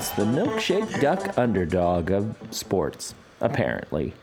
is 0.00 0.10
the 0.12 0.24
milkshake 0.24 0.98
duck 1.02 1.36
underdog 1.36 2.10
of 2.10 2.34
sports, 2.50 3.14
apparently. 3.38 4.14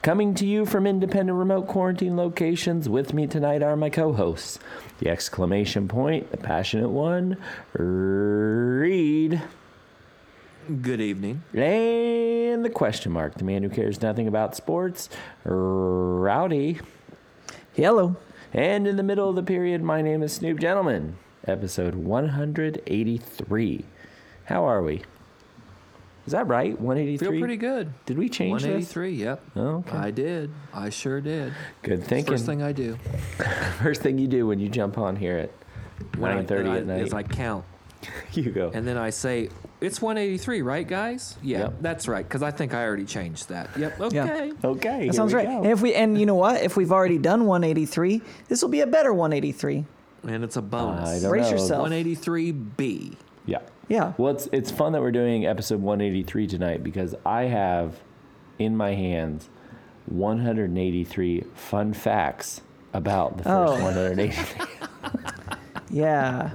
Coming 0.00 0.32
to 0.34 0.46
you 0.46 0.64
from 0.64 0.86
independent 0.86 1.36
remote 1.36 1.68
quarantine 1.68 2.16
locations, 2.16 2.88
with 2.88 3.12
me 3.12 3.26
tonight 3.26 3.62
are 3.62 3.76
my 3.76 3.90
co 3.90 4.14
hosts. 4.14 4.58
The 5.00 5.10
exclamation 5.10 5.86
point, 5.86 6.30
the 6.30 6.38
passionate 6.38 6.88
one, 6.88 7.36
Reed. 7.74 9.42
Good 10.80 11.02
evening. 11.02 11.42
And 11.52 12.64
the 12.64 12.70
question 12.70 13.12
mark, 13.12 13.34
the 13.34 13.44
man 13.44 13.62
who 13.62 13.68
cares 13.68 14.00
nothing 14.00 14.28
about 14.28 14.56
sports, 14.56 15.10
Rowdy. 15.44 16.80
Hello. 17.74 18.16
And 18.54 18.86
in 18.86 18.96
the 18.96 19.02
middle 19.02 19.28
of 19.28 19.36
the 19.36 19.42
period, 19.42 19.82
my 19.82 20.00
name 20.00 20.22
is 20.22 20.32
Snoop 20.32 20.58
Gentleman, 20.58 21.18
episode 21.46 21.96
183. 21.96 23.84
How 24.46 24.64
are 24.64 24.82
we? 24.82 25.02
Is 26.28 26.32
that 26.32 26.46
right? 26.46 26.78
183? 26.78 27.26
Feel 27.26 27.40
pretty 27.40 27.56
good. 27.56 27.90
Did 28.04 28.18
we 28.18 28.28
change 28.28 28.60
this? 28.60 28.94
183, 28.94 29.12
yep. 29.14 29.42
Oh, 29.56 29.76
okay. 29.78 29.96
I 29.96 30.10
did. 30.10 30.50
I 30.74 30.90
sure 30.90 31.22
did. 31.22 31.54
Good 31.80 32.04
thinking. 32.04 32.30
First 32.34 32.44
thing 32.44 32.62
I 32.62 32.72
do. 32.72 32.98
First 33.82 34.02
thing 34.02 34.18
you 34.18 34.26
do 34.28 34.46
when 34.46 34.58
you 34.58 34.68
jump 34.68 34.98
on 34.98 35.16
here 35.16 35.38
at 35.38 35.50
when 36.18 36.30
I- 36.36 36.42
9:30 36.42 36.76
at 36.76 36.86
night. 36.86 37.00
Is 37.00 37.14
I 37.14 37.22
count. 37.22 37.64
you 38.34 38.50
go. 38.50 38.70
And 38.74 38.86
then 38.86 38.98
I 38.98 39.08
say, 39.08 39.48
it's 39.80 40.02
183, 40.02 40.60
right, 40.60 40.86
guys? 40.86 41.34
Yeah, 41.42 41.60
Yep. 41.60 41.74
that's 41.80 42.06
right, 42.08 42.28
because 42.28 42.42
I 42.42 42.50
think 42.50 42.74
I 42.74 42.84
already 42.84 43.06
changed 43.06 43.48
that. 43.48 43.70
Yep, 43.78 43.98
okay. 43.98 44.52
okay. 44.62 45.06
That 45.06 45.14
sounds 45.14 45.32
right. 45.32 45.48
And 45.48 45.64
if 45.64 45.80
we 45.80 45.94
and 45.94 46.20
you 46.20 46.26
know 46.26 46.34
what? 46.34 46.60
If 46.62 46.76
we've 46.76 46.92
already 46.92 47.16
done 47.16 47.46
183, 47.46 48.20
this 48.48 48.60
will 48.60 48.68
be 48.68 48.80
a 48.82 48.86
better 48.86 49.14
183. 49.14 49.86
And 50.24 50.44
it's 50.44 50.56
a 50.58 50.62
bonus. 50.62 51.08
I 51.08 51.20
don't 51.20 51.30
Brace 51.30 51.46
know. 51.46 51.52
yourself. 51.52 51.88
183B. 51.88 53.16
Yeah. 53.46 53.60
Yeah. 53.88 54.12
Well, 54.18 54.34
it's, 54.34 54.48
it's 54.52 54.70
fun 54.70 54.92
that 54.92 55.00
we're 55.02 55.10
doing 55.12 55.46
episode 55.46 55.80
183 55.80 56.46
tonight 56.46 56.82
because 56.84 57.14
I 57.24 57.42
have 57.44 57.96
in 58.58 58.76
my 58.76 58.92
hands 58.94 59.48
183 60.06 61.44
fun 61.54 61.92
facts 61.92 62.60
about 62.92 63.38
the 63.38 63.44
first 63.44 63.80
Oh. 63.80 63.84
183. 63.84 64.66
Yeah. 65.90 66.50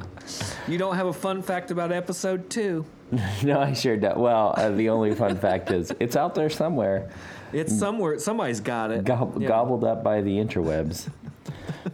You 0.67 0.77
don't 0.77 0.95
have 0.95 1.07
a 1.07 1.13
fun 1.13 1.41
fact 1.41 1.71
about 1.71 1.91
episode 1.91 2.51
two. 2.51 2.85
no, 3.43 3.59
I 3.59 3.73
sure 3.73 3.97
don't. 3.97 4.17
Well, 4.19 4.53
uh, 4.55 4.69
the 4.69 4.89
only 4.89 5.15
fun 5.15 5.37
fact 5.37 5.71
is 5.71 5.91
it's 5.99 6.15
out 6.15 6.35
there 6.35 6.51
somewhere, 6.51 7.09
It's 7.51 7.75
somewhere. 7.75 8.19
Somebody's 8.19 8.59
got 8.59 8.91
it. 8.91 9.05
gob- 9.05 9.41
Yeah. 9.41 9.47
gobbled 9.47 9.83
up 9.85 10.03
by 10.03 10.21
the 10.21 10.37
interwebs 10.37 11.09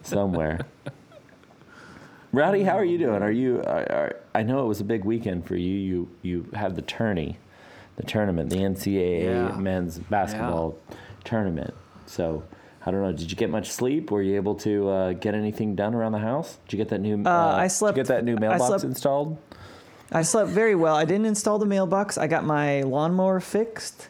somewhere. 0.04 0.60
Rowdy, 2.32 2.64
how 2.64 2.78
are 2.78 2.86
you 2.86 2.98
doing? 2.98 3.22
Are 3.24 3.32
you? 3.32 3.62
Are, 3.66 3.92
are, 3.92 4.16
I 4.36 4.44
know 4.44 4.64
it 4.64 4.68
was 4.68 4.82
a 4.82 4.84
big 4.84 5.04
weekend 5.04 5.46
for 5.48 5.56
you. 5.56 5.74
You 5.74 6.10
you 6.22 6.46
had 6.54 6.76
the 6.76 6.84
tourney, 6.84 7.38
the 7.96 8.04
tournament, 8.04 8.50
the 8.52 8.58
NCAA 8.58 9.24
Yeah. 9.24 9.56
men's 9.58 9.98
basketball 9.98 10.78
tournament. 11.24 11.74
So 12.06 12.44
I 12.86 12.92
don't 12.92 13.02
know. 13.02 13.12
Did 13.12 13.32
you 13.32 13.36
get 13.38 13.50
much 13.50 13.72
sleep? 13.72 14.12
Were 14.12 14.22
you 14.22 14.36
able 14.36 14.54
to 14.56 14.90
uh, 14.90 15.14
get 15.14 15.34
anything 15.34 15.76
done 15.76 15.96
around 15.96 16.12
the 16.12 16.20
house? 16.20 16.58
Did 16.68 16.74
you 16.74 16.78
get 16.78 16.90
that 16.90 17.02
new? 17.02 17.24
Uh, 17.26 17.30
I 17.56 17.64
Did 17.64 17.72
slept- 17.72 17.98
you 17.98 18.04
get 18.04 18.08
that 18.10 18.24
new 18.24 18.36
I 18.36 18.40
mailbox 18.40 18.66
slept- 18.68 18.84
installed? 18.84 19.38
I 20.12 20.22
slept 20.24 20.50
very 20.50 20.76
well. 20.76 20.96
I 20.96 21.06
didn't 21.06 21.26
install 21.28 21.60
the 21.60 21.66
mailbox. 21.68 22.18
I 22.18 22.28
got 22.28 22.44
my 22.44 22.82
lawnmower 22.84 23.40
fixed. 23.40 24.08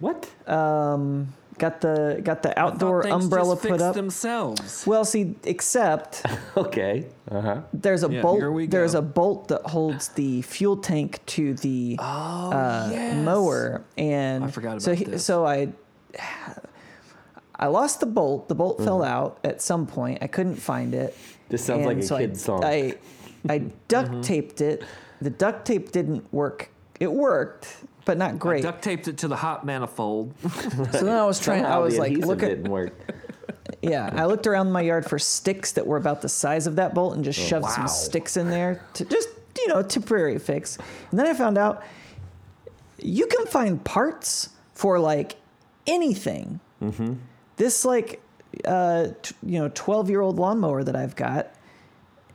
What? 0.00 0.28
Um, 0.48 1.32
got 1.64 1.80
the 1.80 2.20
got 2.24 2.42
the 2.42 2.52
outdoor 2.58 3.02
things 3.04 3.24
umbrella 3.24 3.54
just 3.54 3.62
put 3.62 3.70
fixed 3.70 3.84
up. 3.84 3.94
themselves. 3.94 4.84
Well, 4.86 5.04
see, 5.04 5.34
except 5.44 6.22
Okay. 6.56 7.06
Uh 7.30 7.40
huh. 7.40 7.60
there's 7.72 8.02
a 8.04 8.10
Yeah, 8.10 8.22
bolt. 8.22 8.38
here 8.40 8.50
we 8.50 8.66
There's 8.66 8.94
a 8.94 9.02
bolt 9.02 9.48
that 9.48 9.62
holds 9.76 10.08
the 10.20 10.42
fuel 10.42 10.76
tank 10.76 11.24
to 11.36 11.54
the 11.54 11.96
Oh, 12.00 12.50
uh, 12.52 12.88
yes. 12.90 13.24
mower, 13.24 13.84
and 13.96 14.44
I 14.44 14.50
forgot 14.50 14.82
so 14.82 14.90
about 14.90 14.98
he, 14.98 15.04
this. 15.04 15.24
so 15.24 15.46
I 15.46 15.68
I 17.56 17.66
lost 17.68 18.00
the 18.00 18.06
bolt. 18.06 18.48
The 18.48 18.54
bolt 18.54 18.76
Mm-hmm. 18.76 18.84
fell 18.84 19.02
out 19.04 19.38
at 19.44 19.62
some 19.62 19.86
point. 19.86 20.18
I 20.22 20.26
couldn't 20.26 20.56
find 20.56 20.94
it. 20.94 21.16
This 21.48 21.64
sounds 21.64 21.86
like 21.86 21.94
And 21.96 22.02
a 22.04 22.06
so 22.06 22.18
kid's 22.18 22.42
I, 22.42 22.46
song. 22.46 22.64
I 22.64 22.94
I 23.48 23.58
duct 23.88 24.10
Mm-hmm. 24.10 24.20
taped 24.22 24.60
it. 24.60 24.82
The 25.20 25.30
duct 25.30 25.64
tape 25.66 25.92
didn't 25.92 26.24
work. 26.32 26.70
It 26.98 27.12
worked, 27.12 27.66
but 28.04 28.18
not 28.18 28.38
great. 28.38 28.62
Duct 28.62 28.82
taped 28.82 29.08
it 29.08 29.18
to 29.18 29.28
the 29.28 29.36
hot 29.36 29.64
manifold. 29.64 30.34
so 30.50 31.04
then 31.04 31.08
I 31.08 31.24
was 31.24 31.38
trying. 31.40 31.64
I 31.64 31.78
was 31.78 31.94
the 31.94 32.00
like, 32.00 32.16
look 32.18 32.42
at 32.42 32.48
didn't 32.48 32.70
work. 32.70 32.92
yeah. 33.82 34.10
I 34.12 34.26
looked 34.26 34.46
around 34.46 34.72
my 34.72 34.80
yard 34.80 35.06
for 35.06 35.18
sticks 35.18 35.72
that 35.72 35.86
were 35.86 35.96
about 35.96 36.22
the 36.22 36.28
size 36.28 36.66
of 36.66 36.76
that 36.76 36.94
bolt 36.94 37.14
and 37.14 37.24
just 37.24 37.38
shoved 37.38 37.64
wow. 37.64 37.70
some 37.70 37.88
sticks 37.88 38.36
in 38.36 38.50
there 38.50 38.84
to 38.94 39.04
just 39.04 39.28
you 39.58 39.68
know 39.68 39.82
temporary 39.82 40.38
fix. 40.38 40.78
And 41.10 41.18
then 41.18 41.26
I 41.26 41.34
found 41.34 41.58
out 41.58 41.84
you 42.98 43.26
can 43.26 43.46
find 43.46 43.82
parts 43.84 44.50
for 44.74 44.98
like 44.98 45.36
anything. 45.86 46.60
Mm-hmm. 46.80 47.14
This 47.56 47.84
like 47.84 48.20
uh 48.64 49.08
t- 49.22 49.34
you 49.44 49.58
know 49.58 49.70
12 49.74 50.10
year 50.10 50.20
old 50.20 50.38
lawnmower 50.38 50.82
that 50.82 50.96
I've 50.96 51.16
got, 51.16 51.54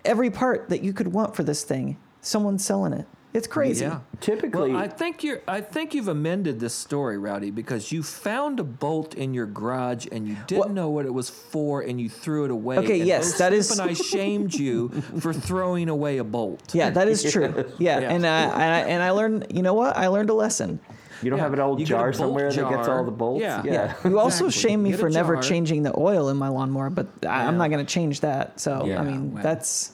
every 0.06 0.30
part 0.30 0.70
that 0.70 0.84
you 0.84 0.94
could 0.94 1.08
want 1.08 1.36
for 1.36 1.44
this 1.44 1.64
thing, 1.64 1.98
someone's 2.22 2.64
selling 2.64 2.94
it. 2.94 3.06
It's 3.34 3.46
crazy. 3.46 3.86
Yeah. 3.86 4.00
Typically, 4.20 4.72
Well, 4.72 4.82
I 4.82 4.88
think 4.88 5.24
you're. 5.24 5.42
I 5.48 5.62
think 5.62 5.94
you've 5.94 6.08
amended 6.08 6.60
this 6.60 6.74
story, 6.74 7.18
Rowdy, 7.20 7.52
because 7.52 7.92
you 7.92 8.02
found 8.02 8.60
a 8.60 8.64
bolt 8.64 9.14
in 9.14 9.34
your 9.34 9.46
garage 9.46 10.08
and 10.12 10.28
you 10.28 10.36
didn't 10.48 10.60
Well- 10.66 10.70
know 10.74 10.90
what 10.90 11.06
it 11.06 11.14
was 11.14 11.30
for, 11.30 11.82
and 11.82 12.02
you 12.02 12.10
threw 12.10 12.46
it 12.46 12.52
away. 12.52 12.78
Okay, 12.80 13.00
and 13.00 13.08
yes, 13.08 13.38
that 13.38 13.54
is. 13.54 13.68
that 13.70 13.80
And 13.82 13.92
I 13.92 13.94
shamed 13.94 14.54
you 14.56 14.90
for 15.20 15.34
throwing 15.34 15.88
away 15.90 16.18
a 16.18 16.24
bolt. 16.24 16.74
Yeah, 16.74 16.90
that 16.90 17.08
is 17.08 17.22
true. 17.32 17.66
Yeah, 17.78 18.00
Yeah. 18.00 18.12
and 18.14 18.26
I, 18.26 18.42
and 18.44 18.54
I 18.74 18.80
and 18.90 19.04
I 19.04 19.12
learned. 19.12 19.48
You 19.52 19.62
know 19.62 19.74
what? 19.76 19.96
I 19.96 20.08
learned 20.08 20.30
a 20.32 20.34
lesson. 20.34 20.80
you 21.22 21.30
don't 21.30 21.38
Yeah, 21.38 21.44
have 21.44 21.54
an 21.54 21.60
old 21.60 21.80
you 21.80 21.86
get 21.86 21.94
a 21.94 21.98
jar 21.98 22.14
somewhere 22.14 22.52
that 22.52 22.70
gets 22.70 22.88
all 22.88 23.04
the 23.04 23.12
bolts. 23.12 23.42
Yeah. 23.42 23.62
Yeah. 23.66 23.94
You 24.06 24.20
also 24.20 24.46
Exactly. 24.46 24.70
shame 24.72 24.84
me 24.84 24.94
for 24.94 25.10
never 25.10 25.34
jar. 25.36 25.44
changing 25.44 25.84
the 25.84 25.94
oil 26.00 26.30
in 26.30 26.38
my 26.38 26.48
lawnmower, 26.48 26.90
but 26.90 27.08
I, 27.28 27.46
I'm 27.46 27.58
not 27.58 27.70
going 27.72 27.86
to 27.86 27.92
change 27.94 28.22
that. 28.22 28.60
So 28.60 28.86
Yeah, 28.86 29.02
I 29.02 29.04
mean, 29.04 29.34
well. 29.34 29.44
that's 29.44 29.92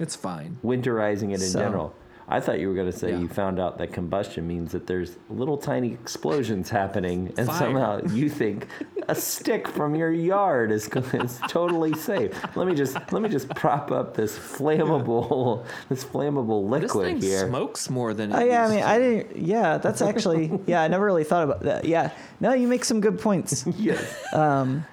It's 0.00 0.16
fine. 0.16 0.58
winterizing 0.64 1.30
it 1.30 1.40
in 1.42 1.48
So- 1.50 1.60
general. 1.60 1.94
I 2.32 2.38
thought 2.40 2.60
you 2.60 2.68
were 2.68 2.74
going 2.74 2.90
to 2.90 2.96
say 2.96 3.10
Yeah. 3.10 3.18
you 3.18 3.28
found 3.28 3.58
out 3.58 3.76
that 3.78 3.92
combustion 3.92 4.46
means 4.46 4.70
that 4.72 4.86
there's 4.86 5.16
little 5.28 5.58
tiny 5.58 5.92
explosions 5.92 6.70
happening, 6.70 7.32
and 7.36 7.46
Fire. 7.48 7.58
somehow 7.58 8.00
you 8.12 8.28
think 8.30 8.68
a 9.08 9.14
stick 9.30 9.66
from 9.66 9.94
your 9.96 10.12
yard 10.12 10.70
is, 10.70 10.86
is 11.12 11.40
totally 11.48 11.92
safe. 11.94 12.32
Let 12.56 12.68
me 12.68 12.74
just 12.76 12.94
let 13.12 13.20
me 13.20 13.28
just 13.28 13.48
prop 13.50 13.90
up 13.90 14.14
this 14.14 14.38
flammable 14.38 15.64
this 15.88 16.04
flammable 16.04 16.70
This 16.70 16.82
liquid 16.94 17.06
thing 17.06 17.20
here. 17.20 17.48
smokes 17.48 17.90
more 17.90 18.14
than. 18.14 18.32
Oh 18.32 18.40
yeah, 18.44 18.64
I 18.64 18.68
mean, 18.70 18.78
to. 18.80 18.88
I 18.88 18.98
didn't. 18.98 19.36
Yeah, 19.36 19.78
that's 19.78 20.00
actually. 20.00 20.52
Yeah, 20.66 20.82
I 20.82 20.88
never 20.88 21.04
really 21.04 21.24
thought 21.24 21.42
about 21.44 21.62
that. 21.62 21.84
Yeah, 21.84 22.12
no, 22.38 22.52
you 22.52 22.68
make 22.68 22.84
some 22.84 23.00
good 23.00 23.18
points. 23.18 23.66
Yes. 23.76 24.14
Um, 24.34 24.84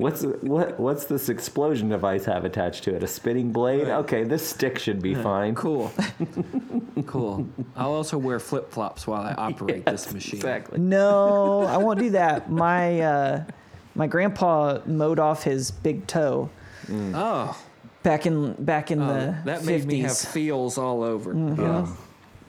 What's 0.00 0.22
what 0.22 0.80
what's 0.80 1.04
this 1.04 1.28
explosion 1.28 1.88
device 1.90 2.24
have 2.24 2.44
attached 2.44 2.84
to 2.84 2.94
it? 2.96 3.02
A 3.02 3.06
spinning 3.06 3.52
blade? 3.52 3.82
Right. 3.88 3.98
Okay, 3.98 4.24
this 4.24 4.46
stick 4.46 4.78
should 4.78 5.02
be 5.02 5.14
fine. 5.14 5.54
Cool. 5.54 5.92
cool. 7.06 7.46
I'll 7.76 7.92
also 7.92 8.16
wear 8.18 8.38
flip 8.38 8.70
flops 8.70 9.06
while 9.06 9.22
I 9.22 9.34
operate 9.34 9.82
Yes, 9.86 10.04
this 10.06 10.14
machine. 10.14 10.36
Exactly. 10.40 10.78
no, 10.78 11.62
I 11.62 11.76
won't 11.76 11.98
do 11.98 12.10
that. 12.10 12.50
My 12.50 13.00
uh, 13.00 13.44
my 13.94 14.06
grandpa 14.06 14.78
mowed 14.86 15.18
off 15.18 15.42
his 15.44 15.70
big 15.70 16.06
toe 16.06 16.48
Oh, 16.92 17.56
back 18.02 18.26
in 18.26 18.54
back 18.64 18.90
in 18.90 19.00
oh, 19.02 19.06
the 19.06 19.36
that 19.44 19.64
made 19.64 19.82
50s. 19.82 19.86
me 19.86 20.00
have 20.00 20.16
feels 20.18 20.76
all 20.78 21.02
over. 21.04 21.34
Yeah. 21.34 21.86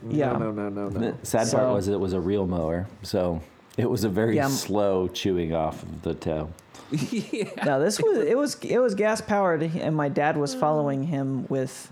yeah. 0.09 0.31
No, 0.33 0.51
no, 0.51 0.51
no, 0.51 0.69
no, 0.69 0.89
no. 0.89 1.11
The 1.11 1.25
sad 1.25 1.47
So- 1.47 1.57
part 1.57 1.73
was 1.73 1.87
it 1.87 1.99
was 1.99 2.13
a 2.13 2.19
real 2.19 2.47
mower, 2.47 2.87
so 3.03 3.41
it 3.77 3.89
was 3.89 4.03
a 4.03 4.09
very 4.09 4.35
Yeah, 4.35 4.47
slow 4.47 5.07
chewing 5.07 5.53
off 5.53 5.83
of 5.83 6.01
the 6.01 6.13
toe. 6.13 6.49
yeah. 6.91 7.49
No, 7.65 7.79
this 7.79 8.01
was 8.01 8.17
it 8.17 8.37
was 8.37 8.55
it 8.63 8.79
was 8.79 8.95
gas 8.95 9.21
powered, 9.21 9.61
and 9.63 9.95
my 9.95 10.09
dad 10.09 10.35
was 10.37 10.53
following 10.53 11.03
him 11.03 11.45
with 11.47 11.91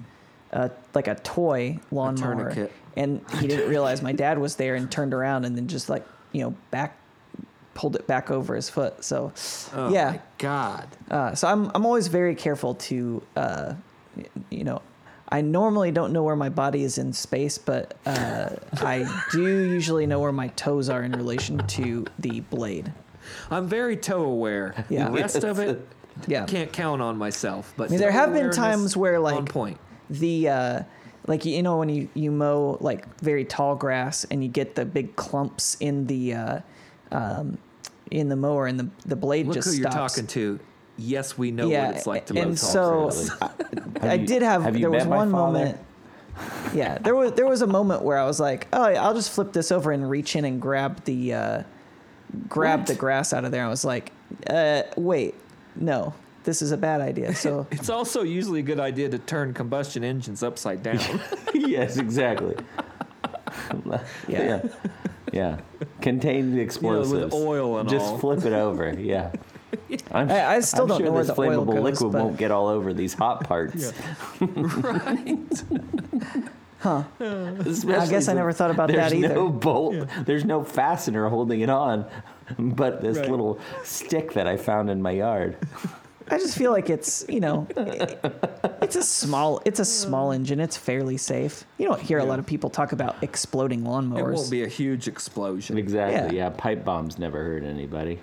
uh, 0.51 0.69
like 0.93 1.07
a 1.07 1.15
toy 1.15 1.79
lawnmower, 1.91 2.35
tourniquet. 2.51 2.71
and 2.97 3.21
he 3.39 3.47
didn't 3.47 3.69
realize 3.69 4.01
my 4.01 4.11
dad 4.11 4.39
was 4.39 4.55
there 4.57 4.75
and 4.75 4.91
turned 4.91 5.13
around 5.13 5.45
and 5.45 5.55
then 5.55 5.67
just 5.67 5.87
like 5.89 6.05
you 6.33 6.41
know 6.43 6.53
back 6.71 6.97
pulled 7.75 7.95
it 7.95 8.05
back 8.07 8.29
over 8.29 8.55
his 8.55 8.69
foot. 8.69 9.01
So 9.05 9.31
Oh 9.73 9.89
yeah, 9.89 10.11
my 10.11 10.21
God. 10.37 10.87
uh, 11.09 11.33
so 11.35 11.47
I'm 11.47 11.71
I'm 11.73 11.85
always 11.85 12.07
very 12.07 12.35
careful 12.35 12.75
to 12.75 13.21
uh, 13.37 13.73
you 14.49 14.63
know. 14.65 14.81
I 15.31 15.41
normally 15.41 15.91
don't 15.91 16.11
know 16.11 16.23
where 16.23 16.35
my 16.35 16.49
body 16.49 16.83
is 16.83 16.97
in 16.97 17.13
space, 17.13 17.57
but 17.59 17.95
uh, 18.05 18.49
I 18.77 19.23
do 19.31 19.43
usually 19.43 20.07
know 20.07 20.19
where 20.19 20.31
my 20.31 20.47
toes 20.49 20.89
are 20.89 21.03
in 21.03 21.11
relation 21.11 21.59
to 21.59 22.05
the 22.17 22.39
blade. 22.41 22.91
I'm 23.51 23.67
very 23.67 23.95
toe 23.95 24.23
aware. 24.23 24.85
Yeah. 24.89 25.05
The 25.09 25.11
rest 25.11 25.43
of 25.43 25.59
it, 25.59 25.87
Yeah. 26.27 26.45
can't 26.45 26.73
count 26.73 27.01
on 27.01 27.17
myself. 27.17 27.73
But 27.77 27.89
I 27.89 27.91
mean, 27.91 27.99
there 27.99 28.11
have 28.11 28.33
been 28.33 28.51
times 28.51 28.97
where 28.97 29.19
like 29.19 29.35
on 29.35 29.45
point. 29.45 29.77
the 30.09 30.49
uh 30.49 30.83
like 31.27 31.45
you 31.45 31.61
know 31.61 31.77
when 31.77 31.89
you 31.89 32.09
you 32.15 32.31
mow 32.31 32.77
like 32.81 33.05
very 33.21 33.45
tall 33.45 33.75
grass 33.75 34.25
and 34.31 34.43
you 34.43 34.49
get 34.49 34.73
the 34.75 34.83
big 34.83 35.15
clumps 35.15 35.77
in 35.79 36.07
the 36.07 36.33
uh 36.33 36.59
um 37.11 37.57
in 38.09 38.27
the 38.29 38.35
mower 38.35 38.65
and 38.67 38.79
the 38.79 38.89
the 39.05 39.15
blade 39.15 39.45
Look 39.45 39.55
just 39.55 39.69
who 39.69 39.79
you're 39.81 39.91
talking 39.91 40.25
to. 40.27 40.59
Yes, 40.99 41.37
we 41.37 41.51
know 41.51 41.67
yeah, 41.67 41.87
what 41.87 41.95
it's 41.97 42.07
like 42.07 42.25
to 42.27 42.33
mow 42.33 42.41
and 42.41 42.57
tall 42.57 43.11
so 43.11 43.27
grass. 43.39 43.41
I, 44.01 44.07
I 44.09 44.13
you- 44.15 44.27
did 44.27 44.41
have, 44.41 44.63
have 44.63 44.73
there 44.79 44.89
was 44.91 45.05
one 45.05 45.31
moment 45.31 45.77
Yeah, 46.73 46.97
there 46.99 47.15
was 47.15 47.33
there 47.33 47.47
was 47.47 47.61
a 47.61 47.67
moment 47.67 48.01
where 48.03 48.17
I 48.17 48.25
was 48.25 48.39
like, 48.39 48.67
oh, 48.73 48.83
I'll 48.83 49.13
just 49.13 49.31
flip 49.31 49.53
this 49.53 49.71
over 49.71 49.91
and 49.91 50.09
reach 50.09 50.35
in 50.35 50.45
and 50.45 50.61
grab 50.61 51.03
the 51.05 51.33
uh, 51.33 51.63
grab 52.47 52.79
What? 52.81 52.87
the 52.87 52.95
grass 52.95 53.33
out 53.33 53.45
of 53.45 53.51
there. 53.51 53.65
I 53.65 53.69
was 53.69 53.83
like, 53.85 54.11
uh, 54.47 54.83
wait, 54.97 55.35
no, 55.75 56.13
this 56.43 56.61
is 56.61 56.71
a 56.71 56.77
bad 56.77 57.01
idea. 57.01 57.33
So 57.45 57.67
It's 57.71 57.89
also 57.89 58.23
usually 58.23 58.59
a 58.59 58.63
good 58.63 58.79
idea 58.79 59.09
to 59.09 59.19
turn 59.19 59.53
combustion 59.53 60.03
engines 60.03 60.43
upside 60.43 60.83
down. 60.83 60.99
yes, 61.53 61.97
exactly. 61.97 62.55
yeah. 64.27 64.61
yeah. 65.33 65.59
Contain 66.01 66.45
the 66.51 66.51
You 66.51 66.57
know, 66.57 66.63
explosives. 66.63 67.23
with 67.25 67.33
oil 67.33 67.79
and 67.79 67.89
Just 67.89 68.05
all. 68.05 68.17
flip 68.19 68.45
it 68.45 68.53
over. 68.53 68.93
Yeah. 68.97 69.31
I'm, 70.12 70.30
I- 70.30 70.45
I 70.56 70.60
still 70.62 70.83
I'm 70.83 70.88
don't 70.89 70.98
sure 70.98 71.06
know 71.07 71.12
where 71.13 71.24
this 71.24 71.36
the 71.36 71.42
oil 71.42 71.66
flammable 71.66 71.74
goes, 71.75 71.83
liquid 71.83 72.12
but- 72.13 72.24
won't 72.24 72.38
get 72.38 72.51
all 72.51 72.68
over 72.68 72.94
these 72.94 73.13
hot 73.13 73.44
parts. 73.48 73.94
right. 74.42 75.63
huh? 76.80 77.04
Especially 77.19 77.94
I 77.95 78.07
guess 78.07 78.12
I 78.12 78.19
since 78.19 78.27
never 78.36 78.51
thought 78.51 78.71
about 78.71 78.88
there's 78.89 79.12
that 79.12 79.13
either. 79.13 79.33
no 79.33 79.50
bolt. 79.50 80.07
There's 80.25 80.45
no 80.45 80.63
fastener 80.63 81.27
holding 81.30 81.62
it 81.62 81.69
on, 81.69 82.06
but 82.57 83.01
this 83.01 83.18
Right. 83.18 83.30
little 83.30 83.60
stick 83.83 84.33
that 84.33 84.48
I 84.48 84.57
found 84.57 84.89
in 84.89 85.01
my 85.01 85.12
yard. 85.12 85.57
I 86.31 86.38
just 86.38 86.56
feel 86.57 86.71
like 86.71 86.92
it's 86.92 87.25
you 87.27 87.39
know, 87.39 87.68
it's 87.75 88.95
a 88.95 89.01
small 89.01 89.62
it's 89.66 89.80
a 89.80 89.86
small 89.86 90.31
engine. 90.31 90.60
It's 90.60 90.77
fairly 90.77 91.18
safe. 91.18 91.66
You 91.80 91.88
don't 91.88 92.00
hear 92.01 92.19
a 92.19 92.24
lot 92.24 92.38
of 92.38 92.45
people 92.45 92.69
talk 92.69 92.92
about 92.92 93.16
exploding 93.24 93.81
lawnmowers. 93.81 94.19
It 94.19 94.36
won't 94.36 94.51
be 94.51 94.63
a 94.63 94.68
huge 94.68 95.07
explosion. 95.07 95.77
Exactly. 95.80 96.38
Yeah. 96.38 96.45
Yeah. 96.45 96.56
Pipe 96.56 96.86
bombs 96.86 97.18
never 97.18 97.44
hurt 97.44 97.63
anybody. 97.63 98.19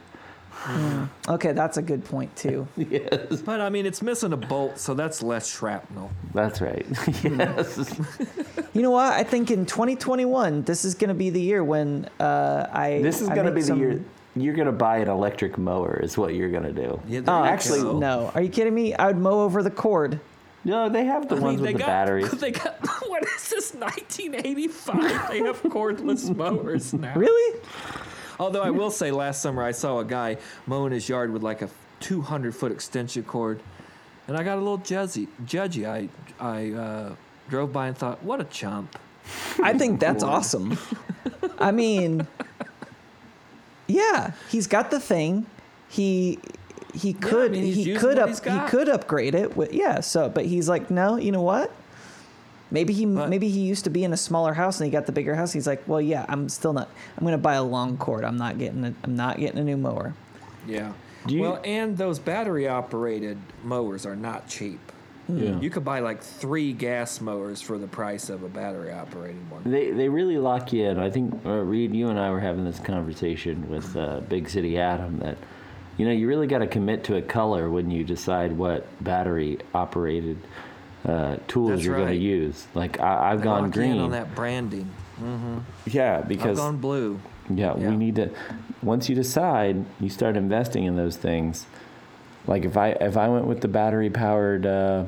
Okay, 1.29 1.53
that's 1.53 1.76
a 1.76 1.82
good 1.82 2.05
point 2.05 2.35
too. 2.37 2.67
yes. 2.76 3.43
But 3.43 3.61
I 3.61 3.69
mean, 3.69 3.87
it's 3.87 4.03
missing 4.03 4.32
a 4.32 4.37
bolt, 4.37 4.79
so 4.79 4.94
that's 4.94 5.23
less 5.23 5.49
shrapnel. 5.49 6.11
That's 6.35 6.61
right. 6.61 6.87
yes. 7.23 7.99
You 8.75 8.82
know 8.82 8.91
what? 8.91 9.12
I 9.12 9.23
think 9.23 9.50
in 9.50 9.67
2021, 9.67 10.62
this 10.62 10.85
is 10.85 10.94
going 10.94 11.08
to 11.08 11.14
be 11.14 11.31
the 11.31 11.41
year 11.41 11.62
when 11.62 12.08
uh, 12.20 12.67
I. 12.73 13.00
This 13.03 13.20
is 13.20 13.29
going 13.29 13.44
to 13.47 13.53
make 13.53 13.55
be 13.55 13.61
the 13.62 13.67
some- 13.69 13.81
year 13.81 14.00
you're 14.37 14.55
going 14.55 14.67
to 14.67 14.73
buy 14.73 14.99
an 14.99 15.08
electric 15.08 15.56
mower, 15.56 15.99
is 16.03 16.19
what 16.19 16.35
you're 16.35 16.50
going 16.50 16.62
to 16.64 16.73
do. 16.73 17.00
Yeah, 17.09 17.20
Oh, 17.26 17.43
Actually, 17.43 17.81
go. 17.81 17.99
no. 17.99 18.31
Are 18.35 18.43
you 18.43 18.50
kidding 18.50 18.75
me? 18.75 18.94
I 18.94 19.06
would 19.06 19.17
mow 19.17 19.41
over 19.41 19.62
the 19.62 19.70
cord. 19.70 20.20
No, 20.62 20.88
they 20.88 21.05
have 21.05 21.29
the 21.29 21.37
I 21.37 21.38
ones 21.38 21.56
mean, 21.56 21.64
they 21.64 21.73
with 21.73 21.81
the 21.81 21.87
got, 21.87 21.87
batteries. 21.87 22.31
They 22.41 22.50
got 22.50 22.76
what 23.09 23.23
is 23.25 23.49
this? 23.49 23.73
1985. 23.75 25.31
they 25.31 25.38
have 25.38 25.62
cordless 25.62 26.35
mowers 26.37 26.93
now. 26.93 27.14
Really? 27.14 27.61
Although 28.38 28.62
I 28.62 28.71
will 28.81 28.91
say, 28.91 29.11
last 29.11 29.43
summer 29.43 29.62
I 29.62 29.73
saw 29.73 29.99
a 29.99 30.05
guy 30.05 30.38
mowing 30.67 30.93
his 30.93 31.09
yard 31.09 31.33
with 31.33 31.43
like 31.43 31.62
a 31.62 31.69
200 32.00 32.55
foot 32.55 32.73
extension 32.73 33.25
cord, 33.25 33.61
and 34.29 34.37
I 34.37 34.43
got 34.43 34.56
a 34.56 34.61
little 34.61 34.79
judgy. 34.79 35.29
Judgy. 35.44 35.87
I 35.87 36.09
I 36.38 36.73
uh, 36.73 37.15
drove 37.49 37.73
by 37.73 37.88
and 37.88 37.97
thought, 37.97 38.23
what 38.23 38.41
a 38.41 38.44
chump. 38.44 38.99
I 39.62 39.77
think 39.77 40.00
that's 40.00 40.23
awesome. 40.23 40.79
I 41.59 41.73
mean, 41.73 42.27
yeah, 43.87 44.33
he's 44.50 44.67
got 44.67 44.91
the 44.91 45.00
thing. 45.00 45.47
He 45.88 46.38
he 46.94 47.12
could 47.12 47.53
mean, 47.53 47.73
he 47.73 47.94
could 47.94 48.19
up 48.19 48.31
he 48.44 48.69
could 48.69 48.88
upgrade 48.88 49.35
it. 49.35 49.56
With, 49.56 49.73
yeah. 49.73 50.00
So, 50.00 50.29
but 50.29 50.47
he's 50.47 50.69
like, 50.69 50.91
no. 50.91 51.17
You 51.17 51.33
know 51.33 51.43
what? 51.43 51.71
Maybe 52.71 52.93
he 52.93 53.07
But- 53.07 53.29
maybe 53.31 53.49
he 53.49 53.61
used 53.61 53.85
to 53.85 53.91
be 53.91 54.03
in 54.05 54.13
a 54.13 54.17
smaller 54.17 54.55
house 54.55 54.81
and 54.81 54.87
he 54.87 54.91
got 54.91 55.07
the 55.07 55.13
bigger 55.13 55.35
house. 55.35 55.53
He's 55.53 55.67
like, 55.67 55.83
well, 55.87 56.01
yeah, 56.01 56.27
I'm 56.29 56.49
still 56.49 56.73
not. 56.73 56.89
I'm 57.17 57.25
gonna 57.25 57.39
buy 57.39 57.55
a 57.55 57.63
long 57.63 57.97
cord. 57.97 58.25
I'm 58.25 58.37
not 58.37 58.59
getting 58.59 58.85
a, 58.85 58.95
I'm 59.05 59.15
not 59.17 59.39
getting 59.39 59.59
a 59.59 59.65
new 59.65 59.77
mower. 59.77 60.15
Yeah. 60.67 60.93
You- 61.29 61.41
well, 61.41 61.61
and 61.65 61.97
those 61.97 62.19
battery 62.19 62.69
operated 62.69 63.39
mowers 63.65 64.05
are 64.07 64.17
not 64.17 64.49
cheap. 64.49 64.81
Yeah. 65.29 65.59
You 65.59 65.71
could 65.71 65.85
buy 65.85 65.99
like 65.99 66.23
three 66.23 66.73
gas 66.73 67.21
mowers 67.21 67.61
for 67.61 67.79
the 67.79 67.89
price 67.89 68.31
of 68.31 68.45
a 68.45 68.49
battery 68.49 68.93
operated 68.93 69.51
one. 69.51 69.62
They 69.65 69.91
they 69.91 70.09
really 70.09 70.39
lock 70.39 70.73
you 70.73 70.85
in. 70.85 71.01
I 71.01 71.11
think 71.11 71.35
uh, 71.45 71.51
Reed, 71.51 71.93
you 71.97 72.11
and 72.11 72.19
I 72.19 72.31
were 72.31 72.39
having 72.39 72.65
this 72.65 72.79
conversation 72.79 73.69
with 73.69 73.97
uh, 73.97 74.21
Big 74.29 74.49
City 74.49 74.79
Adam 74.79 75.19
that 75.19 75.37
you 75.97 76.07
know 76.07 76.12
you 76.12 76.29
really 76.29 76.47
got 76.47 76.59
to 76.59 76.69
commit 76.69 77.03
to 77.05 77.17
a 77.17 77.23
color 77.23 77.69
when 77.71 77.91
you 77.91 78.05
decide 78.05 78.53
what 78.53 78.87
battery 79.03 79.59
operated 79.75 80.39
uh, 81.06 81.37
tools 81.49 81.70
That's 81.70 81.85
you're 81.85 81.97
going 81.97 82.08
to 82.08 82.14
use. 82.17 82.67
Like 82.75 83.00
I, 83.00 83.31
I've 83.32 83.38
They 83.38 83.44
gone 83.44 83.62
lock 83.64 83.76
you 83.76 83.82
in 83.82 83.91
green. 83.93 84.00
on 84.03 84.11
that 84.11 84.35
branding. 84.35 84.91
Yeah, 85.87 86.19
I've 86.19 86.29
because 86.29 86.58
gone 86.58 86.76
blue. 86.79 87.20
Yeah, 87.49 87.76
Yeah. 87.79 87.91
we 87.91 87.97
need 87.97 88.17
to. 88.17 88.31
Once 88.82 89.08
you 89.08 89.14
decide, 89.14 89.85
you 90.00 90.08
start 90.11 90.37
investing 90.37 90.85
in 90.85 90.97
those 90.97 91.17
things. 91.17 91.67
Like 92.47 92.64
if 92.64 92.76
I 92.76 92.91
if 92.91 93.17
I 93.17 93.29
went 93.29 93.47
with 93.47 93.61
the 93.61 93.69
battery 93.69 94.11
powered 94.11 94.67
uh, 94.67 95.05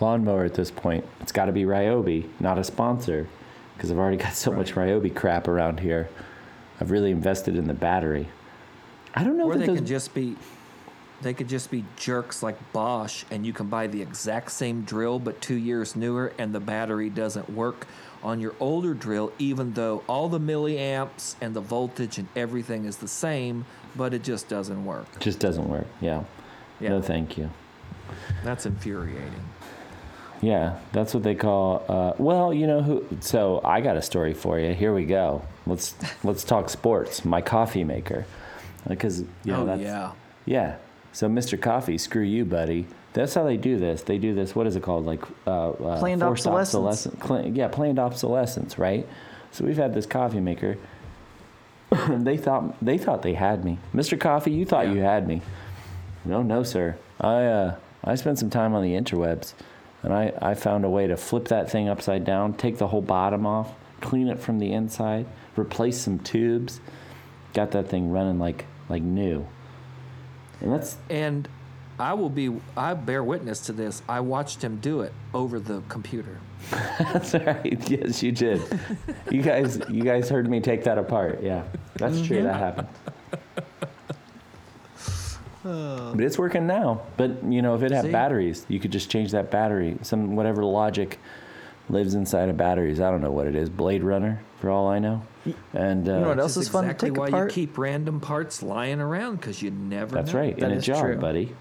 lawnmower 0.00 0.44
at 0.44 0.54
this 0.54 0.70
point, 0.70 1.04
it's 1.20 1.32
got 1.32 1.46
to 1.46 1.52
be 1.52 1.64
Ryobi, 1.64 2.28
not 2.40 2.58
a 2.58 2.64
sponsor, 2.64 3.26
because 3.74 3.90
I've 3.90 3.98
already 3.98 4.16
got 4.18 4.34
so 4.34 4.52
much 4.52 4.74
Ryobi 4.74 5.14
crap 5.14 5.48
around 5.48 5.80
here. 5.80 6.08
I've 6.80 6.90
really 6.90 7.10
invested 7.10 7.56
in 7.56 7.66
the 7.66 7.74
battery. 7.74 8.28
I 9.14 9.24
don't 9.24 9.38
know 9.38 9.46
Or 9.46 9.54
if 9.54 9.60
they 9.60 9.66
those, 9.66 9.78
could 9.78 9.86
just 9.86 10.14
be 10.14 10.36
they 11.26 11.34
could 11.34 11.48
just 11.48 11.70
be 11.70 11.84
jerks 11.96 12.42
like 12.42 12.56
Bosch 12.72 13.24
and 13.30 13.44
you 13.44 13.52
can 13.52 13.68
buy 13.68 13.86
the 13.86 14.00
exact 14.00 14.52
same 14.52 14.82
drill 14.82 15.18
but 15.18 15.40
2 15.40 15.54
years 15.54 15.96
newer 15.96 16.32
and 16.38 16.54
the 16.54 16.60
battery 16.60 17.10
doesn't 17.10 17.50
work 17.50 17.86
on 18.22 18.40
your 18.40 18.54
older 18.60 18.94
drill 18.94 19.32
even 19.38 19.72
though 19.74 20.02
all 20.06 20.28
the 20.28 20.40
milliamps 20.40 21.34
and 21.40 21.54
the 21.54 21.60
voltage 21.60 22.18
and 22.18 22.28
everything 22.36 22.84
is 22.84 22.98
the 22.98 23.08
same 23.08 23.64
but 23.96 24.12
it 24.12 24.22
just 24.22 24.48
doesn't 24.48 24.84
work. 24.84 25.06
just 25.20 25.40
doesn't 25.40 25.68
work. 25.68 25.86
Yeah. 26.00 26.24
Yeah. 26.80 26.90
No, 26.90 27.02
thank 27.02 27.38
you. 27.38 27.50
That's 28.44 28.66
infuriating. 28.66 29.44
Yeah, 30.42 30.78
that's 30.92 31.14
what 31.14 31.22
they 31.22 31.34
call. 31.34 31.84
Uh, 31.88 32.12
well, 32.18 32.52
you 32.52 32.66
know 32.66 32.82
who. 32.82 33.06
So 33.20 33.60
I 33.64 33.80
got 33.80 33.96
a 33.96 34.02
story 34.02 34.34
for 34.34 34.58
you. 34.58 34.74
Here 34.74 34.92
we 34.92 35.06
go. 35.06 35.42
Let's 35.66 35.94
let's 36.22 36.44
talk 36.44 36.68
sports. 36.68 37.24
My 37.24 37.40
coffee 37.40 37.84
maker, 37.84 38.26
because 38.86 39.20
you 39.20 39.26
know 39.46 39.62
oh 39.62 39.66
that's 39.66 39.80
yeah. 39.80 40.12
yeah. 40.44 40.76
So 41.16 41.30
Mr. 41.30 41.58
Coffee, 41.58 41.96
screw 41.96 42.20
you, 42.20 42.44
buddy. 42.44 42.86
That's 43.14 43.32
how 43.32 43.44
they 43.44 43.56
do 43.56 43.78
this. 43.78 44.02
They 44.02 44.18
do 44.18 44.34
this. 44.34 44.54
What 44.54 44.66
is 44.66 44.76
it 44.76 44.82
called? 44.82 45.06
Like 45.06 45.22
uh, 45.46 45.70
uh, 45.70 45.98
Planned 45.98 46.20
forced 46.20 46.46
obsolescence. 46.46 47.06
obsolescence. 47.06 47.22
Cla- 47.22 47.48
yeah, 47.48 47.68
planned 47.68 47.98
obsolescence, 47.98 48.78
right? 48.78 49.08
So 49.50 49.64
we've 49.64 49.78
had 49.78 49.94
this 49.94 50.04
coffee 50.04 50.40
maker. 50.40 50.76
they 52.10 52.36
thought 52.36 52.76
they 52.84 52.98
thought 52.98 53.22
they 53.22 53.32
had 53.32 53.64
me, 53.64 53.78
Mr. 53.94 54.20
Coffee. 54.20 54.50
You 54.50 54.66
thought 54.66 54.88
Yeah. 54.88 54.92
you 54.92 55.00
had 55.00 55.26
me. 55.26 55.40
No, 56.26 56.42
no, 56.42 56.62
sir. 56.62 56.98
I 57.18 57.44
uh, 57.46 57.76
I 58.04 58.14
spent 58.16 58.38
some 58.38 58.50
time 58.50 58.74
on 58.74 58.82
the 58.82 58.92
interwebs, 58.92 59.54
and 60.02 60.12
I, 60.12 60.34
I 60.42 60.52
found 60.52 60.84
a 60.84 60.90
way 60.90 61.06
to 61.06 61.16
flip 61.16 61.48
that 61.48 61.70
thing 61.70 61.88
upside 61.88 62.26
down, 62.26 62.52
take 62.52 62.76
the 62.76 62.88
whole 62.88 63.00
bottom 63.00 63.46
off, 63.46 63.72
clean 64.02 64.28
it 64.28 64.38
from 64.38 64.58
the 64.58 64.70
inside, 64.70 65.24
replace 65.56 65.96
some 65.98 66.18
tubes, 66.18 66.78
got 67.54 67.70
that 67.70 67.88
thing 67.88 68.10
running 68.10 68.38
like 68.38 68.66
like 68.90 69.00
new. 69.02 69.46
And 70.60 70.72
that's 70.72 70.96
And 71.10 71.48
I 71.98 72.14
will 72.14 72.30
be 72.30 72.54
I 72.76 72.94
bear 72.94 73.22
witness 73.22 73.60
to 73.66 73.72
this. 73.72 74.02
I 74.08 74.20
watched 74.20 74.62
him 74.62 74.76
do 74.76 75.00
it 75.02 75.12
over 75.32 75.58
the 75.58 75.82
computer. 75.88 76.38
that's 76.70 77.34
right. 77.34 77.78
Yes, 77.88 78.22
you 78.22 78.32
did. 78.32 78.62
you 79.30 79.42
guys 79.42 79.80
you 79.88 80.02
guys 80.02 80.28
heard 80.28 80.48
me 80.48 80.60
take 80.60 80.84
that 80.84 80.98
apart. 80.98 81.42
Yeah, 81.42 81.64
that's 81.94 82.20
true. 82.26 82.38
Mm-hmm. 82.38 82.46
That 82.46 82.56
happened. 82.56 82.88
But 85.62 86.20
it's 86.20 86.38
working 86.38 86.66
now. 86.66 87.02
But 87.16 87.42
you 87.44 87.60
know, 87.60 87.74
if 87.74 87.82
it 87.82 87.90
had 87.90 88.04
See? 88.04 88.12
batteries, 88.12 88.64
you 88.68 88.78
could 88.78 88.92
just 88.92 89.10
change 89.10 89.32
that 89.32 89.50
battery. 89.50 89.98
Some 90.02 90.36
whatever 90.36 90.64
logic 90.64 91.18
lives 91.88 92.14
inside 92.14 92.48
of 92.48 92.56
batteries. 92.56 93.00
I 93.00 93.10
don't 93.10 93.20
know 93.20 93.32
what 93.32 93.46
it 93.46 93.56
is. 93.56 93.68
Blade 93.68 94.02
Runner, 94.02 94.40
for 94.60 94.70
all 94.70 94.88
I 94.88 94.98
know. 94.98 95.22
And 95.74 96.08
uh, 96.08 96.12
You 96.14 96.20
know 96.20 96.28
what 96.28 96.38
else 96.38 96.56
is 96.56 96.68
fun 96.68 96.84
to 96.84 96.90
exactly 96.90 97.10
take 97.10 97.18
why 97.18 97.28
apart? 97.28 97.50
you 97.50 97.66
keep 97.66 97.78
random 97.78 98.20
parts 98.20 98.62
lying 98.62 99.00
around 99.00 99.36
because 99.36 99.60
you 99.62 99.70
never 99.70 100.14
that's 100.14 100.32
know. 100.32 100.40
right. 100.40 100.58
That 100.58 100.72
in 100.72 100.78
a 100.78 100.80
jar, 100.80 101.12
true. 101.12 101.16
buddy. 101.20 101.54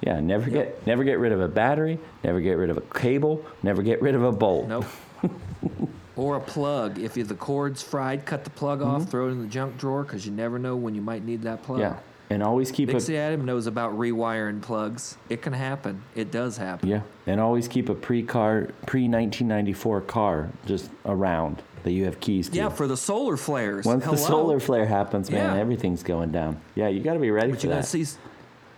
Yeah, 0.00 0.20
never 0.20 0.50
Yep. 0.50 0.52
get 0.80 0.86
never 0.86 1.04
get 1.04 1.18
rid 1.18 1.32
of 1.32 1.40
a 1.40 1.48
battery. 1.48 1.98
Never 2.24 2.40
get 2.40 2.54
rid 2.54 2.70
of 2.70 2.76
a 2.76 2.80
cable. 2.80 3.44
Never 3.62 3.82
get 3.82 4.02
rid 4.02 4.14
of 4.14 4.24
a 4.24 4.32
bolt. 4.32 4.66
Nope. 4.68 4.84
or 6.16 6.36
a 6.36 6.40
plug. 6.40 6.98
If 6.98 7.14
the 7.14 7.34
cord's 7.34 7.82
fried, 7.82 8.26
cut 8.26 8.44
the 8.44 8.50
plug 8.50 8.80
Mm-hmm. 8.80 8.90
off, 8.90 9.08
throw 9.10 9.28
it 9.28 9.32
in 9.32 9.40
the 9.40 9.46
junk 9.48 9.78
drawer 9.78 10.02
because 10.02 10.26
you 10.26 10.32
never 10.32 10.58
know 10.58 10.76
when 10.76 10.94
you 10.94 11.00
might 11.02 11.24
need 11.24 11.42
that 11.42 11.62
plug. 11.62 11.78
Yeah, 11.80 11.98
and 12.30 12.42
always 12.42 12.70
keep 12.72 12.88
a 12.88 12.92
Dixie 12.92 13.16
Adam 13.16 13.44
knows 13.44 13.66
about 13.68 13.96
rewiring 13.96 14.60
plugs. 14.60 15.16
It 15.28 15.40
can 15.40 15.52
happen. 15.52 16.02
It 16.16 16.30
does 16.32 16.56
happen. 16.56 16.88
Yeah, 16.88 17.02
and 17.26 17.40
always 17.40 17.68
keep 17.68 17.88
a 17.88 17.94
pre-car, 17.94 18.68
pre-1994 18.86 20.06
car 20.06 20.50
just 20.66 20.90
around 21.06 21.62
that 21.84 21.92
you 21.92 22.04
have 22.04 22.20
keys 22.20 22.48
to. 22.50 22.56
Yeah, 22.56 22.68
for 22.68 22.86
the 22.86 22.96
solar 22.96 23.36
flares. 23.36 23.84
Once 23.84 24.04
Hello. 24.04 24.16
the 24.16 24.22
solar 24.22 24.60
flare 24.60 24.86
happens, 24.86 25.30
man, 25.30 25.54
Yeah. 25.56 25.60
everything's 25.60 26.02
going 26.02 26.30
down. 26.32 26.60
Yeah, 26.74 26.88
you 26.88 27.00
got 27.02 27.14
to 27.14 27.18
be 27.18 27.30
ready 27.30 27.50
But 27.52 27.60
for 27.60 27.66
you're 27.66 27.72
gonna 27.74 27.82
that. 27.82 27.88
see. 27.88 28.06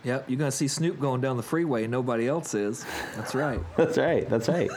Yep, 0.04 0.24
you're 0.28 0.38
gonna 0.38 0.50
see 0.50 0.68
Snoop 0.68 1.00
going 1.00 1.20
down 1.22 1.36
the 1.38 1.42
freeway 1.42 1.84
and 1.84 1.90
nobody 1.90 2.28
else 2.28 2.52
is. 2.54 2.84
That's 3.16 3.34
right. 3.34 3.60
That's 3.76 3.96
right. 3.96 4.28
That's 4.28 4.48
right. 4.48 4.70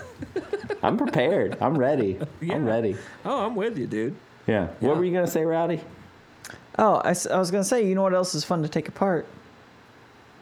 I'm 0.81 0.97
prepared. 0.97 1.57
I'm 1.59 1.77
ready. 1.77 2.17
Yeah. 2.39 2.55
I'm 2.55 2.65
ready. 2.65 2.95
Oh, 3.25 3.45
I'm 3.45 3.55
with 3.55 3.77
you, 3.77 3.87
dude. 3.87 4.15
Yeah. 4.47 4.67
Yeah. 4.79 4.87
What 4.87 4.97
were 4.97 5.03
you 5.03 5.13
gonna 5.13 5.27
say, 5.27 5.43
Rowdy? 5.43 5.81
Oh, 6.79 6.95
I 7.03 7.09
was 7.09 7.51
gonna 7.51 7.63
say, 7.65 7.85
you 7.85 7.93
know 7.95 8.03
what 8.03 8.13
else 8.13 8.35
is 8.35 8.45
fun 8.45 8.61
to 8.63 8.69
take 8.69 8.87
apart? 8.87 9.25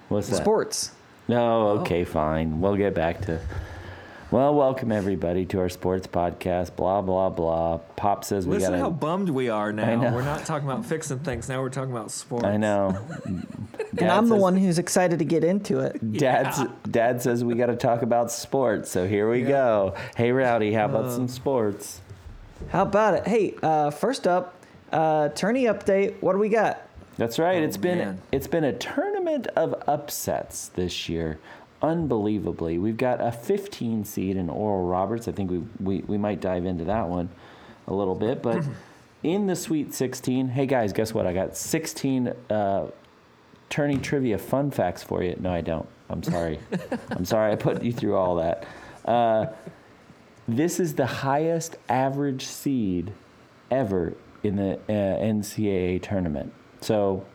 What's 0.09 0.29
that? 0.29 0.35
Sports. 0.35 0.91
No. 1.27 1.69
Okay. 1.79 2.03
Fine. 2.03 2.61
We'll 2.61 2.75
get 2.75 2.93
back 2.93 3.21
to. 3.21 3.39
Well, 4.35 4.53
welcome 4.53 4.91
everybody 4.91 5.45
to 5.45 5.59
our 5.59 5.69
sports 5.69 6.07
podcast. 6.07 6.75
Blah 6.75 7.01
blah 7.03 7.29
blah. 7.29 7.77
Pop 7.95 8.25
says 8.25 8.45
we 8.45 8.57
got 8.57 8.65
to. 8.65 8.71
Listen 8.71 8.73
got 8.73 8.79
how 8.81 8.89
bummed 8.89 9.29
we 9.29 9.47
are 9.47 9.71
now. 9.71 9.95
know. 9.95 10.13
We're 10.13 10.25
not 10.25 10.45
talking 10.45 10.67
about 10.69 10.85
fixing 10.85 11.19
things. 11.19 11.47
Now 11.47 11.61
we're 11.61 11.69
talking 11.69 11.91
about 11.91 12.11
sports. 12.11 12.43
I 12.43 12.57
know. 12.57 12.99
and 13.97 14.11
I'm 14.11 14.27
the 14.27 14.35
one 14.35 14.57
who's 14.57 14.77
excited 14.77 15.19
to 15.19 15.25
get 15.25 15.45
into 15.45 15.79
it. 15.79 16.17
Dad's, 16.17 16.59
Dad 16.91 17.21
says 17.21 17.45
we 17.45 17.55
got 17.55 17.67
to 17.67 17.77
talk 17.77 18.01
about 18.01 18.29
sports, 18.29 18.91
so 18.91 19.07
here 19.07 19.29
we 19.29 19.41
go. 19.41 19.95
Hey, 20.17 20.33
Rowdy, 20.33 20.73
how 20.73 20.83
about 20.87 21.05
Uh. 21.05 21.15
some 21.15 21.27
sports? 21.29 22.01
How 22.71 22.81
about 22.81 23.13
it? 23.13 23.27
Hey, 23.29 23.55
uh, 23.63 23.89
first 23.89 24.27
up, 24.27 24.53
uh, 24.91 25.29
tourney 25.29 25.63
update. 25.63 26.15
What 26.19 26.33
do 26.33 26.39
we 26.39 26.49
got? 26.49 26.85
That's 27.17 27.39
right. 27.39 27.61
Oh, 27.61 27.65
it's 27.65 27.77
been 27.77 27.99
man. 27.99 28.21
it's 28.33 28.47
been 28.47 28.65
a 28.65 28.73
tournament 28.73 29.47
of 29.55 29.81
upsets 29.87 30.67
this 30.67 31.07
year. 31.07 31.39
Unbelievably, 31.81 32.77
we've 32.77 32.97
got 32.97 33.21
a 33.21 33.31
15 33.31 34.05
seed 34.05 34.37
in 34.37 34.49
Oral 34.49 34.85
Roberts. 34.85 35.27
I 35.27 35.31
think 35.31 35.51
we, 35.51 35.63
we 35.79 35.99
we 36.07 36.17
might 36.17 36.41
dive 36.41 36.65
into 36.65 36.85
that 36.85 37.07
one 37.09 37.29
a 37.87 37.93
little 37.93 38.15
bit, 38.15 38.41
but 38.41 38.63
in 39.23 39.47
the 39.47 39.55
Sweet 39.55 39.93
16, 39.93 40.47
hey 40.49 40.65
guys, 40.65 40.93
guess 40.93 41.13
what? 41.13 41.27
I 41.27 41.33
got 41.33 41.55
16 41.57 42.33
uh, 42.49 42.87
tourney 43.69 43.97
trivia 43.97 44.37
fun 44.37 44.71
facts 44.71 45.03
for 45.03 45.23
you. 45.23 45.35
No, 45.39 45.51
I 45.51 45.61
don't. 45.61 45.87
I'm 46.09 46.23
sorry. 46.23 46.59
I'm 47.11 47.25
sorry. 47.25 47.51
I 47.51 47.55
put 47.55 47.83
you 47.83 47.91
through 47.91 48.15
all 48.15 48.35
that. 48.35 48.65
Uh, 49.03 49.47
this 50.47 50.79
is 50.79 50.93
the 50.93 51.05
highest 51.05 51.75
average 51.89 52.45
seed 52.45 53.11
ever 53.71 54.13
in 54.43 54.55
the 54.55 54.73
uh, 54.87 55.19
NCAA 55.21 56.01
tournament. 56.01 56.53
So, 56.81 57.25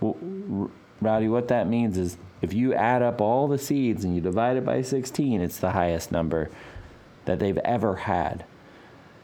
w- 0.00 0.64
R- 0.64 0.70
Rowdy, 1.00 1.28
what 1.28 1.48
that 1.48 1.66
means 1.68 1.96
is 1.96 2.18
if 2.42 2.52
you 2.52 2.74
add 2.74 3.02
up 3.02 3.20
all 3.20 3.48
the 3.48 3.58
seeds 3.58 4.04
and 4.04 4.14
you 4.14 4.20
divide 4.20 4.56
it 4.56 4.64
by 4.64 4.82
16, 4.82 5.40
it's 5.40 5.58
the 5.58 5.70
highest 5.72 6.12
number 6.12 6.50
that 7.24 7.38
they've 7.38 7.58
ever 7.58 7.96
had. 7.96 8.44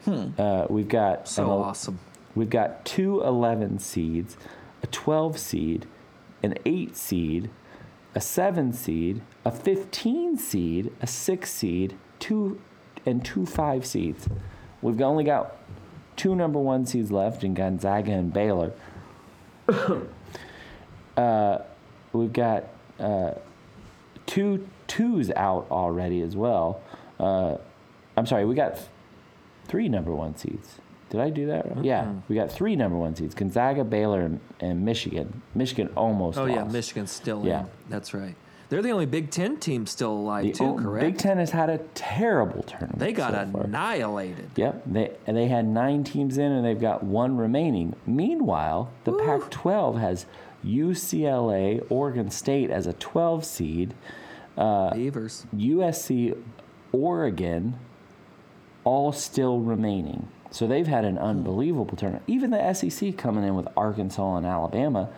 Uh, 0.07 0.67
we've 0.69 0.87
got 0.87 1.27
So 1.27 1.43
el- 1.49 1.63
awesome. 1.63 1.99
We've 2.35 2.49
got 2.49 2.85
two 2.85 3.23
11 3.23 3.79
seeds, 3.79 4.37
a 4.83 4.87
12 4.87 5.37
seed, 5.39 5.87
an 6.43 6.55
8 6.65 6.95
seed, 6.95 7.49
a 8.13 8.21
7 8.21 8.71
seed, 8.73 9.21
a 9.43 9.51
15 9.51 10.37
seed, 10.37 10.91
a 11.01 11.07
6 11.07 11.51
seed, 11.51 11.95
two 12.19 12.61
and 13.05 13.23
two 13.25 13.45
5 13.45 13.85
seeds. 13.85 14.27
We've 14.81 15.01
only 15.01 15.23
got 15.23 15.55
two 16.15 16.35
number 16.35 16.59
1 16.59 16.85
seeds 16.85 17.11
left 17.11 17.43
in 17.43 17.53
Gonzaga 17.55 18.11
and 18.11 18.31
Baylor. 18.31 18.73
uh, 21.17 21.57
we've 22.13 22.33
got 22.33 22.65
uh, 22.99 23.31
two 24.25 24.67
twos 24.87 25.31
out 25.31 25.67
already 25.71 26.21
as 26.21 26.35
well. 26.35 26.81
Uh, 27.19 27.57
I'm 28.17 28.25
sorry, 28.25 28.45
we 28.45 28.55
got 28.55 28.75
th- 28.75 28.87
three 29.67 29.89
number 29.89 30.13
one 30.13 30.35
seeds. 30.35 30.79
Did 31.09 31.21
I 31.21 31.29
do 31.29 31.47
that? 31.47 31.75
right? 31.75 31.85
Yeah, 31.85 32.13
we 32.27 32.35
got 32.35 32.51
three 32.51 32.75
number 32.75 32.97
one 32.97 33.15
seeds: 33.15 33.35
Gonzaga, 33.35 33.83
Baylor, 33.83 34.21
and, 34.21 34.39
and 34.59 34.83
Michigan. 34.83 35.41
Michigan 35.53 35.89
almost. 35.95 36.37
Oh 36.37 36.45
yeah, 36.45 36.63
lost. 36.63 36.73
Michigan's 36.73 37.11
still 37.11 37.45
Yeah. 37.45 37.61
in. 37.61 37.67
That's 37.89 38.13
right. 38.13 38.35
They're 38.67 38.81
the 38.81 38.89
only 38.89 39.05
Big 39.05 39.29
Ten 39.29 39.57
team 39.57 39.85
still 39.85 40.11
alive 40.11 40.43
The 40.43 40.51
too. 40.53 40.63
o- 40.65 40.73
correct? 40.79 41.05
Big 41.05 41.17
Ten 41.19 41.37
has 41.37 41.51
had 41.51 41.69
a 41.69 41.77
terrible 41.93 42.63
tournament. 42.63 42.97
They 42.97 43.13
got 43.13 43.33
so 43.51 43.59
annihilated. 43.59 44.49
Yep, 44.55 44.81
they 44.87 45.11
and 45.27 45.37
they 45.37 45.47
had 45.47 45.67
nine 45.67 46.03
teams 46.03 46.37
in, 46.39 46.51
and 46.51 46.65
they've 46.65 46.81
got 46.81 47.03
one 47.03 47.37
remaining. 47.37 47.95
Meanwhile, 48.07 48.89
the 49.03 49.13
Pac-12 49.13 49.99
has 49.99 50.25
UCLA, 50.65 51.85
Oregon 51.89 52.29
State 52.29 52.69
as 52.69 52.87
a 52.87 52.93
12 52.93 53.45
seed, 53.45 53.93
Uh, 54.57 54.93
Beavers. 54.93 55.45
USC, 55.55 56.35
Oregon, 56.91 57.77
all 58.83 59.11
still 59.11 59.59
remaining. 59.59 60.27
So 60.51 60.65
they've 60.67 60.87
had 60.87 61.03
an 61.03 61.17
unbelievable 61.17 61.97
tournament. 61.97 62.23
Even 62.27 62.51
the 62.51 62.73
SEC 62.73 63.17
coming 63.17 63.43
in 63.43 63.55
with 63.55 63.67
Arkansas 63.75 64.37
and 64.37 64.45
Alabama. 64.45 65.09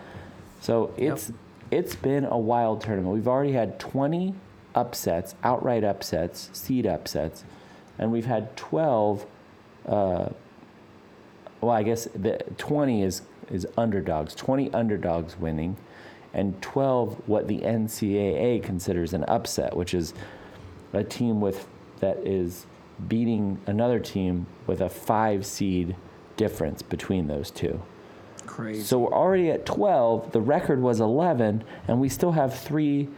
So 0.62 0.92
it's 0.98 1.32
it's 1.70 1.96
been 1.96 2.26
a 2.26 2.38
wild 2.38 2.82
tournament. 2.82 3.14
We've 3.14 3.28
already 3.28 3.52
had 3.52 3.78
20 3.78 4.34
upsets, 4.74 5.36
outright 5.44 5.84
upsets, 5.84 6.50
seed 6.54 6.88
upsets, 6.88 7.44
and 8.00 8.12
we've 8.12 8.26
had 8.26 8.56
12. 8.58 9.26
Uh, 9.86 10.30
well, 11.62 11.72
I 11.72 11.84
guess 11.84 12.06
the 12.16 12.40
20 12.58 13.04
is 13.04 13.22
is 13.50 13.68
underdogs. 13.78 14.36
20 14.36 14.74
underdogs 14.74 15.38
winning, 15.38 15.78
and 16.34 16.62
12 16.62 17.28
what 17.28 17.48
the 17.48 17.60
NCAA 17.60 18.64
considers 18.64 19.14
an 19.14 19.24
upset, 19.26 19.76
which 19.76 19.94
is 19.94 20.14
a 20.94 21.04
team 21.04 21.42
with 21.42 21.68
that 22.00 22.18
is 22.18 22.66
beating 23.08 23.60
another 23.66 24.00
team 24.00 24.46
with 24.66 24.82
a 24.82 24.90
five 24.90 25.46
seed 25.46 25.96
difference 26.36 26.82
between 26.82 27.28
those 27.28 27.52
two. 27.52 27.82
Crazy. 28.46 28.84
So 28.84 29.00
we're 29.00 29.14
already 29.14 29.52
at 29.52 29.66
12. 29.66 30.32
The 30.32 30.42
record 30.42 30.82
was 30.82 31.00
11, 31.00 31.64
and 31.88 32.00
we 32.00 32.10
still 32.10 32.32
have 32.32 32.58
three, 32.58 33.10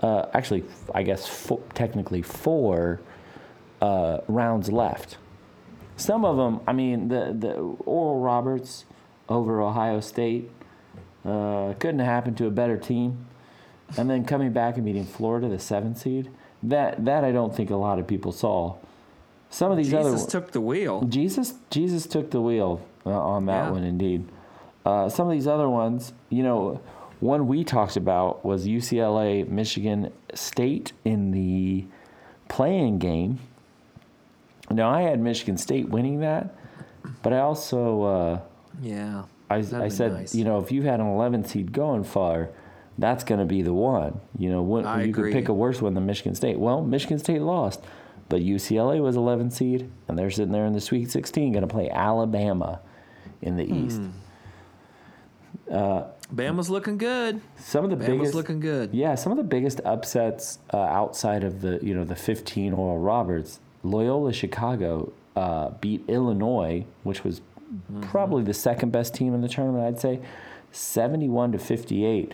uh, 0.00 0.26
actually, 0.32 0.64
I 0.94 1.02
guess 1.02 1.26
fo- 1.26 1.62
technically 1.74 2.22
four 2.22 3.00
uh, 3.80 4.18
rounds 4.26 4.70
left. 4.72 5.18
Some 5.96 6.24
of 6.24 6.36
them, 6.36 6.60
I 6.66 6.72
mean, 6.72 7.08
the, 7.08 7.34
the 7.38 7.54
Oral 7.54 8.20
Roberts 8.20 8.86
over 9.30 9.62
Ohio 9.62 10.00
State 10.00 10.50
uh, 11.24 11.74
couldn't 11.78 12.00
have 12.00 12.08
happened 12.08 12.36
to 12.38 12.46
a 12.46 12.50
better 12.50 12.76
team. 12.76 13.26
And 13.96 14.08
then 14.10 14.24
coming 14.24 14.52
back 14.52 14.76
and 14.76 14.84
beating 14.84 15.04
Florida, 15.04 15.48
the 15.48 15.58
seventh 15.58 15.98
seed, 15.98 16.30
that, 16.62 17.04
that 17.04 17.24
I 17.24 17.32
don't 17.32 17.54
think 17.54 17.70
a 17.70 17.76
lot 17.76 17.98
of 17.98 18.06
people 18.06 18.32
saw. 18.32 18.76
Some 19.48 19.70
of 19.72 19.76
these 19.78 19.92
other 19.92 20.10
Jesus 20.10 20.26
took 20.26 20.52
the 20.52 20.60
wheel. 20.60 21.02
Jesus, 21.02 21.54
Jesus 21.70 22.06
took 22.06 22.30
the 22.30 22.40
wheel 22.40 22.80
uh, 23.04 23.10
on 23.10 23.46
that 23.46 23.66
Yeah. 23.66 23.70
one, 23.70 23.84
indeed. 23.84 24.28
Uh, 24.84 25.08
some 25.08 25.26
of 25.26 25.32
these 25.32 25.46
other 25.46 25.68
ones, 25.68 26.12
you 26.28 26.42
know, 26.42 26.80
one 27.18 27.48
we 27.48 27.64
talked 27.64 27.96
about 27.96 28.44
was 28.44 28.66
UCLA, 28.66 29.46
Michigan 29.48 30.12
State 30.34 30.92
in 31.04 31.32
the 31.32 31.84
play-in 32.48 32.98
game. 32.98 33.38
Now 34.70 34.88
I 34.90 35.02
had 35.02 35.20
Michigan 35.20 35.56
State 35.58 35.88
winning 35.88 36.20
that, 36.20 36.54
but 37.22 37.32
I 37.32 37.40
also 37.40 38.02
uh, 38.02 38.40
Yeah. 38.82 39.24
I, 39.48 39.56
I 39.56 39.88
said, 39.88 40.12
nice. 40.12 40.34
you 40.34 40.44
know, 40.44 40.58
if 40.58 40.70
you 40.70 40.82
had 40.82 41.00
an 41.00 41.06
11 41.06 41.44
seed 41.44 41.72
going 41.72 42.04
far, 42.04 42.50
that's 42.98 43.24
going 43.24 43.40
to 43.40 43.44
be 43.46 43.62
the 43.62 43.72
one. 43.72 44.20
You 44.38 44.50
know, 44.50 44.62
what, 44.62 44.84
you 44.84 45.10
agree. 45.10 45.12
could 45.12 45.32
pick 45.32 45.48
a 45.48 45.54
worse 45.54 45.80
one 45.82 45.94
than 45.94 46.06
Michigan 46.06 46.34
State. 46.34 46.58
Well, 46.58 46.82
Michigan 46.82 47.18
State 47.18 47.42
lost, 47.42 47.80
but 48.28 48.42
UCLA 48.42 49.00
was 49.00 49.16
11 49.16 49.50
seed, 49.50 49.90
and 50.06 50.16
they're 50.18 50.30
sitting 50.30 50.52
there 50.52 50.66
in 50.66 50.72
the 50.72 50.80
Sweet 50.80 51.10
16 51.10 51.52
going 51.52 51.62
to 51.62 51.66
play 51.66 51.90
Alabama 51.90 52.80
in 53.42 53.56
the 53.56 53.64
Hmm. 53.64 53.86
East. 53.86 54.02
Bama's 55.68 56.70
looking 56.70 56.96
good. 56.98 57.40
Some 57.58 57.84
of 57.84 57.90
the 57.90 57.96
Bama's 57.96 58.06
biggest, 58.06 58.34
looking 58.34 58.60
good. 58.60 58.94
yeah, 58.94 59.14
some 59.14 59.32
of 59.32 59.38
the 59.38 59.44
biggest 59.44 59.80
upsets 59.84 60.58
uh, 60.72 60.76
outside 60.76 61.42
of 61.44 61.60
the 61.60 61.78
you 61.82 61.94
know 61.94 62.04
the 62.04 62.14
15 62.16 62.72
Oral 62.72 62.98
Roberts, 62.98 63.58
Loyola 63.82 64.32
Chicago 64.32 65.12
uh, 65.36 65.70
beat 65.80 66.04
Illinois, 66.08 66.84
which 67.02 67.24
was 67.24 67.40
probably 68.02 68.42
the 68.42 68.54
second 68.54 68.90
best 68.92 69.14
team 69.14 69.34
in 69.34 69.40
the 69.40 69.48
tournament. 69.48 69.84
I'd 69.84 70.00
say 70.00 70.20
71 70.72 71.52
to 71.52 71.58
58. 71.58 72.32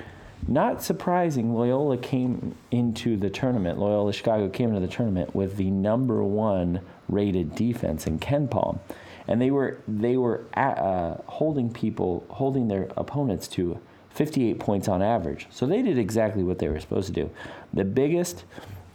Not 0.48 0.82
surprising, 0.82 1.54
Loyola 1.54 1.96
came 1.96 2.54
into 2.70 3.16
the 3.16 3.30
tournament. 3.30 3.78
Loyola 3.78 4.12
Chicago 4.12 4.48
came 4.48 4.68
into 4.68 4.80
the 4.80 4.92
tournament 4.92 5.34
with 5.34 5.56
the 5.56 5.70
number 5.70 6.22
one 6.22 6.80
rated 7.08 7.54
defense 7.54 8.06
in 8.06 8.18
KenPom, 8.18 8.78
and 9.26 9.40
they 9.40 9.50
were 9.50 9.78
they 9.88 10.16
were 10.16 10.44
at, 10.54 10.78
uh, 10.78 11.16
holding 11.26 11.72
people 11.72 12.24
holding 12.28 12.68
their 12.68 12.88
opponents 12.96 13.48
to 13.48 13.80
58 14.10 14.58
points 14.58 14.88
on 14.88 15.02
average. 15.02 15.46
So 15.50 15.66
they 15.66 15.82
did 15.82 15.98
exactly 15.98 16.42
what 16.42 16.58
they 16.58 16.68
were 16.68 16.80
supposed 16.80 17.06
to 17.08 17.12
do. 17.12 17.30
The 17.74 17.84
biggest, 17.84 18.44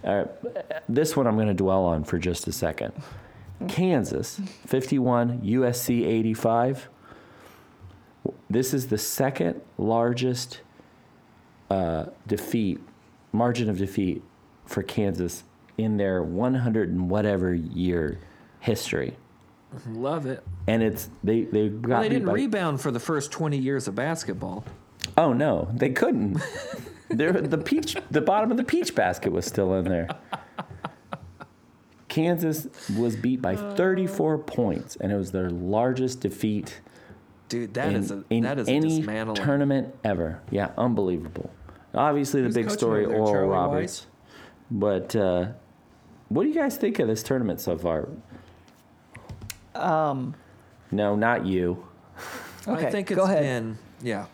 uh, 0.04 0.26
this 0.90 1.16
one 1.16 1.28
I'm 1.28 1.36
going 1.36 1.48
to 1.48 1.54
dwell 1.54 1.84
on 1.84 2.04
for 2.04 2.18
just 2.18 2.48
a 2.48 2.52
second. 2.52 2.94
Kansas 3.68 4.40
51, 4.66 5.42
USC 5.42 6.06
85. 6.06 6.90
This 8.50 8.74
is 8.74 8.88
the 8.88 8.98
second 8.98 9.62
largest 9.78 10.62
uh, 11.70 12.06
defeat, 12.28 12.80
margin 13.32 13.70
of 13.70 13.78
defeat 13.78 14.22
for 14.66 14.84
Kansas 14.84 15.44
in 15.78 15.98
their 15.98 16.22
100 16.22 16.90
and 16.90 17.10
whatever 17.10 17.54
year 17.54 18.20
history. 18.60 19.16
Love 19.88 20.26
it. 20.26 20.44
And 20.68 20.84
it's 20.84 21.10
they 21.24 21.44
they 21.46 21.70
got 21.70 21.90
Well, 21.90 22.02
they 22.02 22.10
didn't 22.10 22.26
by- 22.28 22.34
rebound 22.34 22.82
for 22.82 22.92
the 22.92 23.00
first 23.00 23.32
20 23.32 23.58
years 23.58 23.88
of 23.88 23.96
basketball. 23.96 24.66
Oh 25.18 25.32
no, 25.32 25.70
they 25.74 25.90
couldn't. 25.92 26.42
there, 27.10 27.32
the 27.32 27.58
peach, 27.58 27.96
the 28.12 28.20
bottom 28.22 28.52
of 28.52 28.58
the 28.58 28.64
peach 28.66 28.94
basket 28.94 29.32
was 29.32 29.46
still 29.46 29.74
in 29.76 29.86
there. 29.86 30.10
Kansas 32.12 32.68
was 32.98 33.16
beat 33.16 33.42
by 33.42 33.56
34 33.56 34.38
points, 34.40 34.98
and 34.98 35.12
it 35.12 35.16
was 35.16 35.32
their 35.32 35.50
largest 35.50 36.20
defeat 36.20 36.82
Dude, 37.48 37.74
that 37.76 37.88
in, 37.90 37.96
is 37.96 38.12
a 38.12 38.24
in 38.30 38.44
that 38.44 38.60
is 38.60 38.68
any 38.68 38.98
dismantling. 38.98 39.44
tournament 39.44 39.96
ever. 40.04 40.42
Yeah, 40.52 40.72
unbelievable. 40.78 41.50
Obviously, 41.94 42.42
the 42.42 42.48
Who's 42.48 42.56
big 42.56 42.70
story, 42.70 43.06
over 43.06 43.12
there, 43.14 43.22
Oral 43.22 43.32
Charlie 43.34 43.48
Roberts, 43.48 44.08
but 44.70 45.16
uh, 45.16 45.48
What 46.28 46.44
do 46.44 46.50
you 46.50 46.56
guys 46.56 46.76
think 46.78 47.00
of 47.00 47.08
this 47.08 47.24
tournament 47.24 47.62
so 47.62 47.78
far? 47.78 48.10
Um, 49.74 50.36
No, 50.92 51.16
not 51.16 51.46
you. 51.46 51.88
Okay, 52.68 52.88
I 52.88 52.92
think 52.92 53.08
go 53.08 53.22
it's 53.24 53.32
ahead. 53.32 53.44
been 53.44 53.78
yeah. 54.02 54.26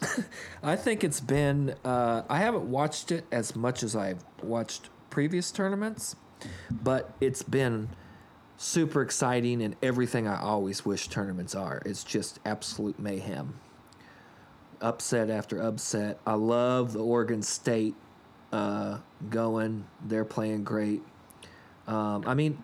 I 0.62 0.76
think 0.76 1.02
it's 1.04 1.20
been. 1.20 1.74
Uh, 1.84 2.22
I 2.28 2.38
haven't 2.38 2.70
watched 2.70 3.10
it 3.12 3.24
as 3.32 3.54
much 3.56 3.82
as 3.82 3.94
I've 3.96 4.24
watched 4.42 4.88
previous 5.10 5.50
tournaments, 5.50 6.16
but 6.70 7.14
it's 7.20 7.42
been 7.42 7.88
super 8.56 9.02
exciting 9.02 9.62
and 9.62 9.74
everything 9.82 10.28
I 10.28 10.40
always 10.40 10.84
wish 10.84 11.08
tournaments 11.08 11.54
are. 11.54 11.82
It's 11.84 12.04
just 12.04 12.38
absolute 12.44 12.98
mayhem. 12.98 13.58
Upset 14.80 15.30
after 15.30 15.60
upset. 15.60 16.18
I 16.26 16.34
love 16.34 16.92
the 16.92 17.00
Oregon 17.00 17.42
State 17.42 17.94
uh, 18.52 18.98
going. 19.30 19.86
They're 20.04 20.24
playing 20.24 20.64
great. 20.64 21.02
Um, 21.86 22.24
I 22.26 22.34
mean, 22.34 22.62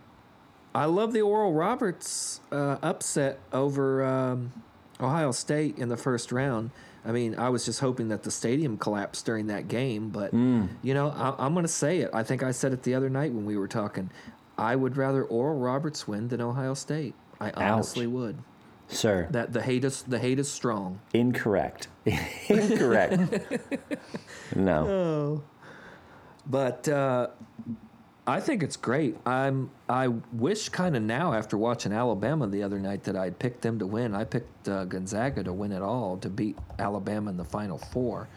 I 0.74 0.84
love 0.84 1.12
the 1.12 1.22
Oral 1.22 1.52
Roberts 1.52 2.40
uh, 2.52 2.76
upset 2.82 3.40
over 3.52 4.04
um, 4.04 4.52
Ohio 5.00 5.32
State 5.32 5.78
in 5.78 5.88
the 5.88 5.96
first 5.96 6.30
round. 6.30 6.70
I 7.08 7.12
mean, 7.12 7.36
I 7.36 7.48
was 7.48 7.64
just 7.64 7.80
hoping 7.80 8.08
that 8.08 8.22
the 8.22 8.30
stadium 8.30 8.76
collapsed 8.76 9.24
during 9.24 9.46
that 9.46 9.66
game, 9.66 10.10
but 10.10 10.30
you 10.34 10.68
know, 10.94 11.08
I, 11.08 11.34
I'm 11.44 11.54
going 11.54 11.64
to 11.64 11.68
say 11.72 12.00
it. 12.00 12.10
I 12.12 12.22
think 12.22 12.42
I 12.42 12.50
said 12.50 12.74
it 12.74 12.82
the 12.82 12.94
other 12.94 13.08
night 13.08 13.32
when 13.32 13.46
we 13.46 13.56
were 13.56 13.66
talking. 13.66 14.10
I 14.58 14.76
would 14.76 14.96
rather 14.98 15.24
Oral 15.24 15.58
Roberts 15.58 16.06
win 16.06 16.28
than 16.28 16.42
Ohio 16.42 16.74
State. 16.74 17.14
I 17.40 17.50
honestly 17.52 18.06
would. 18.06 18.36
Sir, 18.88 19.28
That 19.30 19.52
the 19.54 19.62
hate 19.62 19.84
is 19.84 20.02
the 20.02 20.18
hate 20.18 20.38
is 20.38 20.50
strong. 20.50 21.00
incorrect. 21.14 21.88
incorrect. 22.48 23.18
no. 24.56 25.42
But 26.46 26.88
uh, 26.88 27.28
I 28.28 28.40
think 28.40 28.62
it's 28.62 28.76
great. 28.76 29.16
I'm. 29.26 29.70
I 29.88 30.08
wish 30.32 30.68
kind 30.68 30.96
of 30.96 31.02
now 31.02 31.32
after 31.32 31.56
watching 31.56 31.92
Alabama 31.92 32.46
the 32.46 32.62
other 32.62 32.78
night 32.78 33.04
that 33.04 33.16
I'd 33.16 33.38
picked 33.38 33.62
them 33.62 33.78
to 33.78 33.86
win. 33.86 34.14
I 34.14 34.24
picked 34.24 34.68
uh, 34.68 34.84
Gonzaga 34.84 35.42
to 35.44 35.52
win 35.52 35.72
it 35.72 35.80
all 35.82 36.18
to 36.18 36.28
beat 36.28 36.58
Alabama 36.78 37.30
in 37.30 37.38
the 37.38 37.44
Final 37.44 37.78
Four 37.78 38.28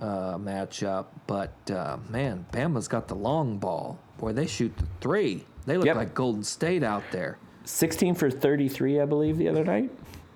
uh, 0.00 0.36
matchup. 0.36 1.06
But 1.28 1.52
uh, 1.70 1.98
man, 2.08 2.44
Bama's 2.52 2.88
got 2.88 3.06
the 3.06 3.14
long 3.14 3.58
ball. 3.58 3.98
Boy, 4.18 4.32
they 4.32 4.46
shoot 4.48 4.76
the 4.76 4.86
three. 5.00 5.44
They 5.66 5.76
look 5.76 5.86
Yep. 5.86 5.96
like 5.96 6.14
Golden 6.14 6.42
State 6.42 6.82
out 6.82 7.04
there, 7.12 7.38
16 7.64 8.14
for 8.16 8.30
33, 8.30 9.00
I 9.00 9.04
believe, 9.04 9.36
the 9.36 9.48
other 9.48 9.64
night. 9.64 9.90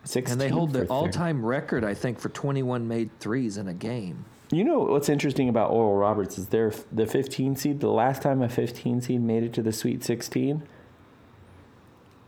16 0.04 0.32
and 0.32 0.40
they 0.40 0.50
hold 0.50 0.72
the 0.72 0.86
all-time 0.86 1.44
record, 1.44 1.82
I 1.82 1.94
think, 1.94 2.18
for 2.20 2.28
21 2.28 2.86
made 2.86 3.10
threes 3.20 3.56
in 3.56 3.68
a 3.68 3.74
game. 3.74 4.26
You 4.50 4.62
know 4.64 4.78
what's 4.80 5.08
interesting 5.08 5.48
about 5.48 5.70
Oral 5.70 5.96
Roberts 5.96 6.38
is 6.38 6.48
they're 6.48 6.72
the 6.92 7.06
15 7.06 7.56
seed. 7.56 7.80
The 7.80 7.88
last 7.90 8.22
time 8.22 8.42
a 8.42 8.48
15 8.48 9.00
seed 9.00 9.20
made 9.20 9.42
it 9.42 9.52
to 9.54 9.62
the 9.62 9.72
Sweet 9.72 10.04
16 10.04 10.62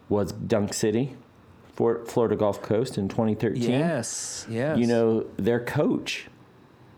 was 0.09 0.33
Dunk 0.33 0.73
City, 0.73 1.15
Fort 1.75 2.09
Florida 2.11 2.37
Gulf 2.37 2.63
Coast 2.63 2.97
in 2.97 3.09
2013. 3.09 3.63
Yes, 3.71 4.47
yes. 4.49 4.79
You 4.79 4.87
know, 4.87 5.27
their 5.37 5.61
coach 5.61 6.27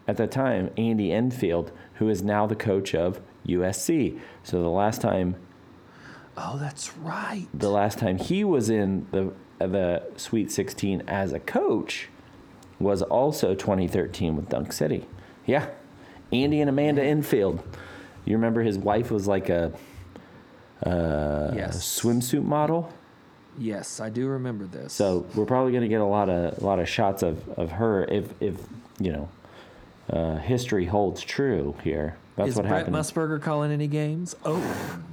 at 0.07 0.17
that 0.19 0.31
time, 0.31 0.71
Andy 0.77 1.13
Enfield, 1.13 1.73
who 1.95 2.09
is 2.09 2.23
now 2.23 2.47
the 2.47 2.57
coach 2.57 2.95
of 2.95 3.21
USC. 3.47 4.19
So 4.43 4.63
the 4.63 4.69
last 4.69 5.01
time 5.01 5.37
Oh, 6.37 6.57
that's 6.59 6.97
right. 6.99 7.49
the 7.53 7.71
last 7.71 7.99
time 7.99 8.19
he 8.19 8.45
was 8.45 8.71
in 8.71 9.07
the 9.11 9.33
the 9.59 10.05
Sweet 10.17 10.53
16 10.53 11.03
as 11.09 11.33
a 11.33 11.41
coach 11.41 12.09
was 12.81 13.03
also 13.03 13.55
2013 13.55 14.37
with 14.37 14.49
Dunk 14.49 14.73
City. 14.73 15.07
Yeah, 15.47 15.67
Andy 16.33 16.61
and 16.61 16.69
Amanda 16.69 17.03
Enfield. 17.03 17.61
You 18.25 18.37
remember 18.37 18.63
his 18.63 18.79
wife 18.79 19.11
was 19.11 19.27
like 19.27 19.49
a, 19.49 19.73
a 20.83 21.53
Yes. 21.55 22.01
swimsuit 22.01 22.45
model. 22.45 22.93
Yes, 23.59 23.99
I 24.01 24.09
do 24.11 24.29
remember 24.29 24.67
this. 24.67 24.93
So 24.93 25.27
we're 25.35 25.45
probably 25.47 25.73
going 25.73 25.83
to 25.83 25.89
get 25.89 26.01
a 26.01 26.05
lot 26.05 26.29
of 26.29 26.59
a 26.63 26.65
lot 26.65 26.79
of 26.79 26.89
shots 26.89 27.23
of, 27.23 27.49
of 27.59 27.73
her 27.73 28.05
if 28.05 28.33
if 28.41 28.55
you 29.01 29.13
know 29.13 29.29
uh, 30.11 30.37
history 30.37 30.85
holds 30.87 31.21
true 31.23 31.75
here. 31.83 32.17
That's 32.37 32.51
is 32.51 32.57
what 32.57 32.67
Brent 32.69 32.87
happened. 32.87 32.95
Musburger 32.97 33.43
calling 33.43 33.73
any 33.73 33.89
games? 33.89 34.37
Oh 34.45 34.59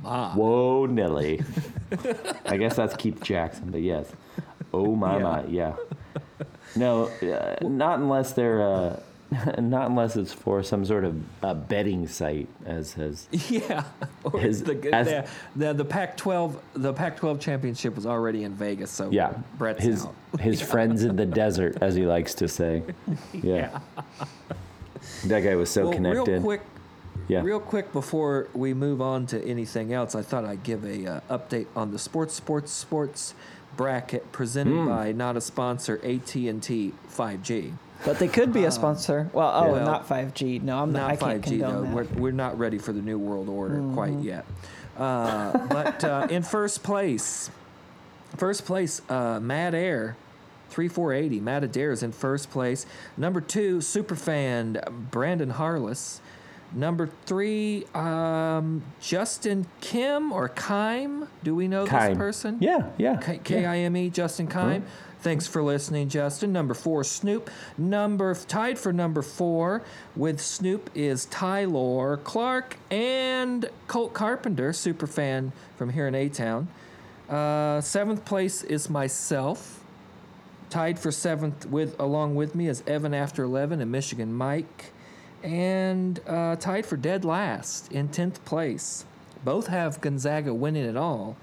my! 0.03 0.29
Whoa, 0.35 0.85
Nelly. 0.85 1.41
I 2.45 2.57
guess 2.57 2.75
that's 2.75 2.95
Keith 2.95 3.23
Jackson, 3.23 3.71
but 3.71 3.81
yes. 3.81 4.11
Oh 4.71 4.95
my 4.95 5.17
Yeah. 5.17 5.23
my, 5.23 5.45
yeah. 5.45 5.73
No, 6.75 7.05
uh, 7.21 7.55
not 7.67 7.99
unless 7.99 8.33
they're, 8.33 8.61
uh, 8.61 8.99
not 9.59 9.89
unless 9.89 10.15
it's 10.15 10.31
for 10.33 10.61
some 10.63 10.85
sort 10.85 11.03
of 11.03 11.21
uh, 11.43 11.53
betting 11.53 12.07
site, 12.07 12.47
as 12.65 12.93
has. 12.93 13.27
Yeah, 13.49 13.83
His- 14.39 14.63
the, 14.63 14.89
as- 14.93 15.07
the, 15.07 15.27
the 15.55 15.73
the 15.73 15.85
Pac-12 15.85 16.57
the 16.73 16.93
Pac-12 16.93 17.39
championship 17.39 17.95
was 17.95 18.05
already 18.05 18.43
in 18.43 18.53
Vegas, 18.53 18.91
so 18.91 19.09
Yeah, 19.09 19.33
Brent's 19.57 19.83
his 19.83 20.05
out. 20.05 20.15
his 20.39 20.61
friends 20.61 21.03
in 21.03 21.15
the 21.15 21.25
desert, 21.25 21.77
as 21.81 21.95
he 21.95 22.05
likes 22.05 22.33
to 22.35 22.47
say. 22.47 22.83
Yeah, 23.33 23.79
that 25.25 25.41
guy 25.41 25.55
was 25.55 25.69
so 25.69 25.85
well, 25.85 25.93
connected. 25.93 26.27
real 26.33 26.41
quick, 26.41 26.61
yeah, 27.27 27.41
real 27.41 27.59
quick 27.59 27.91
before 27.93 28.47
we 28.53 28.73
move 28.73 29.01
on 29.01 29.25
to 29.27 29.43
anything 29.43 29.93
else, 29.93 30.15
I 30.15 30.21
thought 30.21 30.45
I'd 30.45 30.63
give 30.63 30.83
a 30.85 31.07
uh, 31.07 31.19
update 31.37 31.67
on 31.75 31.91
the 31.91 31.99
sports 31.99 32.33
sports 32.33 32.71
sports 32.71 33.33
bracket 33.77 34.31
presented 34.31 34.73
Hmm. 34.75 34.87
by 34.87 35.11
not 35.11 35.35
a 35.37 35.41
sponsor 35.41 35.99
AT&T 36.03 36.93
5G. 37.09 37.73
But 38.03 38.19
they 38.19 38.27
could 38.27 38.51
be 38.53 38.65
a 38.65 38.71
sponsor. 38.71 39.29
Well, 39.33 39.51
oh, 39.53 39.71
Well, 39.71 39.85
not 39.85 40.07
5G. 40.07 40.59
No, 40.61 40.79
I'm 40.79 40.91
not. 40.91 40.99
Not 41.01 41.11
I 41.11 41.15
can't 41.15 41.41
5G 41.45 41.59
though. 41.59 41.65
condone 41.67 41.83
that. 41.95 42.11
We're, 42.15 42.21
we're 42.21 42.31
not 42.31 42.59
ready 42.59 42.77
for 42.77 42.91
the 42.93 43.01
new 43.01 43.17
world 43.17 43.47
order 43.49 43.75
Mm-hmm. 43.75 43.93
quite 43.93 44.13
yet. 44.19 44.45
Uh, 44.97 45.57
but 45.67 46.03
uh, 46.03 46.27
in 46.31 46.43
first 46.43 46.83
place, 46.83 47.49
first 48.37 48.65
place, 48.65 49.01
uh, 49.09 49.39
Mad 49.41 49.73
Air, 49.73 50.15
three 50.69 50.87
four 50.87 51.13
eighty. 51.13 51.39
Mad 51.39 51.63
Adair 51.63 51.91
is 51.91 52.03
in 52.03 52.11
first 52.11 52.49
place. 52.51 52.85
Number 53.17 53.39
two, 53.41 53.77
superfan 53.79 54.83
Brandon 55.11 55.51
Harless. 55.51 56.21
Number 56.75 57.09
three, 57.25 57.85
um, 57.95 58.83
Justin 58.99 59.65
Kim 59.79 60.31
or 60.33 60.49
Kime. 60.49 61.27
Do 61.43 61.55
we 61.55 61.67
know 61.69 61.85
Kime. 61.85 62.09
this 62.09 62.17
person? 62.17 62.57
yeah, 62.59 62.89
yeah. 62.97 63.15
K- 63.15 63.39
K-I-M-E, 63.43 64.09
Justin 64.09 64.47
Kime. 64.47 64.83
Thanks 65.21 65.47
for 65.47 65.63
listening, 65.63 66.09
Justin. 66.09 66.51
Number 66.51 66.73
four, 66.75 67.03
Snoop. 67.03 67.49
Number 67.79 68.35
tied 68.35 68.77
for 68.77 68.93
number 68.93 69.21
four 69.23 69.81
with 70.15 70.39
Snoop 70.39 70.91
is 70.93 71.25
Tyler 71.25 72.17
Clark 72.17 72.77
and 72.91 73.67
Colt 73.87 74.13
Carpenter, 74.13 74.71
super 74.73 75.07
fan 75.07 75.51
from 75.77 75.89
here 75.91 76.07
in 76.07 76.13
A 76.13 76.29
Town. 76.29 76.67
Uh, 77.29 77.81
seventh 77.81 78.23
place 78.25 78.61
is 78.63 78.87
myself. 78.89 79.81
Tied 80.69 80.99
for 80.99 81.11
seventh 81.11 81.65
with 81.65 81.99
along 81.99 82.35
with 82.35 82.53
me 82.53 82.67
is 82.67 82.83
Evan 82.85 83.13
After 83.13 83.43
Eleven 83.43 83.79
and 83.81 83.91
Michigan 83.91 84.31
Mike, 84.33 84.91
and 85.45 86.19
uh, 86.27 86.55
tied 86.55 86.85
for 86.85 86.97
dead 86.97 87.23
last 87.23 87.91
in 87.91 88.07
tenth 88.09 88.43
place. 88.45 89.05
Both 89.43 89.67
have 89.67 90.01
Gonzaga 90.01 90.53
winning 90.53 90.85
it 90.85 90.97
all. 90.97 91.37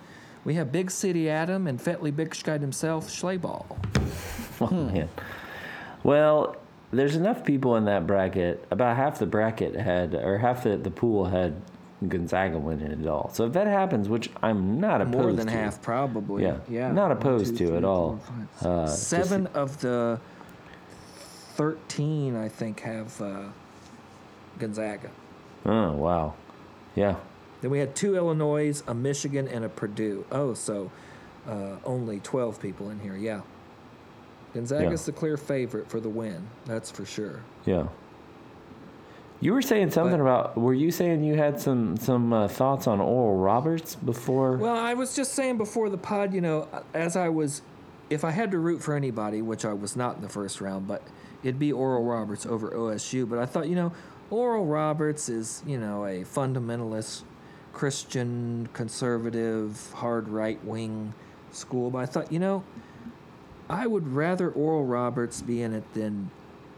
We 0.44 0.54
have 0.54 0.72
Big 0.72 0.90
City 0.90 1.30
Adam 1.30 1.68
and 1.68 1.78
Fetley 1.78 2.14
Big 2.14 2.34
Sky 2.34 2.58
himself, 2.58 3.08
Schleyball. 3.08 3.64
Oh, 4.60 4.70
man. 4.70 5.08
Well, 6.04 6.54
there's 6.92 7.16
enough 7.16 7.44
people 7.44 7.74
in 7.76 7.86
that 7.86 8.06
bracket. 8.06 8.64
About 8.70 8.96
half 8.96 9.18
the 9.18 9.26
bracket 9.26 9.74
had, 9.74 10.14
or 10.14 10.38
half 10.38 10.62
the, 10.62 10.76
the 10.76 10.90
pool 10.90 11.24
had 11.24 11.60
Gonzaga 12.06 12.58
winning 12.58 12.92
it 12.92 13.06
all. 13.08 13.30
So 13.34 13.46
if 13.46 13.54
that 13.54 13.66
happens, 13.66 14.08
which 14.08 14.30
I'm 14.40 14.78
not 14.78 15.00
opposed 15.00 15.12
to. 15.14 15.18
More 15.22 15.32
than 15.32 15.46
to, 15.46 15.52
half, 15.52 15.82
probably. 15.82 16.44
Yeah, 16.44 16.58
yeah. 16.68 16.92
not 16.92 17.08
One, 17.08 17.16
opposed 17.16 17.56
two, 17.56 17.64
to 17.64 17.66
three, 17.70 17.76
at 17.78 17.84
all. 17.84 18.18
five, 18.18 18.66
Uh, 18.66 18.86
six. 18.86 19.10
just- 19.10 19.30
Seven 19.30 19.46
of 19.48 19.80
the 19.80 20.20
thirteen, 21.54 22.36
I 22.36 22.48
think, 22.48 22.80
have 22.80 23.20
uh, 23.20 23.44
Gonzaga. 24.62 25.11
Oh 25.66 25.90
wow, 25.92 26.35
yeah, 26.94 27.16
Then 27.61 27.70
we 27.72 27.81
had 27.81 27.96
two 27.96 28.14
Illinois, 28.16 28.81
a 28.87 28.94
Michigan, 28.94 29.48
and 29.48 29.64
a 29.64 29.68
Purdue. 29.68 30.25
Oh, 30.31 30.55
so 30.55 30.90
uh, 31.48 31.77
only 31.85 32.20
12 32.20 32.61
people 32.61 32.90
in 32.90 33.01
here. 33.01 33.16
Yeah. 33.16 33.40
Gonzaga's 34.55 35.05
the 35.07 35.12
clear 35.12 35.37
favorite 35.37 35.88
for 35.90 35.98
the 35.98 36.09
win. 36.09 36.46
That's 36.66 36.90
for 36.92 37.05
sure. 37.05 37.40
yeah. 37.64 37.88
You 39.40 39.53
were 39.55 39.62
saying 39.62 39.90
something 39.90 40.18
But- 40.18 40.22
about. 40.22 40.57
Were 40.57 40.75
you 40.75 40.92
saying 40.92 41.25
you 41.25 41.35
had 41.35 41.61
some 41.61 41.96
some 41.96 42.33
uh, 42.33 42.46
thoughts 42.46 42.87
on 42.87 43.01
Oral 43.01 43.37
Roberts 43.38 43.96
before? 43.96 44.57
Well, 44.59 44.77
I 44.77 44.94
was 44.94 45.16
just 45.16 45.33
saying 45.33 45.59
before 45.59 45.88
the 45.90 45.98
pod, 45.98 46.33
you 46.33 46.40
know, 46.40 46.68
as 46.94 47.16
I 47.16 47.29
was, 47.31 47.62
if 48.11 48.22
I 48.25 48.31
had 48.31 48.53
to 48.53 48.59
root 48.61 48.81
for 48.83 48.94
anybody, 48.94 49.42
which 49.42 49.64
I 49.64 49.72
was 49.72 49.96
not 49.96 50.14
in 50.16 50.22
the 50.22 50.29
first 50.29 50.61
round, 50.61 50.87
but 50.87 51.03
it'd 51.42 51.59
be 51.59 51.72
Oral 51.72 52.05
Roberts 52.05 52.46
over 52.46 52.70
OSU. 52.70 53.28
But 53.28 53.38
I 53.38 53.46
thought, 53.46 53.68
you 53.68 53.74
know, 53.74 53.92
Oral 54.31 54.64
Roberts 54.66 55.28
is, 55.28 55.62
you 55.66 55.78
know, 55.78 56.05
a 56.05 56.22
fundamentalist, 56.24 57.22
Christian, 57.72 58.68
conservative, 58.72 59.92
hard 59.94 60.28
right 60.28 60.62
wing 60.64 61.14
school. 61.50 61.90
But 61.90 61.98
I 61.98 62.07
thought, 62.07 62.33
you 62.33 62.38
know, 62.38 62.64
I 63.68 63.87
would 63.87 64.09
rather 64.09 64.50
Oral 64.50 64.85
Roberts 64.85 65.42
be 65.42 65.62
in 65.62 65.72
it 65.72 65.94
than 65.94 66.31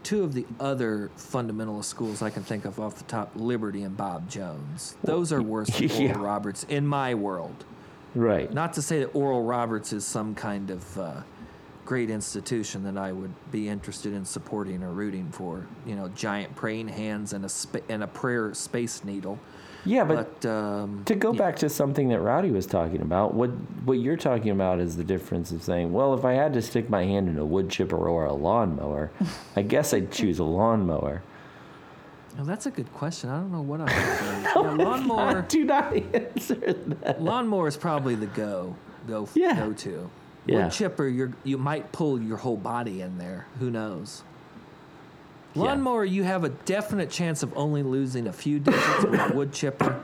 two 0.03 0.23
of 0.23 0.33
the 0.33 0.45
other 0.59 1.09
fundamentalist 1.17 1.85
schools 1.85 2.21
I 2.21 2.29
can 2.29 2.43
think 2.43 2.65
of 2.65 2.79
off 2.79 2.95
the 2.95 3.03
top, 3.05 3.31
Liberty 3.35 3.83
and 3.83 3.97
Bob 3.97 4.29
Jones. 4.29 4.95
Those 5.03 5.33
are 5.33 5.41
worse 5.41 5.69
than 5.69 5.89
Yeah. 5.89 6.11
Oral 6.11 6.23
Roberts 6.23 6.63
in 6.69 6.85
my 6.85 7.15
world. 7.15 7.65
Right. 8.13 8.53
Not 8.53 8.73
to 8.73 8.81
say 8.81 8.99
that 8.99 9.07
Oral 9.15 9.43
Roberts 9.43 9.91
is 9.91 10.05
some 10.05 10.35
kind 10.35 10.69
of 10.69 10.97
uh, 10.99 11.21
great 11.85 12.09
institution 12.09 12.83
that 12.83 12.97
I 12.97 13.11
would 13.11 13.31
be 13.51 13.69
interested 13.69 14.13
in 14.13 14.25
supporting 14.25 14.83
or 14.83 14.91
rooting 14.91 15.29
for. 15.31 15.65
You 15.85 15.95
know, 15.95 16.09
giant 16.09 16.55
praying 16.55 16.87
hands 16.89 17.33
and 17.33 17.45
a 17.45 17.49
spa- 17.49 17.79
and 17.89 18.03
a 18.03 18.07
prayer 18.07 18.53
space 18.53 19.03
needle. 19.03 19.37
yeah, 19.85 20.03
but, 20.03 20.41
But, 20.41 20.49
um, 20.49 21.03
to 21.05 21.13
go 21.15 21.31
yeah. 21.31 21.37
back 21.39 21.55
to 21.57 21.69
something 21.69 22.09
that 22.09 22.19
Rowdy 22.19 22.49
was 22.51 22.65
talking 22.65 23.01
about, 23.01 23.33
what 23.35 23.49
what 23.85 23.99
you're 23.99 24.17
talking 24.17 24.49
about 24.49 24.79
is 24.79 24.97
the 24.97 25.03
difference 25.03 25.51
of 25.51 25.61
saying, 25.63 25.93
well, 25.93 26.13
if 26.15 26.25
I 26.25 26.33
had 26.33 26.53
to 26.53 26.61
stick 26.61 26.89
my 26.89 27.03
hand 27.05 27.29
in 27.29 27.37
a 27.37 27.45
wood 27.45 27.69
chipper 27.69 27.97
or 28.07 28.25
a 28.25 28.33
lawnmower, 28.33 29.11
I 29.55 29.61
guess 29.61 29.93
I'd 29.93 30.11
choose 30.11 30.39
a 30.39 30.43
lawnmower. 30.43 31.21
Well, 32.35 32.45
that's 32.45 32.65
a 32.65 32.71
good 32.71 32.91
question. 32.93 33.29
I 33.29 33.37
don't 33.39 33.51
know 33.51 33.61
what 33.61 33.79
I 33.81 33.83
would 33.83 33.93
say. 33.93 34.41
yeah, 34.43 34.83
lawnmower. 34.85 35.41
Do 35.43 35.63
not 35.63 35.93
answer 36.15 36.55
that. 36.55 37.21
Lawnmower 37.21 37.67
is 37.67 37.77
probably 37.77 38.15
the 38.15 38.25
go 38.27 38.75
go 39.07 39.29
Yeah. 39.35 39.55
go 39.55 39.71
to. 39.73 40.09
Yeah. 40.45 40.63
Wood 40.65 40.71
chipper, 40.71 41.07
you 41.07 41.33
you 41.43 41.57
might 41.57 41.91
pull 41.91 42.21
your 42.21 42.37
whole 42.37 42.57
body 42.57 43.01
in 43.01 43.17
there. 43.17 43.47
Who 43.59 43.69
knows? 43.71 44.23
Yeah. 45.53 45.61
Lawnmower, 45.63 46.03
you 46.03 46.23
have 46.23 46.43
a 46.43 46.49
definite 46.49 47.09
chance 47.09 47.41
of 47.41 47.55
only 47.57 47.81
losing 47.81 48.27
a 48.27 48.33
few 48.33 48.59
digits. 48.59 49.03
with 49.05 49.19
a 49.19 49.33
wood 49.33 49.53
chipper, 49.53 50.01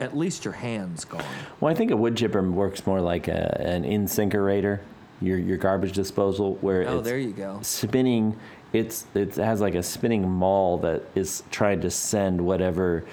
at 0.00 0.16
least 0.16 0.44
your 0.44 0.54
hand's 0.54 1.04
gone. 1.04 1.22
Well, 1.60 1.70
I 1.72 1.74
think 1.76 1.92
a 1.92 1.96
wood 1.96 2.16
chipper 2.16 2.42
works 2.42 2.84
more 2.84 3.00
like 3.00 3.28
a, 3.28 3.60
an 3.64 3.84
incinerator, 3.84 4.80
your 5.20 5.38
your 5.38 5.56
garbage 5.56 5.92
disposal, 5.92 6.56
where 6.60 6.86
Oh, 6.88 6.98
it's 6.98 7.08
there 7.08 7.18
you 7.18 7.32
go. 7.32 7.60
spinning. 7.62 8.36
It's 8.72 9.06
it 9.14 9.36
has 9.36 9.60
like 9.60 9.74
a 9.76 9.82
spinning 9.82 10.28
maul 10.28 10.78
that 10.78 11.02
is 11.14 11.42
trying 11.50 11.80
to 11.82 11.90
send 11.90 12.40
whatever 12.40 13.04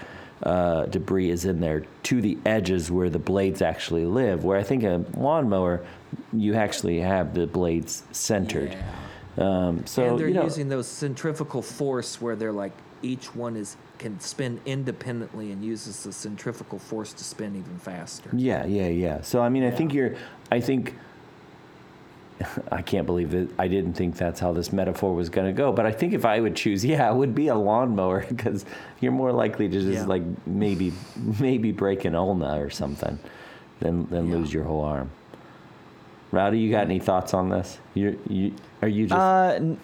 uh, 0.43 0.87
debris 0.87 1.29
is 1.29 1.45
in 1.45 1.59
there 1.61 1.85
to 2.03 2.19
the 2.21 2.37
edges 2.45 2.91
where 2.91 3.09
the 3.09 3.19
blades 3.19 3.61
actually 3.61 4.05
live. 4.05 4.43
Where 4.43 4.57
I 4.57 4.63
think 4.63 4.83
a 4.83 5.05
lawnmower, 5.15 5.85
you 6.33 6.55
actually 6.55 6.99
have 6.99 7.33
the 7.33 7.47
blades 7.47 8.03
centered. 8.11 8.71
Yeah. 8.71 8.91
Um, 9.37 9.85
so 9.85 10.03
and 10.03 10.19
they're 10.19 10.27
you 10.29 10.33
know, 10.33 10.43
using 10.43 10.69
those 10.69 10.87
centrifugal 10.87 11.61
force 11.61 12.21
where 12.21 12.35
they're 12.35 12.53
like 12.53 12.71
each 13.01 13.35
one 13.35 13.55
is 13.55 13.75
can 13.97 14.19
spin 14.19 14.59
independently 14.65 15.51
and 15.51 15.63
uses 15.63 16.03
the 16.03 16.11
centrifugal 16.11 16.79
force 16.79 17.13
to 17.13 17.23
spin 17.23 17.55
even 17.55 17.77
faster. 17.79 18.29
Yeah, 18.33 18.65
yeah, 18.65 18.87
yeah. 18.87 19.21
So 19.21 19.41
I 19.41 19.49
mean, 19.49 19.63
I 19.63 19.71
think 19.71 19.93
you're. 19.93 20.15
I 20.51 20.59
think. 20.59 20.95
I 22.71 22.81
can't 22.81 23.05
believe 23.05 23.31
that 23.31 23.47
I 23.57 23.69
didn't 23.69 23.93
think 23.93 24.17
that's 24.17 24.41
how 24.41 24.51
this 24.51 24.73
metaphor 24.73 25.13
was 25.15 25.29
going 25.29 25.47
to 25.47 25.53
go. 25.53 25.71
But 25.71 25.85
I 25.85 25.91
think 25.91 26.13
if 26.13 26.25
I 26.25 26.41
would 26.41 26.55
choose, 26.55 26.83
yeah, 26.93 27.09
it 27.09 27.15
would 27.15 27.33
be 27.33 27.47
a 27.47 27.55
lawnmower 27.55 28.25
because 28.27 28.65
you're 28.99 29.13
more 29.13 29.31
likely 29.31 29.69
to 29.69 29.79
just 29.79 30.01
Yeah. 30.01 30.05
like 30.05 30.23
maybe 30.45 30.91
maybe 31.39 31.71
break 31.71 32.05
an 32.05 32.15
ulna 32.15 32.59
or 32.59 32.69
something 32.69 33.19
than 33.79 34.07
than 34.07 34.27
Yeah. 34.27 34.35
lose 34.35 34.53
your 34.53 34.63
whole 34.65 34.81
arm. 34.83 35.09
Rowdy, 36.35 36.59
you 36.59 36.69
got 36.71 36.83
any 36.83 36.99
thoughts 36.99 37.33
on 37.33 37.49
this? 37.49 37.77
You 37.93 38.19
you 38.29 38.53
are 38.81 38.87
you 38.87 39.07
just 39.07 39.17
Uh, 39.19 39.53
n- 39.55 39.77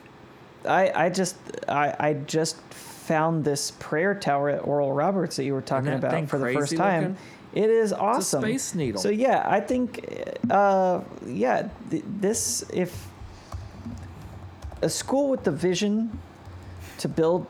I 0.68 0.92
I 1.06 1.10
just 1.10 1.38
I 1.68 1.96
I 2.00 2.14
just 2.14 2.58
found 2.72 3.44
this 3.44 3.72
prayer 3.72 4.14
tower 4.14 4.50
at 4.50 4.68
Oral 4.68 4.92
Roberts 4.92 5.38
that 5.38 5.46
you 5.46 5.54
were 5.54 5.62
talking 5.62 5.94
about 5.94 6.30
for 6.30 6.38
the 6.38 6.54
first 6.54 6.76
time. 6.76 7.02
looking? 7.02 7.18
It 7.54 7.70
is 7.70 7.92
awesome. 7.92 8.42
space 8.42 8.76
needle. 8.76 9.02
So 9.02 9.10
yeah, 9.10 9.46
I 9.46 9.60
think 9.60 10.06
uh 10.50 11.02
yeah, 11.26 11.70
th- 11.90 12.04
this 12.20 12.64
if 12.74 13.08
a 14.82 14.90
school 14.90 15.30
with 15.30 15.44
the 15.44 15.52
vision 15.52 16.20
to 17.00 17.08
build 17.08 17.48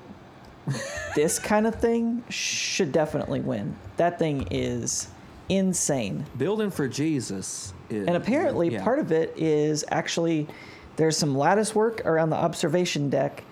this 1.15 1.39
kind 1.39 1.65
of 1.67 1.75
thing 1.75 2.23
should 2.29 2.91
definitely 2.91 3.41
win. 3.41 3.75
That 3.97 4.19
thing 4.19 4.47
is 4.51 5.07
insane. 5.51 6.25
Building 6.37 6.71
for 6.71 6.87
Jesus 6.87 7.73
is 7.89 8.07
And 8.07 8.15
apparently, 8.15 8.69
yeah. 8.73 8.83
part 8.83 8.99
of 8.99 9.11
it 9.11 9.33
is 9.37 9.83
actually 9.89 10.47
there's 10.95 11.17
some 11.17 11.37
lattice 11.37 11.75
work 11.75 12.05
around 12.05 12.29
the 12.29 12.35
observation 12.37 13.09
deck 13.09 13.43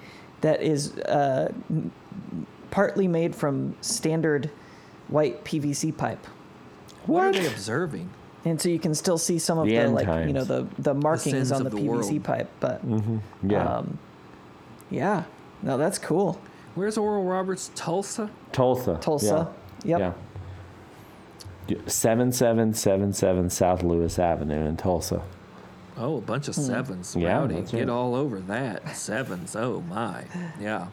that 0.41 0.61
is 0.61 0.97
uh, 0.99 1.51
partly 2.71 3.07
made 3.07 3.35
from 3.35 3.75
standard 3.81 4.49
white 5.09 5.43
PVC 5.43 5.95
pipe, 5.95 6.23
what, 7.05 7.25
What? 7.25 7.35
are 7.35 7.39
they 7.41 7.47
observing? 7.47 8.09
and 8.45 8.59
so 8.61 8.69
you 8.69 8.79
can 8.79 8.95
still 8.95 9.17
see 9.17 9.37
some 9.37 9.57
of 9.57 9.65
The 9.65 9.71
the, 9.71 9.77
end 9.81 9.93
like 9.95 10.07
you 10.27 10.31
know 10.33 10.45
the 10.45 10.65
the 10.77 10.93
markings 10.93 11.33
sins 11.33 11.51
on 11.51 11.63
the 11.65 11.69
the 11.69 11.77
PVC 11.77 11.87
world. 11.87 12.23
pipe. 12.23 12.49
But 12.61 12.81
yeah 13.43 13.65
um, 13.77 13.97
yeah, 14.89 15.23
no, 15.61 15.77
that's 15.77 15.97
cool. 15.99 16.39
Where's 16.75 16.97
Oral 16.97 17.23
Roberts? 17.25 17.69
Tulsa? 17.75 18.29
Tulsa 18.53 18.97
Tulsa. 19.01 19.51
Yep. 19.83 19.99
Yeah. 19.99 20.13
Seven 21.87 22.31
seven 22.31 22.73
seven 22.73 23.13
seven 23.13 23.49
South 23.49 23.83
Lewis 23.83 24.19
Avenue 24.19 24.65
in 24.65 24.77
Tulsa. 24.77 25.21
Oh, 25.97 26.17
a 26.17 26.21
bunch 26.21 26.47
of 26.47 26.55
Hmm. 26.55 26.61
sevens. 26.61 27.15
Yeah, 27.15 27.39
Rowdy. 27.39 27.55
that's 27.55 27.71
Get 27.71 27.79
right. 27.79 27.89
all 27.89 28.15
over 28.15 28.39
that. 28.41 28.95
Sevens. 28.95 29.55
Oh 29.55 29.81
my. 29.89 30.23
Yeah. 30.59 30.87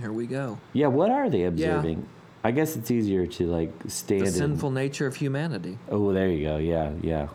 Here 0.00 0.12
we 0.12 0.26
go. 0.26 0.58
Yeah, 0.72 0.88
what 0.88 1.10
are 1.10 1.28
they 1.30 1.44
observing? 1.44 1.98
Yeah. 1.98 2.04
I 2.44 2.50
guess 2.52 2.76
it's 2.76 2.90
easier 2.90 3.26
to 3.26 3.46
like 3.46 3.72
stand 3.88 4.20
The 4.22 4.26
in. 4.26 4.32
sinful 4.32 4.70
nature 4.70 5.06
of 5.06 5.16
humanity 5.16 5.78
Oh, 5.90 6.12
there 6.12 6.28
you 6.28 6.46
go. 6.46 6.58
Yeah, 6.58 6.92
yeah. 7.02 7.28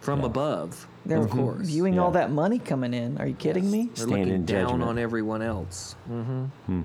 from 0.00 0.20
Yeah. 0.20 0.26
above. 0.26 0.86
They're 1.06 1.18
of 1.18 1.30
course. 1.30 1.66
viewing 1.66 1.98
all 1.98 2.12
that 2.12 2.30
money 2.30 2.58
coming 2.58 2.94
in. 2.94 3.18
Are 3.18 3.26
you 3.26 3.34
kidding 3.34 3.70
me? 3.70 3.86
They're 3.94 4.06
Stand 4.06 4.10
looking 4.10 4.28
in 4.34 4.44
down 4.44 4.66
judgment. 4.68 4.82
on 4.90 4.98
everyone 4.98 5.42
else. 5.42 5.96
Mm-hmm. 6.10 6.44
Hmm. 6.66 6.82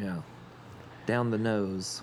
Yeah. 0.00 0.16
Down 1.06 1.30
the 1.30 1.38
nose. 1.38 2.02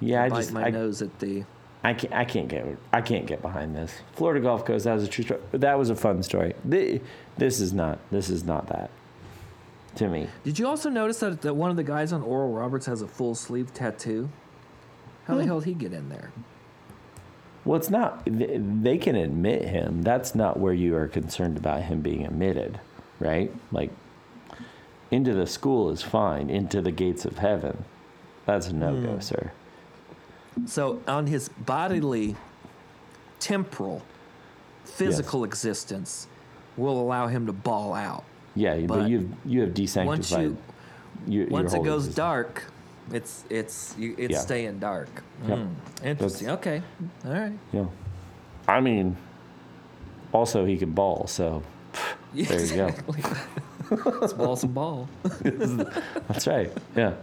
Yeah, 0.00 0.24
I 0.24 0.28
bite 0.28 0.36
just 0.36 0.52
my 0.52 0.66
I, 0.66 0.70
nose 0.70 1.02
at 1.02 1.18
the. 1.18 1.44
I 1.86 1.94
can't 1.94 2.12
I 2.12 2.24
can't 2.24 2.48
get 2.48 2.66
I 2.92 3.00
can't 3.00 3.26
get 3.26 3.40
behind 3.42 3.76
this. 3.76 3.92
Florida 4.14 4.40
Gulf 4.40 4.64
Coast. 4.64 4.84
That 4.86 4.94
was 4.94 5.04
a 5.04 5.08
true 5.08 5.24
story. 5.24 5.40
That 5.52 5.78
was 5.78 5.88
a 5.90 5.94
fun 5.96 6.22
story. 6.22 6.54
Thi- 6.68 7.00
This 7.38 7.60
is 7.60 7.72
not. 7.72 7.98
This 8.10 8.28
is 8.28 8.42
not 8.44 8.66
that. 8.68 8.90
To 9.96 10.08
me, 10.08 10.26
Did 10.44 10.58
you 10.58 10.66
also 10.66 10.90
notice 10.90 11.20
that, 11.20 11.40
that 11.42 11.54
one 11.54 11.70
of 11.70 11.76
the 11.76 11.84
guys 11.84 12.12
on 12.12 12.22
Oral 12.22 12.52
Roberts 12.52 12.84
has 12.86 13.00
a 13.02 13.08
full 13.08 13.34
sleeve 13.34 13.72
tattoo? 13.72 14.28
How 15.26 15.36
the 15.36 15.42
Hmm. 15.42 15.46
hell 15.48 15.60
did 15.60 15.66
he 15.68 15.74
get 15.74 15.92
in 15.92 16.08
there? 16.10 16.32
well, 17.64 17.76
it's 17.78 17.88
not. 17.90 18.22
They 18.26 18.98
can 18.98 19.16
admit 19.16 19.62
him. 19.68 20.02
That's 20.02 20.34
not 20.34 20.58
where 20.58 20.74
you 20.74 20.94
are 20.96 21.06
concerned 21.08 21.56
about 21.56 21.82
him 21.82 22.00
being 22.00 22.26
admitted, 22.26 22.78
right? 23.20 23.50
Like, 23.72 23.90
into 25.10 25.32
the 25.34 25.46
school 25.46 25.90
is 25.90 26.02
fine. 26.02 26.50
Into 26.50 26.80
the 26.82 26.92
gates 26.92 27.24
of 27.24 27.38
heaven, 27.38 27.84
that's 28.44 28.68
a 28.68 28.74
no 28.74 29.00
go, 29.00 29.12
Hmm. 29.14 29.20
sir. 29.20 29.52
So 30.64 31.02
on 31.06 31.26
his 31.26 31.48
bodily, 31.50 32.36
temporal, 33.38 34.02
physical 34.84 35.44
existence, 35.44 36.26
will 36.76 36.98
allow 37.00 37.26
him 37.26 37.46
to 37.46 37.52
ball 37.52 37.94
out. 37.94 38.24
Yeah, 38.54 38.76
but, 38.80 38.88
But 38.88 39.10
you 39.10 39.30
you 39.44 39.60
have 39.62 39.74
desanctified. 39.74 40.06
Once 40.06 40.32
you 41.26 41.46
once 41.50 41.74
it 41.74 41.84
goes 41.84 42.08
dark, 42.08 42.64
it's 43.12 43.44
it's 43.50 43.94
you, 43.98 44.14
it's 44.16 44.32
Yeah. 44.32 44.40
staying 44.40 44.78
dark. 44.78 45.08
Yep. 45.46 45.58
Mm, 45.58 45.74
interesting. 46.02 46.50
Okay. 46.50 46.82
All 47.24 47.32
right. 47.32 47.58
Yeah. 47.72 47.86
I 48.66 48.80
mean, 48.80 49.16
also 50.32 50.64
he 50.64 50.76
can 50.76 50.92
ball, 50.92 51.26
so 51.26 51.62
There 52.34 52.64
you 52.64 52.76
go. 52.76 52.94
Exactly. 53.90 54.12
Let's 54.20 54.32
ball 54.32 54.56
some 54.56 54.72
ball. 54.72 55.08
that's 56.28 56.46
right. 56.46 56.72
Yeah. 56.96 57.14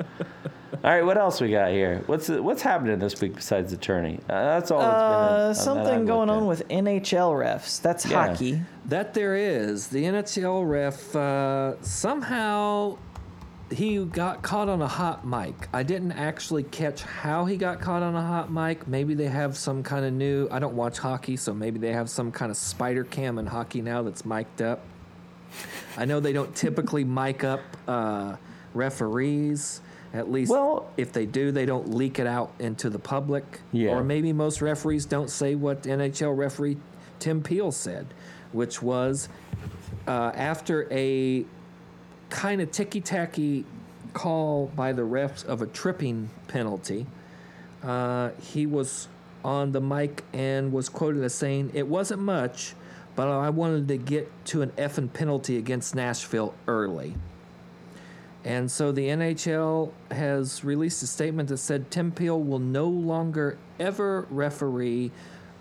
All 0.84 0.90
right, 0.92 1.06
what 1.06 1.18
else 1.18 1.40
we 1.40 1.50
got 1.52 1.72
here? 1.72 2.04
What's 2.08 2.28
what's 2.30 2.62
happening 2.62 3.00
this 3.00 3.20
week 3.22 3.36
besides 3.36 3.72
the 3.72 3.78
tourney? 3.78 4.20
Uh, 4.30 4.34
that's 4.60 4.72
all. 4.72 4.80
That's 4.80 4.92
been 4.94 5.46
Uh, 5.46 5.48
in- 5.50 5.56
something 5.56 6.00
I've 6.02 6.08
going 6.08 6.30
on 6.30 6.44
at. 6.44 6.48
with 6.48 6.68
NHL 6.70 7.32
refs. 7.34 7.82
That's 7.82 8.06
Yeah. 8.06 8.28
hockey. 8.28 8.62
That 8.86 9.14
there 9.14 9.36
is. 9.36 9.88
The 9.88 10.04
NHL 10.06 10.68
ref 10.68 11.16
uh, 11.16 11.82
somehow 11.82 12.98
he 13.72 14.04
got 14.06 14.42
caught 14.44 14.68
on 14.70 14.82
a 14.82 14.88
hot 14.88 15.26
mic. 15.26 15.68
I 15.74 15.84
didn't 15.84 16.12
actually 16.12 16.64
catch 16.64 17.02
how 17.04 17.46
he 17.46 17.56
got 17.58 17.80
caught 17.80 18.04
on 18.04 18.16
a 18.16 18.22
hot 18.22 18.52
mic. 18.52 18.88
Maybe 18.88 19.14
they 19.14 19.28
have 19.30 19.56
some 19.58 19.84
kind 19.84 20.06
of 20.06 20.12
new. 20.14 20.48
I 20.52 20.60
don't 20.60 20.76
watch 20.76 20.98
hockey, 21.00 21.38
so 21.38 21.54
maybe 21.54 21.80
they 21.80 21.94
have 21.94 22.10
some 22.10 22.32
kind 22.32 22.52
of 22.52 22.58
spider 22.58 23.04
cam 23.04 23.40
in 23.40 23.46
hockey 23.48 23.82
now 23.82 24.02
that's 24.04 24.26
mic'd 24.26 24.62
up. 24.62 24.82
I 25.98 26.06
know 26.06 26.20
they 26.20 26.34
don't 26.34 26.56
typically 26.56 27.04
mic 27.04 27.44
up 27.44 27.62
uh, 27.88 28.36
referees. 28.74 29.82
At 30.14 30.32
least, 30.32 30.52
Well- 30.52 30.92
if 30.96 31.12
they 31.12 31.26
do, 31.26 31.52
they 31.52 31.66
don't 31.66 31.96
leak 31.96 32.20
it 32.20 32.28
out 32.28 32.54
into 32.60 32.90
the 32.90 33.00
public. 33.00 33.62
Yeah. 33.72 33.92
Or 33.92 34.04
maybe 34.04 34.32
most 34.32 34.62
referees 34.62 35.06
don't 35.06 35.30
say 35.30 35.56
what 35.56 35.84
NHL 35.84 36.38
referee 36.38 36.78
Tim 37.20 37.42
Peel 37.42 37.72
said, 37.72 38.08
which 38.52 38.82
was 38.82 39.28
uh, 40.08 40.32
after 40.36 40.88
a 40.92 41.46
kind 42.30 42.62
of 42.62 42.72
ticky 42.72 43.02
tacky 43.02 43.66
call 44.14 44.68
by 44.76 44.92
the 44.94 45.02
refs 45.02 45.44
of 45.46 45.62
a 45.62 45.66
tripping 45.68 46.30
penalty, 46.48 47.08
uh, 47.82 48.30
he 48.40 48.66
was 48.68 49.08
on 49.44 49.72
the 49.72 49.82
mic 49.82 50.24
and 50.32 50.72
was 50.72 50.90
quoted 50.90 51.24
as 51.24 51.34
saying, 51.34 51.72
It 51.74 51.88
wasn't 51.88 52.22
much, 52.22 52.76
but 53.16 53.28
I 53.28 53.50
wanted 53.50 53.88
to 53.90 53.98
get 53.98 54.32
to 54.48 54.62
an 54.62 54.72
effing 54.72 55.12
penalty 55.14 55.58
against 55.58 55.96
Nashville 55.96 56.54
early. 56.68 57.16
And 58.46 58.70
so 58.70 58.92
the 58.92 59.08
NHL 59.08 59.92
has 60.12 60.64
released 60.64 61.02
a 61.04 61.08
statement 61.08 61.50
that 61.50 61.58
said 61.58 61.90
Tim 61.90 62.12
Peel 62.12 62.42
will 62.42 62.60
no 62.60 62.88
longer 62.88 63.58
ever 63.80 64.28
referee 64.30 65.12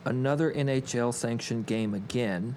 another 0.05 0.53
NHL 0.53 1.15
sanctioned 1.15 1.67
game 1.67 1.95
again. 1.95 2.57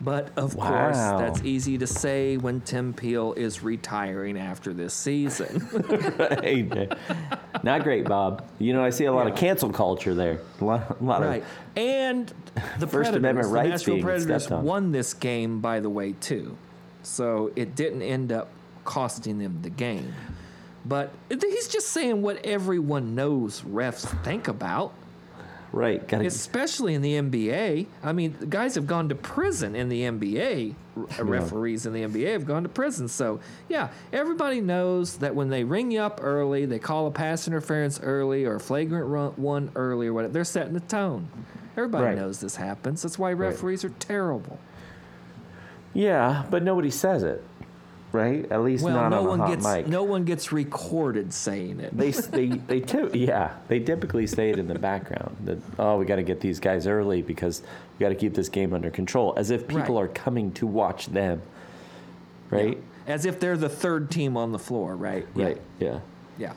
But 0.00 0.30
of 0.38 0.56
course, 0.56 0.96
that's 0.96 1.42
easy 1.42 1.76
to 1.78 1.86
say 1.86 2.38
when 2.38 2.62
Tim 2.62 2.94
Peel 2.94 3.34
is 3.34 3.62
retiring 3.62 4.38
after 4.38 4.72
this 4.72 4.94
season. 4.94 5.68
Not 7.62 7.82
great, 7.82 8.06
Bob. 8.06 8.48
You 8.58 8.72
know, 8.72 8.82
I 8.82 8.90
see 8.90 9.04
a 9.04 9.12
lot 9.12 9.26
of 9.26 9.36
cancel 9.36 9.70
culture 9.70 10.14
there. 10.14 10.40
A 10.60 10.64
lot, 10.64 11.00
a 11.00 11.04
lot 11.04 11.20
right. 11.20 11.42
of 11.42 11.48
And 11.76 12.32
the 12.78 12.86
First 12.86 13.10
Predators, 13.10 13.16
Amendment 13.16 13.48
the 13.48 13.54
rights 13.54 13.68
Nashville 13.70 13.94
being 13.96 14.04
Predators 14.04 14.50
on. 14.50 14.64
won 14.64 14.92
this 14.92 15.12
game, 15.12 15.60
by 15.60 15.80
the 15.80 15.90
way, 15.90 16.12
too. 16.12 16.56
So 17.02 17.52
it 17.54 17.74
didn't 17.74 18.02
end 18.02 18.32
up 18.32 18.48
costing 18.84 19.38
them 19.38 19.60
the 19.60 19.70
game. 19.70 20.14
But 20.84 21.12
he's 21.28 21.68
just 21.68 21.88
saying 21.88 22.22
what 22.22 22.44
everyone 22.44 23.14
knows 23.14 23.60
refs 23.62 24.06
think 24.24 24.48
about, 24.48 24.94
right. 25.72 26.06
Got 26.08 26.18
to 26.18 26.26
especially 26.26 26.94
in 26.94 27.02
the 27.02 27.14
NBA. 27.14 27.86
I 28.02 28.12
mean, 28.12 28.36
guys 28.48 28.74
have 28.74 28.86
gone 28.86 29.08
to 29.10 29.14
prison 29.14 29.74
in 29.74 29.88
the 29.88 30.02
NBA. 30.02 30.74
R- 30.96 31.24
Referees 31.24 31.86
in 31.86 31.92
the 31.92 32.02
NBA 32.02 32.32
have 32.32 32.46
gone 32.46 32.62
to 32.64 32.68
prison. 32.68 33.08
So, 33.08 33.40
yeah, 33.68 33.88
everybody 34.12 34.60
knows 34.60 35.18
that 35.18 35.34
when 35.34 35.48
they 35.48 35.64
ring 35.64 35.90
you 35.90 36.00
up 36.00 36.20
early, 36.22 36.66
they 36.66 36.78
call 36.78 37.06
a 37.06 37.10
pass 37.10 37.46
interference 37.46 38.00
early 38.00 38.44
or 38.44 38.56
a 38.56 38.60
flagrant 38.60 39.06
run, 39.06 39.30
one 39.32 39.70
early 39.76 40.06
or 40.08 40.12
whatever, 40.12 40.32
they're 40.32 40.44
setting 40.44 40.74
the 40.74 40.80
tone. 40.80 41.28
Everybody 41.76 42.04
Right. 42.06 42.16
knows 42.18 42.40
this 42.40 42.56
happens. 42.56 43.02
That's 43.02 43.18
why 43.18 43.32
referees 43.32 43.84
are 43.84 43.90
terrible. 44.00 44.58
Yeah, 45.92 46.44
but 46.50 46.62
nobody 46.62 46.90
says 46.90 47.22
it, 47.22 47.42
right? 48.12 48.50
At 48.50 48.62
least 48.62 48.82
Well, 48.84 48.94
not 48.94 49.10
no 49.10 49.18
on 49.20 49.26
a 49.26 49.28
one 49.28 49.38
hot 49.40 49.48
gets 49.50 49.64
mic. 49.66 49.86
no 49.86 50.02
one 50.02 50.24
gets 50.24 50.52
recorded 50.52 51.32
saying 51.32 51.80
it. 51.80 51.96
They 51.96 52.10
they 52.10 52.46
they 52.48 52.80
too, 52.92 53.10
yeah 53.14 53.54
they 53.68 53.78
typically 53.80 54.26
say 54.26 54.50
it 54.50 54.58
in 54.58 54.66
the 54.68 54.78
background 54.78 55.36
that 55.44 55.58
oh 55.78 55.96
we 55.98 56.04
got 56.04 56.16
to 56.16 56.22
get 56.22 56.40
these 56.40 56.58
guys 56.60 56.86
early 56.86 57.22
because 57.22 57.62
we 57.98 58.04
got 58.04 58.10
to 58.10 58.14
keep 58.14 58.34
this 58.34 58.48
game 58.48 58.72
under 58.72 58.90
control 58.90 59.34
as 59.36 59.50
if 59.50 59.66
people 59.68 59.94
Right. 59.96 60.04
are 60.04 60.08
coming 60.08 60.52
to 60.52 60.66
watch 60.66 61.06
them, 61.06 61.42
right? 62.50 62.78
As 63.06 63.24
if 63.26 63.40
they're 63.40 63.56
the 63.56 63.68
third 63.68 64.10
team 64.10 64.36
on 64.36 64.52
the 64.52 64.58
floor, 64.58 64.94
right? 64.96 65.26
Yeah. 65.34 65.44
Right. 65.44 65.60
Yeah. 65.78 66.00
Yeah. 66.38 66.52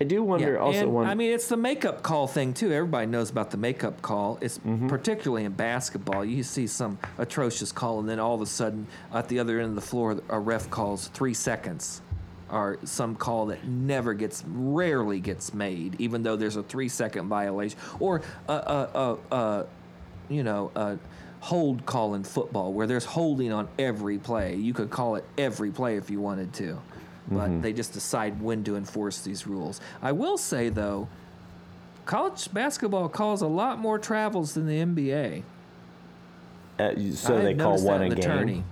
I 0.00 0.04
do 0.04 0.22
wonder 0.22 0.52
Yeah, 0.52 0.58
also 0.60 0.78
and, 0.80 0.92
one. 0.94 1.06
I 1.06 1.14
mean, 1.14 1.32
it's 1.32 1.48
the 1.48 1.56
makeup 1.56 2.02
call 2.02 2.26
thing 2.28 2.54
too. 2.54 2.72
Everybody 2.72 3.06
knows 3.06 3.30
about 3.30 3.50
the 3.50 3.56
makeup 3.56 4.00
call. 4.02 4.38
It's 4.40 4.58
Mm-hmm. 4.58 4.88
particularly 4.88 5.44
in 5.44 5.52
basketball. 5.52 6.24
You 6.24 6.42
see 6.42 6.66
some 6.66 6.98
atrocious 7.18 7.72
call, 7.72 8.00
and 8.00 8.08
then 8.08 8.18
all 8.20 8.34
of 8.34 8.40
a 8.40 8.46
sudden, 8.46 8.86
at 9.12 9.28
the 9.28 9.38
other 9.40 9.58
end 9.58 9.70
of 9.70 9.74
the 9.74 9.80
floor, 9.80 10.20
a 10.28 10.38
ref 10.38 10.68
calls 10.70 11.08
three 11.08 11.34
seconds, 11.34 12.00
or 12.50 12.78
some 12.84 13.14
call 13.14 13.46
that 13.46 13.66
never 13.66 14.14
gets, 14.14 14.44
rarely 14.46 15.20
gets 15.20 15.52
made, 15.52 15.96
even 16.00 16.22
though 16.22 16.36
there's 16.36 16.56
a 16.56 16.62
three-second 16.62 17.28
violation, 17.28 17.78
or 18.00 18.22
a, 18.48 18.52
a, 18.52 19.18
a, 19.32 19.36
a 19.36 19.66
you 20.28 20.42
know, 20.42 20.70
a 20.76 20.98
hold 21.40 21.84
call 21.86 22.14
in 22.14 22.24
football 22.24 22.72
where 22.72 22.86
there's 22.86 23.04
holding 23.04 23.52
on 23.52 23.68
every 23.78 24.18
play. 24.18 24.56
You 24.56 24.74
could 24.74 24.90
call 24.90 25.16
it 25.16 25.24
every 25.36 25.70
play 25.70 25.96
if 25.96 26.10
you 26.10 26.20
wanted 26.20 26.52
to, 26.54 26.78
but 27.30 27.62
they 27.62 27.72
just 27.72 27.92
decide 27.92 28.40
when 28.42 28.64
to 28.64 28.76
enforce 28.76 29.20
these 29.20 29.46
rules. 29.46 29.80
I 30.02 30.12
will 30.12 30.38
say 30.38 30.68
though, 30.68 31.08
college 32.06 32.52
basketball 32.52 33.08
calls 33.08 33.42
a 33.42 33.46
lot 33.46 33.78
more 33.78 33.98
travels 33.98 34.54
than 34.54 34.66
the 34.66 34.78
NBA. 34.80 35.42
uh, 36.78 36.90
so 37.14 37.36
I've 37.36 37.44
they 37.44 37.54
call 37.54 37.70
noticed 37.72 37.84
that 37.84 37.90
one 37.92 38.02
in 38.02 38.12
a 38.12 38.14
the 38.14 38.20
game. 38.20 38.30
tourney. 38.30 38.64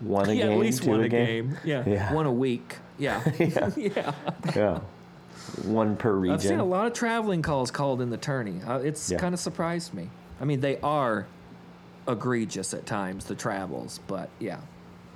One 0.00 0.28
a 0.28 0.32
yeah, 0.32 0.42
game. 0.44 0.52
at 0.52 0.58
least 0.58 0.82
two 0.82 0.90
one 0.90 1.00
a 1.00 1.04
a 1.04 1.08
game. 1.08 1.56
Yeah. 1.64 1.84
Yeah. 1.86 2.12
one 2.12 2.26
a 2.26 2.32
week. 2.32 2.76
Yeah, 2.98 3.22
yeah. 3.76 4.12
Yeah. 4.54 4.80
One 5.64 5.96
per 5.96 6.12
region. 6.12 6.34
I've 6.34 6.42
seen 6.42 6.60
a 6.60 6.64
lot 6.64 6.86
of 6.86 6.92
traveling 6.92 7.42
calls 7.42 7.70
called 7.70 8.00
in 8.00 8.10
the 8.10 8.16
tourney. 8.16 8.60
Uh, 8.66 8.78
it's 8.78 9.10
Yeah. 9.10 9.18
kind 9.18 9.32
of 9.34 9.40
surprised 9.40 9.92
me. 9.94 10.08
I 10.40 10.44
mean, 10.44 10.60
they 10.60 10.78
are 10.80 11.26
egregious 12.08 12.74
at 12.74 12.84
times, 12.86 13.26
the 13.26 13.34
travels, 13.34 14.00
but 14.06 14.28
yeah. 14.40 14.58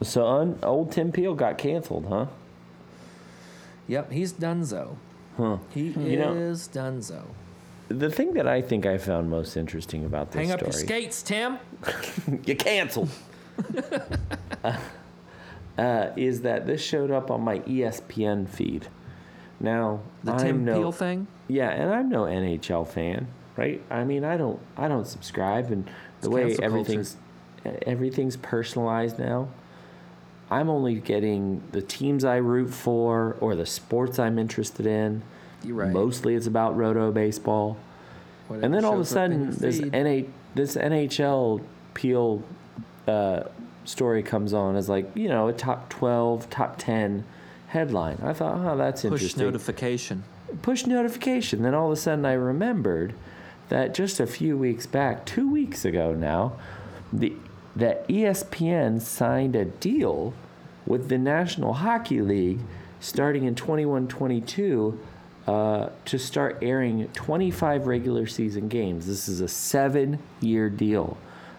So 0.02 0.26
un, 0.26 0.58
old 0.62 0.92
Tim 0.92 1.10
Peel 1.10 1.34
got 1.34 1.58
canceled, 1.58 2.06
huh? 2.08 2.26
Yep, 3.88 4.10
he's 4.12 4.32
Dunzo. 4.32 4.96
Huh. 5.36 5.58
He 5.70 5.88
You 5.88 6.18
know- 6.18 6.32
is 6.34 6.68
Dunzo. 6.68 7.22
The 7.88 8.10
thing 8.10 8.34
that 8.34 8.48
I 8.48 8.62
think 8.62 8.84
I 8.84 8.98
found 8.98 9.30
most 9.30 9.56
interesting 9.56 10.04
about 10.04 10.32
this 10.32 10.40
Hang 10.42 10.50
up 10.50 10.58
story. 10.58 10.72
your 10.72 10.80
skates, 10.80 11.22
Tim. 11.22 11.58
you 12.44 12.56
canceled. 12.56 13.08
uh, 14.64 14.76
uh, 15.78 16.10
is 16.16 16.40
that 16.42 16.66
this 16.66 16.82
showed 16.82 17.10
up 17.12 17.30
on 17.30 17.42
my 17.42 17.60
ESPN 17.60 18.48
feed? 18.48 18.88
Now 19.60 20.00
The 20.24 20.32
I'm 20.32 20.38
Tim 20.38 20.64
no, 20.64 20.78
Peel 20.78 20.92
thing. 20.92 21.26
Yeah, 21.48 21.70
and 21.70 21.92
I'm 21.94 22.08
no 22.08 22.24
NHL 22.24 22.88
fan, 22.88 23.28
right? 23.56 23.80
I 23.88 24.02
mean, 24.04 24.24
I 24.24 24.36
don't, 24.36 24.58
I 24.76 24.88
don't 24.88 25.06
subscribe, 25.06 25.70
and 25.70 25.84
the 26.22 26.28
It's 26.32 26.58
way 26.58 26.64
everything's, 26.64 27.16
everything's 27.86 28.36
personalized 28.36 29.18
now. 29.18 29.48
I'm 30.50 30.68
only 30.70 30.94
getting 30.96 31.62
the 31.72 31.82
teams 31.82 32.24
I 32.24 32.36
root 32.36 32.72
for 32.72 33.36
or 33.40 33.54
the 33.54 33.66
sports 33.66 34.18
I'm 34.18 34.38
interested 34.38 34.86
in. 34.86 35.22
You're 35.64 35.76
right. 35.76 35.90
Mostly, 35.90 36.34
it's 36.34 36.46
about 36.46 36.76
roto 36.76 37.10
baseball. 37.10 37.76
Whatever 38.46 38.64
And 38.64 38.74
then 38.74 38.84
all 38.84 38.94
of 38.94 39.00
a 39.00 39.04
shows 39.04 39.16
up 39.16 39.30
in 39.30 39.52
sudden, 39.52 39.58
this. 39.58 39.80
NA, 39.80 40.28
this 40.54 40.76
NHL 40.76 41.62
Peel 41.94 42.42
uh, 43.08 43.44
story 43.84 44.22
comes 44.22 44.52
on 44.52 44.76
as 44.76 44.88
like 44.88 45.10
you 45.16 45.28
know 45.28 45.48
a 45.48 45.52
top 45.52 45.88
twelve, 45.88 46.48
top 46.48 46.76
ten 46.78 47.24
headline. 47.68 48.18
I 48.22 48.32
thought, 48.32 48.56
oh, 48.56 48.76
that's 48.76 49.02
push 49.02 49.12
interesting. 49.12 49.38
Push 49.38 49.44
notification. 49.44 50.24
Push 50.62 50.86
notification. 50.86 51.62
Then 51.62 51.74
all 51.74 51.86
of 51.86 51.92
a 51.92 51.96
sudden, 51.96 52.24
I 52.24 52.34
remembered 52.34 53.14
that 53.68 53.94
just 53.94 54.20
a 54.20 54.26
few 54.26 54.56
weeks 54.56 54.86
back, 54.86 55.26
two 55.26 55.50
weeks 55.50 55.84
ago 55.84 56.14
now, 56.14 56.52
the 57.12 57.34
that 57.76 58.08
ESPN 58.08 59.00
signed 59.00 59.54
a 59.54 59.66
deal 59.66 60.32
with 60.86 61.08
the 61.08 61.18
National 61.18 61.74
Hockey 61.74 62.20
League 62.22 62.60
starting 63.00 63.44
in 63.44 63.54
21-22 63.54 64.98
uh, 65.46 65.90
to 66.06 66.18
start 66.18 66.58
airing 66.62 67.06
25 67.08 67.86
regular 67.86 68.26
season 68.26 68.68
games. 68.68 69.06
This 69.06 69.28
is 69.28 69.40
a 69.40 69.48
seven-year 69.48 70.70
deal. 70.70 71.18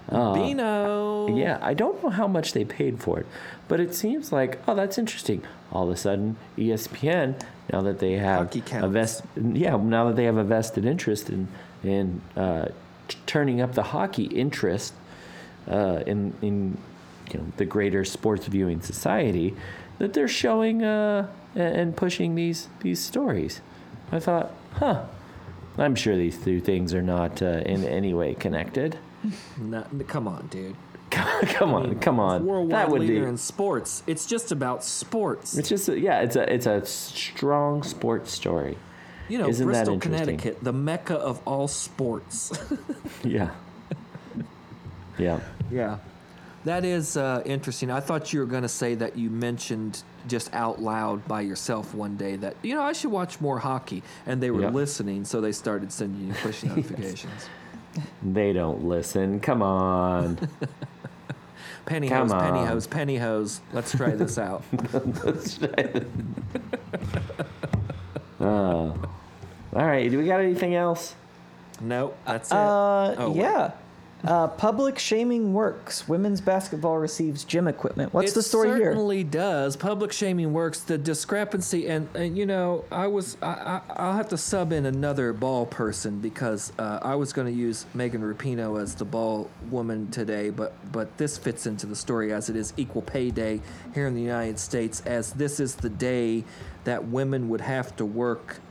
Uh, 0.09 0.33
Bino. 0.33 1.35
yeah, 1.35 1.59
I 1.61 1.73
don't 1.73 2.01
know 2.01 2.09
how 2.09 2.27
much 2.27 2.53
they 2.53 2.63
paid 2.63 3.01
for 3.01 3.19
it, 3.19 3.25
but 3.67 3.81
it 3.81 3.93
seems 3.93 4.31
like 4.31 4.59
oh, 4.65 4.73
that's 4.73 4.97
interesting. 4.97 5.43
All 5.69 5.83
of 5.83 5.89
a 5.89 5.97
sudden, 5.97 6.37
ESPN 6.57 7.41
now 7.73 7.81
that 7.81 7.99
they 7.99 8.13
have 8.13 8.47
Hockey 8.53 8.63
a 8.71 8.87
vest, 8.87 9.23
yeah, 9.35 9.75
now 9.75 10.07
that 10.07 10.15
they 10.15 10.23
have 10.23 10.37
a 10.37 10.45
vested 10.45 10.85
interest 10.85 11.29
in 11.29 11.49
in 11.83 12.21
uh, 12.37 12.69
t- 13.09 13.17
turning 13.25 13.59
up 13.59 13.73
the 13.73 13.83
hockey 13.83 14.23
interest 14.27 14.93
uh, 15.69 16.03
in 16.05 16.33
in 16.41 16.77
you 17.31 17.39
know 17.39 17.45
the 17.57 17.65
greater 17.65 18.05
sports 18.05 18.47
viewing 18.47 18.81
society, 18.81 19.55
that 19.99 20.13
they're 20.13 20.27
showing 20.27 20.83
uh, 20.83 21.27
and 21.55 21.95
pushing 21.95 22.35
these 22.35 22.69
these 22.81 22.99
stories. 22.99 23.61
I 24.11 24.19
thought, 24.19 24.51
huh. 24.73 25.03
I'm 25.79 25.93
sure 25.93 26.15
these 26.15 26.37
two 26.43 26.59
things 26.59 26.93
are 26.95 27.03
not 27.03 27.41
uh, 27.41 27.61
in 27.65 27.83
any 27.85 28.13
way 28.13 28.33
connected. 28.33 28.97
No, 29.57 29.83
come 30.07 30.27
on, 30.27 30.47
dude. 30.47 30.75
come 31.09 31.73
on, 31.73 31.99
come 31.99 32.19
on. 32.19 32.45
Worldwide 32.45 32.71
that 32.71 32.89
would 32.89 33.01
leader 33.01 33.23
be. 33.23 33.29
in 33.29 33.37
sports. 33.37 34.03
It's 34.07 34.25
just 34.25 34.51
about 34.51 34.83
sports. 34.83 35.57
It's 35.57 35.69
just 35.69 35.89
a, 35.89 35.99
yeah, 35.99 36.21
it's 36.21 36.35
a 36.35 36.53
it's 36.53 36.65
a 36.65 36.85
strong 36.85 37.83
sports 37.83 38.31
story. 38.31 38.77
You 39.27 39.39
know, 39.39 39.49
Isn't 39.49 39.65
Bristol? 39.65 39.99
Connecticut, 39.99 40.63
the 40.63 40.71
mecca 40.73 41.15
of 41.15 41.41
all 41.45 41.67
sports. 41.67 42.51
Yeah. 43.23 43.49
Yeah. 45.17 45.39
Yeah. 45.71 45.97
That 46.65 46.83
is 46.83 47.15
uh, 47.15 47.43
interesting. 47.45 47.89
I 47.89 48.01
thought 48.01 48.33
you 48.33 48.41
were 48.41 48.45
going 48.45 48.63
to 48.63 48.67
say 48.69 48.93
that 48.95 49.17
you 49.17 49.29
mentioned 49.29 50.03
just 50.27 50.53
out 50.53 50.81
loud 50.81 51.25
by 51.27 51.41
yourself 51.41 51.93
one 51.93 52.17
day 52.17 52.35
that, 52.37 52.55
you 52.61 52.75
know, 52.75 52.81
I 52.81 52.91
should 52.91 53.11
watch 53.11 53.39
more 53.39 53.57
hockey. 53.59 54.03
And 54.25 54.41
they 54.43 54.51
were 54.51 54.61
Yeah. 54.63 54.69
listening, 54.71 55.23
so 55.23 55.39
they 55.39 55.53
started 55.53 55.93
sending 55.93 56.27
you 56.27 56.33
push 56.33 56.63
notifications. 56.65 57.47
They 58.21 58.51
don't 58.51 58.83
listen. 58.83 59.39
Come 59.39 59.61
on. 59.61 60.35
Pennyhose, 61.85 62.09
Come 62.09 62.31
on. 62.33 62.41
pennyhose, 62.53 62.87
pennyhose. 62.89 63.59
Let's 63.71 63.95
try 63.95 64.09
this 64.09 64.37
out. 64.47 64.61
Let's 65.23 65.57
try 65.57 66.01
Uh, 68.39 68.45
all 68.45 68.95
right. 69.73 70.09
Do 70.11 70.17
we 70.17 70.25
got 70.25 70.41
anything 70.41 70.75
else? 70.75 71.15
nope, 71.79 72.17
that's 72.25 72.51
it. 72.51 72.55
Uh, 72.57 73.15
Oh, 73.19 73.29
wait. 73.29 73.37
Uh, 74.23 74.47
public 74.47 74.97
shaming 74.97 75.53
works. 75.53 76.07
Women's 76.07 76.41
basketball 76.41 76.97
receives 76.97 77.43
gym 77.43 77.67
equipment. 77.67 78.13
What's 78.13 78.31
it 78.31 78.35
the 78.35 78.43
story 78.43 78.69
here? 78.69 78.77
It 78.77 78.93
certainly 78.93 79.23
does. 79.23 79.75
Public 79.75 80.11
shaming 80.11 80.53
works. 80.53 80.79
The 80.79 80.97
discrepancy, 80.97 81.87
and, 81.87 82.07
and 82.15 82.37
you 82.37 82.45
know, 82.45 82.83
I 82.91 83.07
was 83.07 83.37
I, 83.41 83.47
I 83.47 83.81
I'll 83.95 84.15
have 84.15 84.29
to 84.29 84.37
sub 84.37 84.71
in 84.71 84.85
another 84.85 85.33
ball 85.33 85.65
person 85.67 86.19
because 86.19 86.73
uh, 86.79 86.99
I 87.01 87.15
was 87.15 87.31
going 87.31 87.47
to 87.47 87.53
use 87.53 87.85
Megan 87.93 88.21
Rapinoe 88.21 88.81
as 88.81 88.95
the 88.95 89.05
ball 89.05 89.49
woman 89.69 90.09
today, 90.09 90.49
but 90.49 90.73
but 90.91 91.15
this 91.17 91.37
fits 91.37 91.67
into 91.67 91.85
the 91.85 91.95
story 91.95 92.33
as 92.33 92.49
it 92.49 92.55
is 92.55 92.73
Equal 92.75 93.03
Pay 93.03 93.29
Day 93.29 93.61
here 93.93 94.07
in 94.07 94.15
the 94.15 94.21
United 94.21 94.57
States, 94.57 95.01
as 95.05 95.33
this 95.33 95.59
is 95.59 95.75
the 95.75 95.89
day 95.89 96.43
that 96.85 97.07
women 97.07 97.49
would 97.49 97.61
have 97.61 97.95
to 97.97 98.05
work 98.05 98.61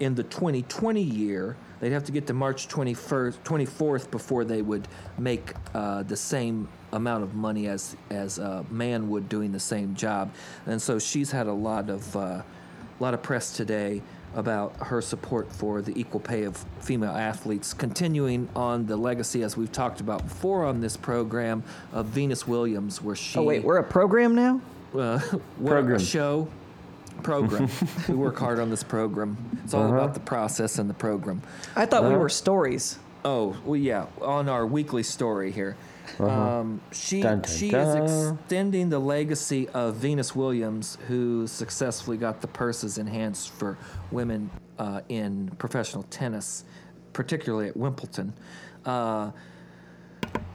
in 0.00 0.14
the 0.14 0.22
2020 0.24 1.00
year, 1.00 1.56
they'd 1.78 1.92
have 1.92 2.04
to 2.04 2.12
get 2.12 2.26
to 2.26 2.34
March 2.34 2.68
21st, 2.68 3.38
24th 3.44 4.10
before 4.10 4.44
they 4.44 4.62
would 4.62 4.88
make 5.18 5.54
uh, 5.74 6.02
the 6.02 6.16
same 6.16 6.68
amount 6.92 7.22
of 7.22 7.34
money 7.34 7.68
as 7.68 7.94
as 8.10 8.38
a 8.38 8.64
man 8.70 9.08
would 9.08 9.28
doing 9.28 9.52
the 9.52 9.60
same 9.60 9.94
job. 9.94 10.32
And 10.66 10.80
so 10.82 10.98
she's 10.98 11.30
had 11.30 11.46
a 11.46 11.52
lot 11.52 11.88
of 11.90 12.16
uh, 12.16 12.42
lot 12.98 13.14
of 13.14 13.22
press 13.22 13.52
today 13.52 14.02
about 14.34 14.76
her 14.78 15.02
support 15.02 15.52
for 15.52 15.82
the 15.82 15.98
equal 15.98 16.20
pay 16.20 16.44
of 16.44 16.56
female 16.80 17.10
athletes, 17.10 17.74
continuing 17.74 18.48
on 18.54 18.86
the 18.86 18.96
legacy 18.96 19.42
as 19.42 19.56
we've 19.56 19.72
talked 19.72 20.00
about 20.00 20.22
before 20.26 20.64
on 20.64 20.80
this 20.80 20.96
program 20.96 21.62
of 21.92 22.06
Venus 22.06 22.46
Williams, 22.46 23.02
where 23.02 23.16
she 23.16 23.38
Oh 23.38 23.42
wait, 23.42 23.64
we're 23.64 23.78
a 23.78 23.84
program 23.84 24.34
now. 24.34 24.60
uh, 24.94 25.20
we're 25.58 25.72
Program. 25.72 25.96
a 25.96 25.98
show 25.98 26.48
program. 27.20 27.68
we 28.08 28.14
work 28.14 28.38
hard 28.38 28.58
on 28.58 28.70
this 28.70 28.82
program. 28.82 29.36
It's 29.64 29.74
all 29.74 29.84
Uh-huh. 29.84 29.94
about 29.96 30.14
the 30.14 30.20
process 30.20 30.78
and 30.78 30.88
the 30.90 30.94
program. 30.94 31.42
I 31.76 31.86
thought 31.86 32.02
we 32.04 32.10
Uh-huh. 32.10 32.18
were 32.18 32.28
stories. 32.28 32.98
Oh, 33.24 33.54
well, 33.64 33.76
yeah, 33.76 34.06
on 34.22 34.48
our 34.48 34.66
weekly 34.66 35.02
story 35.02 35.50
here. 35.50 35.76
Um, 36.18 36.80
she 36.90 37.20
Uh-huh. 37.22 37.30
Dun, 37.30 37.40
dun, 37.42 37.50
she 37.50 37.70
dun. 37.70 38.02
is 38.02 38.30
extending 38.32 38.88
the 38.88 38.98
legacy 38.98 39.68
of 39.70 39.94
Venus 39.96 40.34
Williams, 40.34 40.96
who 41.06 41.46
successfully 41.46 42.16
got 42.16 42.40
the 42.40 42.48
purses 42.48 42.98
enhanced 42.98 43.50
for 43.50 43.76
women 44.10 44.50
uh, 44.78 45.02
in 45.08 45.50
professional 45.58 46.04
tennis, 46.04 46.64
particularly 47.12 47.68
at 47.68 47.76
Wimbledon. 47.76 48.32
Uh, 48.86 49.30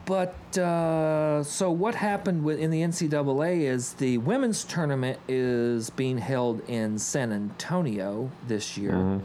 but 0.06 0.34
uh, 0.58 1.42
so 1.42 1.70
what 1.70 1.94
happened 1.96 2.44
with, 2.44 2.58
in 2.58 2.70
the 2.70 2.80
NCAA 2.80 3.62
is 3.62 3.92
the 3.94 4.18
women's 4.18 4.64
tournament 4.64 5.18
is 5.28 5.90
being 5.90 6.18
held 6.18 6.60
in 6.68 6.98
San 6.98 7.32
Antonio 7.32 8.30
this 8.48 8.76
year, 8.78 8.92
Mm-hmm. 8.92 9.24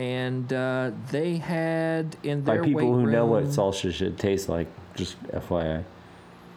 and 0.00 0.52
uh, 0.52 0.90
they 1.10 1.36
had 1.38 2.16
in 2.22 2.44
their 2.44 2.58
By 2.60 2.64
people 2.66 2.92
who 2.94 3.06
know 3.06 3.26
what 3.26 3.44
salsa 3.44 3.92
should 3.92 4.18
taste 4.18 4.48
like, 4.48 4.66
just 4.96 5.20
FYI. 5.32 5.84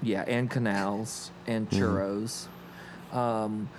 yeah, 0.02 0.24
and 0.28 0.50
canals 0.50 1.32
and 1.48 1.70
Mm-hmm. 1.70 1.84
churros. 1.84 2.48
Um, 3.16 3.70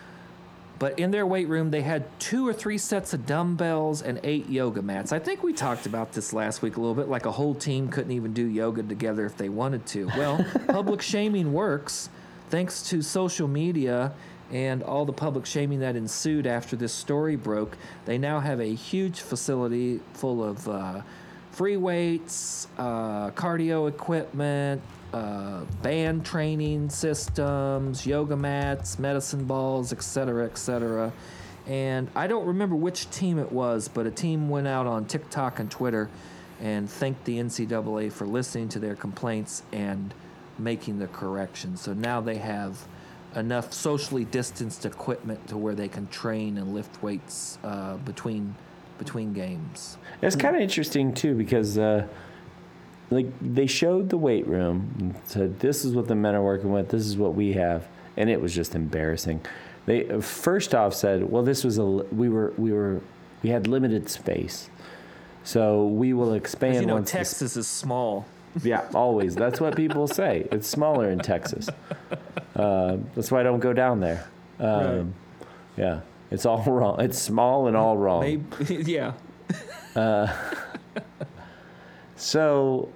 but 0.78 0.98
in 0.98 1.10
their 1.10 1.26
weight 1.26 1.48
room, 1.48 1.70
they 1.70 1.82
had 1.82 2.04
two 2.18 2.46
or 2.46 2.52
three 2.52 2.78
sets 2.78 3.14
of 3.14 3.26
dumbbells 3.26 4.02
and 4.02 4.18
eight 4.24 4.48
yoga 4.48 4.82
mats. 4.82 5.12
I 5.12 5.18
think 5.18 5.42
we 5.42 5.52
talked 5.52 5.86
about 5.86 6.12
this 6.12 6.32
last 6.32 6.62
week 6.62 6.76
a 6.76 6.80
little 6.80 6.94
bit. 6.94 7.08
Like 7.08 7.26
a 7.26 7.32
whole 7.32 7.54
team 7.54 7.88
couldn't 7.88 8.12
even 8.12 8.32
do 8.32 8.44
yoga 8.44 8.82
together 8.82 9.24
if 9.24 9.36
they 9.36 9.48
wanted 9.48 9.86
to. 9.86 10.06
Well, 10.16 10.44
public 10.68 11.00
shaming 11.00 11.52
works 11.52 12.08
thanks 12.50 12.82
to 12.90 13.02
social 13.02 13.48
media 13.48 14.12
and 14.50 14.82
all 14.82 15.04
the 15.04 15.12
public 15.12 15.46
shaming 15.46 15.80
that 15.80 15.96
ensued 15.96 16.46
after 16.46 16.76
this 16.76 16.92
story 16.92 17.36
broke. 17.36 17.76
They 18.04 18.18
now 18.18 18.40
have 18.40 18.60
a 18.60 18.74
huge 18.74 19.20
facility 19.20 20.00
full 20.12 20.44
of 20.44 20.68
uh, 20.68 21.02
free 21.54 21.76
weights, 21.76 22.66
uh, 22.78 23.30
cardio 23.30 23.88
equipment, 23.88 24.82
uh, 25.12 25.60
band 25.82 26.26
training 26.26 26.90
systems, 26.90 28.04
yoga 28.04 28.36
mats, 28.36 28.98
medicine 28.98 29.44
balls, 29.44 29.92
etc., 29.92 30.44
etc. 30.46 31.12
And 31.66 32.10
I 32.16 32.26
don't 32.26 32.46
remember 32.46 32.74
which 32.74 33.08
team 33.10 33.38
it 33.38 33.52
was, 33.52 33.86
but 33.86 34.06
a 34.06 34.10
team 34.10 34.48
went 34.48 34.66
out 34.66 34.86
on 34.86 35.04
TikTok 35.04 35.60
and 35.60 35.70
Twitter 35.70 36.10
and 36.60 36.90
thanked 36.90 37.24
the 37.24 37.38
NCAA 37.38 38.12
for 38.12 38.26
listening 38.26 38.68
to 38.70 38.80
their 38.80 38.96
complaints 38.96 39.62
and 39.72 40.12
making 40.58 40.98
the 40.98 41.06
correction. 41.06 41.76
So 41.76 41.94
now 41.94 42.20
they 42.20 42.36
have 42.38 42.84
enough 43.36 43.72
socially 43.72 44.24
distanced 44.24 44.84
equipment 44.84 45.48
to 45.48 45.56
where 45.56 45.74
they 45.74 45.88
can 45.88 46.08
train 46.08 46.58
and 46.58 46.74
lift 46.74 47.02
weights 47.02 47.58
uh, 47.62 47.96
between 47.98 48.54
between 48.98 49.32
games. 49.32 49.96
It's 50.22 50.36
kind 50.36 50.54
of 50.56 50.62
interesting 50.62 51.12
too 51.14 51.34
because, 51.34 51.78
uh, 51.78 52.06
like, 53.10 53.26
they 53.40 53.66
showed 53.66 54.08
the 54.08 54.16
weight 54.16 54.46
room 54.46 54.94
and 54.98 55.14
said, 55.24 55.60
"This 55.60 55.84
is 55.84 55.94
what 55.94 56.08
the 56.08 56.14
men 56.14 56.34
are 56.34 56.42
working 56.42 56.72
with. 56.72 56.88
This 56.88 57.06
is 57.06 57.16
what 57.16 57.34
we 57.34 57.52
have," 57.54 57.86
and 58.16 58.30
it 58.30 58.40
was 58.40 58.54
just 58.54 58.74
embarrassing. 58.74 59.40
They 59.86 60.08
uh, 60.08 60.20
first 60.20 60.74
off 60.74 60.94
said, 60.94 61.30
"Well, 61.30 61.42
this 61.42 61.64
was 61.64 61.78
a 61.78 61.84
we 61.84 62.28
were 62.28 62.52
we 62.56 62.72
were 62.72 63.00
we 63.42 63.50
had 63.50 63.66
limited 63.66 64.08
space, 64.08 64.70
so 65.42 65.86
we 65.86 66.12
will 66.12 66.32
expand 66.32 66.76
you 66.76 66.86
know, 66.86 66.94
once." 66.94 67.10
the 67.10 67.18
Texas 67.18 67.56
is 67.56 67.66
small. 67.66 68.26
yeah, 68.62 68.84
always. 68.94 69.34
That's 69.34 69.60
what 69.60 69.76
people 69.76 70.06
say. 70.06 70.46
It's 70.52 70.68
smaller 70.68 71.10
in 71.10 71.18
Texas. 71.18 71.68
Uh, 72.54 72.98
that's 73.14 73.30
why 73.30 73.40
I 73.40 73.42
don't 73.42 73.60
go 73.60 73.72
down 73.72 74.00
there. 74.00 74.26
Um, 74.60 75.14
Yeah, 75.76 76.00
it's 76.34 76.44
all 76.46 76.62
wrong. 76.66 77.00
It's 77.00 77.18
small 77.18 77.66
and 77.68 77.76
all 77.76 77.96
wrong. 77.96 78.20
Maybe, 78.20 78.44
yeah. 78.92 79.12
So 82.16 82.88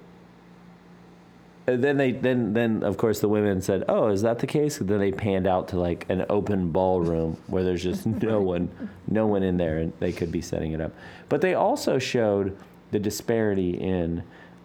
and 1.67 1.83
then 1.83 1.97
they 1.97 2.11
then 2.11 2.53
then 2.53 2.83
of 2.83 2.97
course 2.97 3.19
the 3.19 3.29
women 3.29 3.61
said, 3.61 3.83
"Oh, 3.87 4.07
is 4.07 4.21
that 4.23 4.39
the 4.39 4.47
case?" 4.47 4.79
And 4.79 4.89
then 4.89 4.99
they 4.99 5.11
panned 5.11 5.47
out 5.47 5.67
to 5.69 5.79
like 5.79 6.05
an 6.09 6.25
open 6.29 6.71
ballroom 6.71 7.37
where 7.47 7.63
there's 7.63 7.83
just 7.83 8.05
no 8.23 8.41
one 8.41 8.69
no 9.07 9.27
one 9.27 9.43
in 9.43 9.57
there 9.57 9.77
and 9.77 9.93
they 9.99 10.11
could 10.11 10.31
be 10.31 10.41
setting 10.41 10.71
it 10.71 10.81
up. 10.81 10.91
But 11.27 11.41
they 11.41 11.53
also 11.53 11.99
showed 11.99 12.57
the 12.91 12.99
disparity 12.99 13.71
in 13.79 14.23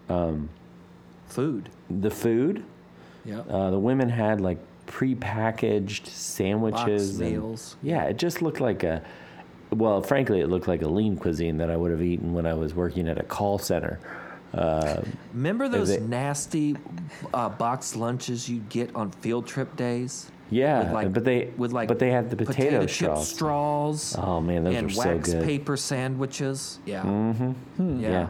um, 0.08 0.48
Food. 1.26 1.68
the 1.90 2.10
food. 2.10 2.64
Yeah. 3.24 3.40
Uh, 3.40 3.70
the 3.70 3.78
women 3.78 4.08
had 4.08 4.40
like 4.40 4.58
prepackaged 4.86 6.06
sandwiches 6.06 7.20
and- 7.20 7.30
meals. 7.30 7.76
Yeah, 7.82 8.04
it 8.04 8.16
just 8.18 8.42
looked 8.42 8.60
like 8.60 8.82
a 8.82 9.02
well, 9.70 10.00
frankly, 10.02 10.40
it 10.40 10.48
looked 10.48 10.68
like 10.68 10.82
a 10.82 10.88
lean 10.88 11.16
cuisine 11.16 11.56
that 11.58 11.68
I 11.70 11.76
would 11.76 11.90
have 11.90 12.02
eaten 12.02 12.32
when 12.32 12.46
I 12.46 12.54
was 12.54 12.74
working 12.74 13.08
at 13.08 13.18
a 13.18 13.24
call 13.24 13.58
center. 13.58 13.98
Uh, 14.52 15.02
Remember 15.32 15.68
those 15.68 15.90
it- 15.90 16.02
nasty 16.02 16.76
uh, 17.32 17.48
boxed 17.48 17.96
lunches 17.96 18.48
you'd 18.48 18.68
get 18.68 18.94
on 18.94 19.10
field 19.10 19.46
trip 19.48 19.74
days? 19.74 20.30
Yeah, 20.50 20.92
like- 20.92 21.12
but 21.12 21.24
they 21.24 21.50
with 21.56 21.72
like 21.72 21.88
but 21.88 21.98
they 21.98 22.10
had 22.12 22.30
the 22.30 22.36
potato, 22.36 22.80
chip 22.82 22.90
straws. 22.90 23.28
straws. 23.28 24.16
Oh 24.16 24.40
man, 24.40 24.62
those 24.62 24.76
and 24.76 24.86
were 24.86 24.92
so 24.92 25.14
wax 25.16 25.32
good. 25.32 25.44
paper 25.44 25.76
sandwiches. 25.76 26.78
Yeah. 26.86 27.02
Mm-hmm. 27.02 28.00
yeah. 28.00 28.08
Yeah. 28.10 28.28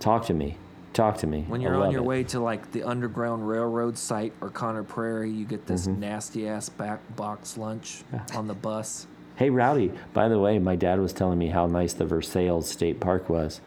talk 0.00 0.24
to 0.26 0.34
me, 0.34 0.56
talk 0.92 1.18
to 1.18 1.26
me. 1.26 1.44
When 1.48 1.60
you're 1.60 1.74
on 1.76 1.90
your 1.90 2.02
it. 2.02 2.06
way 2.06 2.24
to 2.24 2.40
like 2.40 2.70
the 2.72 2.82
Underground 2.84 3.48
Railroad 3.48 3.96
site 3.98 4.32
or 4.40 4.50
Conner 4.50 4.82
Prairie, 4.82 5.30
you 5.30 5.44
get 5.44 5.66
this 5.66 5.86
Mm-hmm. 5.86 6.00
nasty 6.00 6.48
ass 6.48 6.68
back 6.68 7.00
box 7.16 7.56
lunch 7.56 8.02
on 8.34 8.46
the 8.46 8.54
bus. 8.54 9.06
Hey, 9.36 9.50
Rowdy. 9.50 9.92
By 10.12 10.28
the 10.28 10.38
way, 10.38 10.58
my 10.58 10.76
dad 10.76 11.00
was 11.00 11.12
telling 11.12 11.38
me 11.38 11.48
how 11.48 11.66
nice 11.66 11.94
the 11.94 12.04
Versailles 12.04 12.60
State 12.60 13.00
Park 13.00 13.28
was 13.28 13.60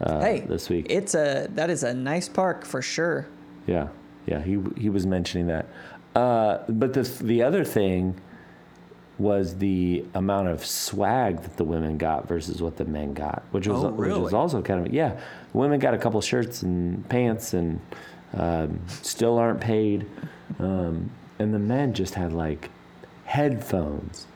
uh, 0.00 0.20
hey, 0.20 0.40
this 0.48 0.68
week. 0.68 0.86
It's 0.88 1.14
a 1.14 1.48
that 1.54 1.70
is 1.70 1.82
a 1.82 1.92
nice 1.94 2.28
park 2.28 2.64
for 2.64 2.80
sure. 2.82 3.28
Yeah, 3.66 3.88
yeah, 4.26 4.42
he 4.42 4.58
he 4.76 4.88
was 4.88 5.06
mentioning 5.06 5.46
that. 5.48 5.66
Uh, 6.14 6.58
but 6.68 6.94
the 6.94 7.02
the 7.22 7.42
other 7.42 7.62
thing 7.64 8.18
was 9.18 9.56
the 9.56 10.04
amount 10.14 10.48
of 10.48 10.64
swag 10.64 11.40
that 11.42 11.56
the 11.56 11.64
women 11.64 11.96
got 11.96 12.28
versus 12.28 12.60
what 12.60 12.76
the 12.76 12.84
men 12.84 13.14
got, 13.14 13.42
which 13.50 13.66
was 13.66 13.82
Oh, 13.84 13.88
which 13.90 14.12
was 14.12 14.34
also 14.34 14.60
kind 14.62 14.86
of 14.86 14.92
yeah. 14.92 15.18
Women 15.54 15.78
got 15.80 15.94
a 15.94 15.98
couple 15.98 16.20
shirts 16.20 16.62
and 16.62 17.08
pants 17.08 17.54
and 17.54 17.80
um, 18.34 18.80
still 18.88 19.38
aren't 19.38 19.60
paid, 19.60 20.06
um, 20.58 21.10
and 21.38 21.54
the 21.54 21.58
men 21.58 21.94
just 21.94 22.14
had 22.14 22.32
like 22.32 22.68
headphones, 23.24 24.26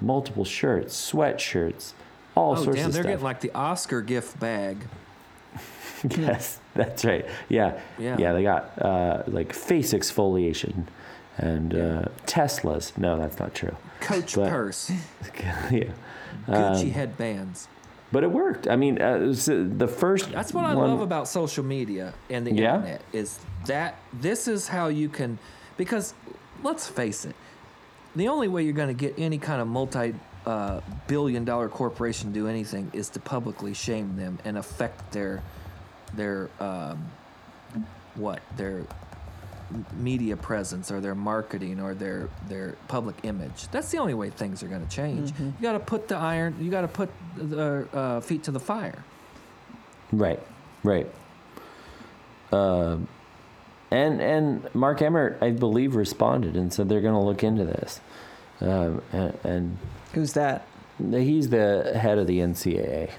multiple 0.00 0.44
shirts, 0.44 0.94
sweatshirts, 1.12 1.92
all 2.34 2.52
oh 2.52 2.62
sorts 2.62 2.76
damn, 2.78 2.86
of 2.88 2.92
they're 2.92 3.02
stuff. 3.02 3.10
getting 3.12 3.24
like 3.24 3.40
the 3.40 3.52
Oscar 3.54 4.02
gift 4.02 4.38
bag. 4.38 4.78
yes, 6.10 6.58
that's 6.74 7.04
right. 7.06 7.24
Yeah, 7.48 7.78
Yeah. 7.98 8.16
yeah. 8.18 8.32
they 8.34 8.42
got 8.42 8.80
uh, 8.82 9.22
like 9.26 9.52
face 9.54 9.94
exfoliation 9.94 10.84
and 11.38 11.74
uh, 11.74 12.04
Teslas. 12.26 12.96
No, 12.98 13.18
that's 13.18 13.38
not 13.38 13.54
true. 13.54 13.76
Coach 14.00 14.34
But- 14.36 14.50
purse, 14.50 14.90
yeah, 15.70 15.90
Gucci 16.48 16.84
Um, 16.84 16.90
headbands. 16.90 17.68
but 18.12 18.22
it 18.24 18.30
worked. 18.30 18.68
I 18.68 18.76
mean, 18.76 19.00
uh, 19.00 19.04
uh, 19.04 19.34
the 19.76 19.88
first. 19.88 20.30
That's 20.32 20.52
what 20.54 20.64
I 20.64 20.72
love 20.72 21.00
about 21.00 21.28
social 21.28 21.64
media 21.64 22.14
and 22.30 22.46
the 22.46 22.52
Yeah? 22.52 22.76
internet 22.76 23.02
is 23.12 23.38
that 23.66 23.96
this 24.12 24.48
is 24.48 24.68
how 24.68 24.88
you 24.88 25.08
can 25.08 25.38
because 25.76 26.14
let's 26.62 26.86
face 26.88 27.24
it, 27.24 27.34
the 28.14 28.28
only 28.28 28.48
way 28.48 28.62
you're 28.62 28.72
going 28.72 28.88
to 28.88 28.94
get 28.94 29.14
any 29.18 29.38
kind 29.38 29.60
of 29.60 29.66
multi 29.68 30.14
uh, 30.46 30.80
billion 31.08 31.44
dollar 31.44 31.68
corporation 31.68 32.32
do 32.32 32.46
anything 32.46 32.88
is 32.92 33.08
to 33.10 33.18
publicly 33.20 33.74
shame 33.74 34.16
them 34.16 34.38
and 34.44 34.56
affect 34.56 35.10
their 35.12 35.42
their 36.14 36.48
um, 36.60 37.10
what 38.14 38.40
their 38.56 38.82
media 39.94 40.36
presence 40.36 40.90
or 40.90 41.00
their 41.00 41.14
marketing 41.14 41.80
or 41.80 41.94
their 41.94 42.28
their 42.48 42.76
public 42.88 43.16
image. 43.24 43.68
That's 43.68 43.90
the 43.90 43.98
only 43.98 44.14
way 44.14 44.30
things 44.30 44.62
are 44.62 44.68
going 44.68 44.86
to 44.86 44.90
change. 44.94 45.32
Mm-hmm. 45.32 45.44
You 45.44 45.62
got 45.62 45.72
to 45.72 45.80
put 45.80 46.08
the 46.08 46.16
iron. 46.16 46.56
You 46.60 46.70
got 46.70 46.82
to 46.82 46.88
put 46.88 47.10
the 47.36 47.88
uh, 47.92 48.20
feet 48.20 48.44
to 48.44 48.50
the 48.50 48.60
fire. 48.60 49.04
Right, 50.12 50.40
right. 50.82 51.06
Um, 52.52 53.08
and 53.90 54.20
and 54.20 54.74
Mark 54.74 55.02
Emmert, 55.02 55.38
I 55.40 55.50
believe, 55.50 55.96
responded 55.96 56.56
and 56.56 56.72
said 56.72 56.88
they're 56.88 57.00
going 57.00 57.14
to 57.14 57.20
look 57.20 57.42
into 57.42 57.64
this. 57.64 58.00
Um, 58.60 59.02
and, 59.12 59.38
and 59.44 59.78
Who's 60.12 60.32
that? 60.32 60.66
he's 60.98 61.50
the 61.50 61.92
head 61.94 62.18
of 62.18 62.26
the 62.26 62.38
NCAA. 62.38 63.10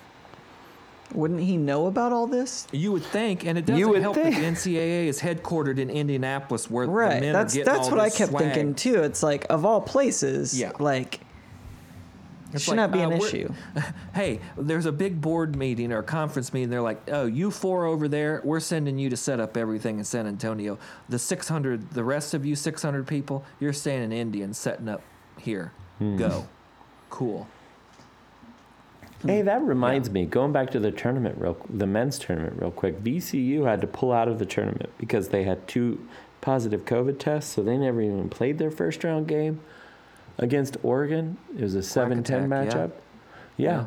Wouldn't 1.13 1.39
he 1.39 1.55
know 1.57 1.87
about 1.87 2.11
all 2.11 2.27
this? 2.27 2.67
You 2.71 2.91
would 2.91 3.03
think, 3.03 3.45
and 3.45 3.57
it 3.57 3.65
doesn't 3.65 3.79
You 3.79 3.89
would 3.89 4.01
help 4.01 4.15
think. 4.15 4.35
that 4.35 4.41
the 4.41 4.45
NCAA 4.47 5.07
is 5.07 5.21
headquartered 5.21 5.77
in 5.79 5.89
Indianapolis, 5.89 6.69
where 6.69 6.85
the 6.85 6.91
Right. 6.91 7.21
men 7.21 7.33
That's 7.33 7.53
are 7.53 7.59
getting 7.59 7.73
that's 7.73 7.85
all 7.87 7.91
what 7.95 7.99
I 8.01 8.05
this 8.09 8.17
kept 8.17 8.31
swag. 8.31 8.43
thinking 8.53 8.75
too. 8.75 9.01
It's 9.03 9.23
like 9.23 9.45
of 9.49 9.65
all 9.65 9.79
places, 9.81 10.59
Yeah. 10.59 10.71
like 10.79 11.21
It's 12.53 12.63
should 12.63 12.71
like, 12.71 12.77
not 12.77 12.91
be 12.91 12.99
uh, 12.99 13.03
an 13.09 13.17
we're- 13.19 13.25
issue. 13.25 13.53
Hey, 14.13 14.39
there's 14.57 14.85
a 14.85 14.91
big 14.91 15.21
board 15.21 15.55
meeting 15.55 15.91
or 15.93 15.99
a 15.99 16.03
conference 16.03 16.53
meeting. 16.53 16.69
They're 16.69 16.81
like, 16.81 17.01
oh, 17.09 17.25
you 17.25 17.51
four 17.51 17.85
over 17.85 18.07
there, 18.07 18.41
we're 18.43 18.59
sending 18.59 18.97
you 18.99 19.09
to 19.09 19.17
set 19.17 19.39
up 19.39 19.55
everything 19.55 19.99
in 19.99 20.03
San 20.03 20.27
Antonio. 20.27 20.77
The 21.07 21.19
600, 21.19 21.91
the 21.91 22.03
rest 22.03 22.33
of 22.33 22.45
you 22.45 22.55
600 22.55 23.05
people, 23.07 23.43
you're 23.59 23.73
staying 23.73 24.03
in 24.03 24.11
Indy 24.11 24.41
and 24.41 24.55
setting 24.55 24.89
up 24.89 25.01
here. 25.37 25.71
Hmm. 25.99 26.17
Go. 26.17 26.47
Cool. 27.09 27.47
Hey, 29.25 29.41
that 29.41 29.63
reminds 29.63 30.11
me. 30.11 30.25
Going 30.25 30.51
back 30.51 30.69
to 30.71 30.79
the 30.79 30.91
tournament, 30.91 31.37
real 31.39 31.57
the 31.69 31.87
men's 31.87 32.19
tournament, 32.19 32.61
real 32.61 32.71
quick. 32.71 33.03
VCU 33.03 33.65
had 33.65 33.81
to 33.81 33.87
pull 33.87 34.11
out 34.11 34.27
of 34.27 34.37
the 34.37 34.45
tournament 34.45 34.91
because 34.97 35.29
they 35.29 35.43
had 35.43 35.67
two 35.67 36.07
positive 36.41 36.85
COVID 36.85 37.17
tests, 37.17 37.53
so 37.53 37.63
they 37.63 37.77
never 37.77 38.01
even 38.01 38.29
played 38.29 38.59
their 38.59 38.69
first 38.69 39.03
round 39.03 39.27
game 39.27 39.59
against 40.37 40.77
Oregon. 40.83 41.37
It 41.57 41.63
was 41.63 41.75
a 41.75 41.79
7-10 41.79 42.19
attack, 42.19 42.29
yeah. 42.29 42.47
matchup. 42.47 42.91
Yeah. 43.57 43.85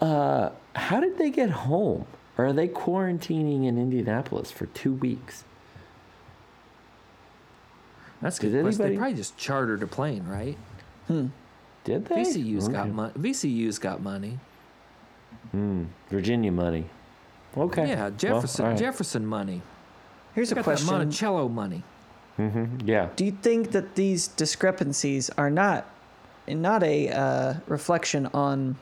Uh, 0.00 0.50
how 0.74 1.00
did 1.00 1.18
they 1.18 1.30
get 1.30 1.50
home? 1.50 2.06
Or 2.36 2.46
are 2.46 2.52
they 2.52 2.68
quarantining 2.68 3.64
in 3.64 3.78
Indianapolis 3.78 4.50
for 4.50 4.66
two 4.66 4.92
weeks? 4.92 5.44
That's 8.20 8.38
good 8.38 8.60
question. 8.62 8.88
They 8.88 8.96
probably 8.96 9.14
just 9.14 9.36
chartered 9.38 9.82
a 9.82 9.86
plane, 9.86 10.26
right? 10.26 10.56
Did 11.86 12.06
they? 12.06 12.16
VCU's 12.16 12.66
got 12.66 12.88
money. 12.88 13.12
VCU's 13.16 13.78
got 13.78 14.02
money. 14.02 14.40
Hmm. 15.52 15.84
Virginia 16.10 16.50
money. 16.50 16.86
Okay. 17.56 17.88
Yeah, 17.88 18.10
Jefferson 18.10 18.64
all 18.64 18.70
right. 18.72 18.78
Jefferson 18.78 19.24
money. 19.24 19.62
Here's 20.34 20.50
a 20.50 20.56
Got 20.56 20.64
question: 20.64 20.88
that 20.88 20.92
Monticello 20.94 21.48
money. 21.48 21.84
Mm-hmm. 22.40 22.88
Yeah. 22.88 23.10
Do 23.14 23.24
you 23.24 23.30
think 23.30 23.70
that 23.70 23.94
these 23.94 24.26
discrepancies 24.26 25.30
are 25.38 25.48
not 25.48 25.86
not 26.48 26.82
a 26.82 27.08
uh, 27.08 27.54
reflection 27.68 28.26
on 28.34 28.76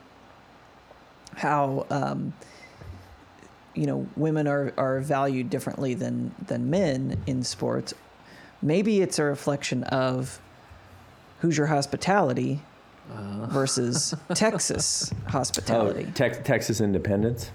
how 1.35 1.85
um, 1.91 2.33
you 3.75 3.85
know 3.85 4.07
women 4.17 4.47
are, 4.47 4.73
are 4.77 4.99
valued 4.99 5.51
differently 5.51 5.93
than 5.93 6.33
than 6.47 6.71
men 6.71 7.21
in 7.27 7.43
sports? 7.43 7.93
Maybe 8.63 9.03
it's 9.03 9.19
a 9.19 9.25
reflection 9.25 9.83
of 9.83 10.41
Hoosier 11.41 11.67
hospitality 11.67 12.61
Uh. 13.13 13.45
versus 13.47 14.13
Texas 14.33 15.11
Oh, 15.27 15.29
hospitality. 15.31 16.07
Texas 16.15 16.81
independence. 16.81 17.51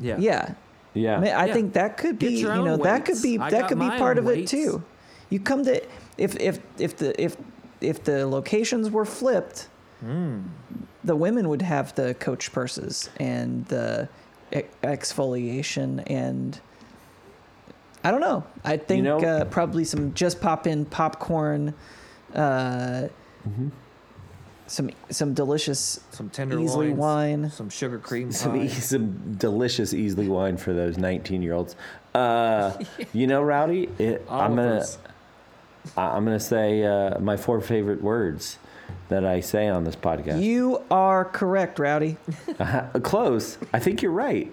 Yeah. 0.00 0.16
yeah, 0.18 0.54
Yeah. 0.94 1.16
I, 1.16 1.20
mean, 1.20 1.32
I 1.32 1.46
Yeah. 1.46 1.52
think 1.54 1.72
that 1.74 1.96
could 1.96 2.18
be, 2.18 2.40
you 2.40 2.48
own 2.50 2.64
know, 2.64 2.76
that 2.78 3.04
could 3.04 3.20
be 3.22 3.38
I 3.38 3.50
that 3.50 3.68
could 3.68 3.78
be 3.78 3.88
part 3.88 4.18
own 4.18 4.26
of 4.26 4.30
it 4.36 4.46
too. 4.48 4.82
You 5.30 5.40
come 5.40 5.64
to 5.64 5.82
if 6.18 6.36
if 6.40 6.58
if 6.78 6.96
the 6.98 7.20
if 7.22 7.36
if 7.80 8.04
the 8.04 8.26
locations 8.26 8.90
were 8.90 9.04
flipped, 9.04 9.68
Hmm. 10.00 10.40
the 11.04 11.16
women 11.16 11.48
would 11.48 11.62
have 11.62 11.94
the 11.94 12.14
coach 12.14 12.52
purses 12.52 13.08
and 13.18 13.64
the 13.66 14.08
e- 14.54 14.62
exfoliation 14.82 16.02
and 16.06 16.60
I 18.04 18.10
don't 18.10 18.20
know. 18.20 18.44
I 18.64 18.76
think 18.76 19.04
know- 19.04 19.20
uh, 19.20 19.44
probably 19.46 19.84
some 19.84 20.12
just 20.14 20.40
pop 20.40 20.66
in 20.66 20.84
popcorn, 20.84 21.74
uh, 22.34 23.08
Mm-hmm. 23.48 23.68
Some 24.66 24.90
some 25.10 25.34
delicious 25.34 26.00
Some 26.12 26.30
tender 26.30 26.56
Easley 26.56 26.94
wine. 26.94 27.50
Some 27.50 27.68
sugar 27.68 27.98
cream 27.98 28.32
some, 28.32 28.52
pie. 28.52 28.64
e- 28.64 28.68
some 28.68 29.34
delicious 29.34 29.92
Easley 29.92 30.28
wine 30.28 30.56
for 30.56 30.72
those 30.72 30.96
19 30.98 31.42
year 31.42 31.52
olds. 31.54 31.76
Uh, 32.14 32.72
you 33.12 33.26
know, 33.26 33.42
Rowdy, 33.42 33.88
it, 33.98 34.24
I'm 34.30 34.54
gonna. 34.56 34.84
I- 35.96 36.10
I'm 36.16 36.24
gonna 36.24 36.38
say 36.40 36.84
uh, 36.84 37.18
my 37.18 37.36
four 37.36 37.60
favorite 37.60 38.02
words 38.02 38.58
that 39.08 39.24
I 39.24 39.40
say 39.40 39.68
on 39.68 39.84
this 39.84 39.96
podcast. 39.96 40.42
You 40.42 40.82
are 40.90 41.24
correct, 41.24 41.78
Rowdy. 41.78 42.16
Uh, 42.58 42.86
close. 43.00 43.58
I 43.72 43.78
think 43.80 44.02
you're 44.02 44.12
right. 44.12 44.50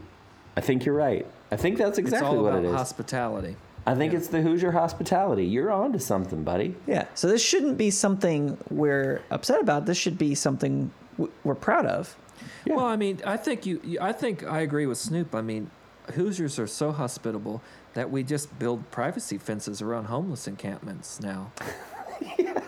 I 0.58 0.62
think 0.62 0.86
you're 0.86 0.96
right. 0.96 1.26
I 1.52 1.56
think 1.58 1.78
that's 1.78 1.98
exactly 2.00 2.38
what 2.38 2.56
it 2.56 2.66
is. 2.66 2.72
hospitality. 2.74 3.56
I 3.90 3.96
think 3.96 4.14
it's 4.14 4.28
the 4.28 4.42
Hoosier 4.42 4.72
hospitality. 4.72 5.46
You're 5.46 5.72
on 5.72 5.94
to 5.94 6.00
something, 6.00 6.44
buddy. 6.44 6.76
Yeah. 6.86 7.08
So 7.16 7.28
this 7.28 7.44
shouldn't 7.44 7.78
be 7.78 7.90
something 7.90 8.58
we're 8.70 9.24
upset 9.32 9.62
about. 9.62 9.88
This 9.88 9.98
should 9.98 10.18
be 10.18 10.36
something 10.36 10.92
we're 11.44 11.56
proud 11.56 11.88
of. 11.88 12.16
Yeah. 12.66 12.76
Well, 12.76 12.86
I 12.86 12.96
mean, 12.96 13.20
I 13.26 13.36
think 13.36 13.66
you, 13.66 13.82
you. 13.84 13.98
I 14.00 14.12
think 14.12 14.44
I 14.44 14.60
agree 14.60 14.86
with 14.86 15.00
Snoop. 15.00 15.34
I 15.34 15.42
mean, 15.42 15.72
Hoosiers 16.14 16.60
are 16.60 16.68
so 16.68 16.92
hospitable 16.92 17.62
that 17.96 18.12
we 18.12 18.24
just 18.24 18.58
build 18.60 18.90
privacy 18.92 19.38
fences 19.38 19.82
around 19.82 20.06
homeless 20.06 20.48
encampments 20.48 21.20
now. 21.20 21.52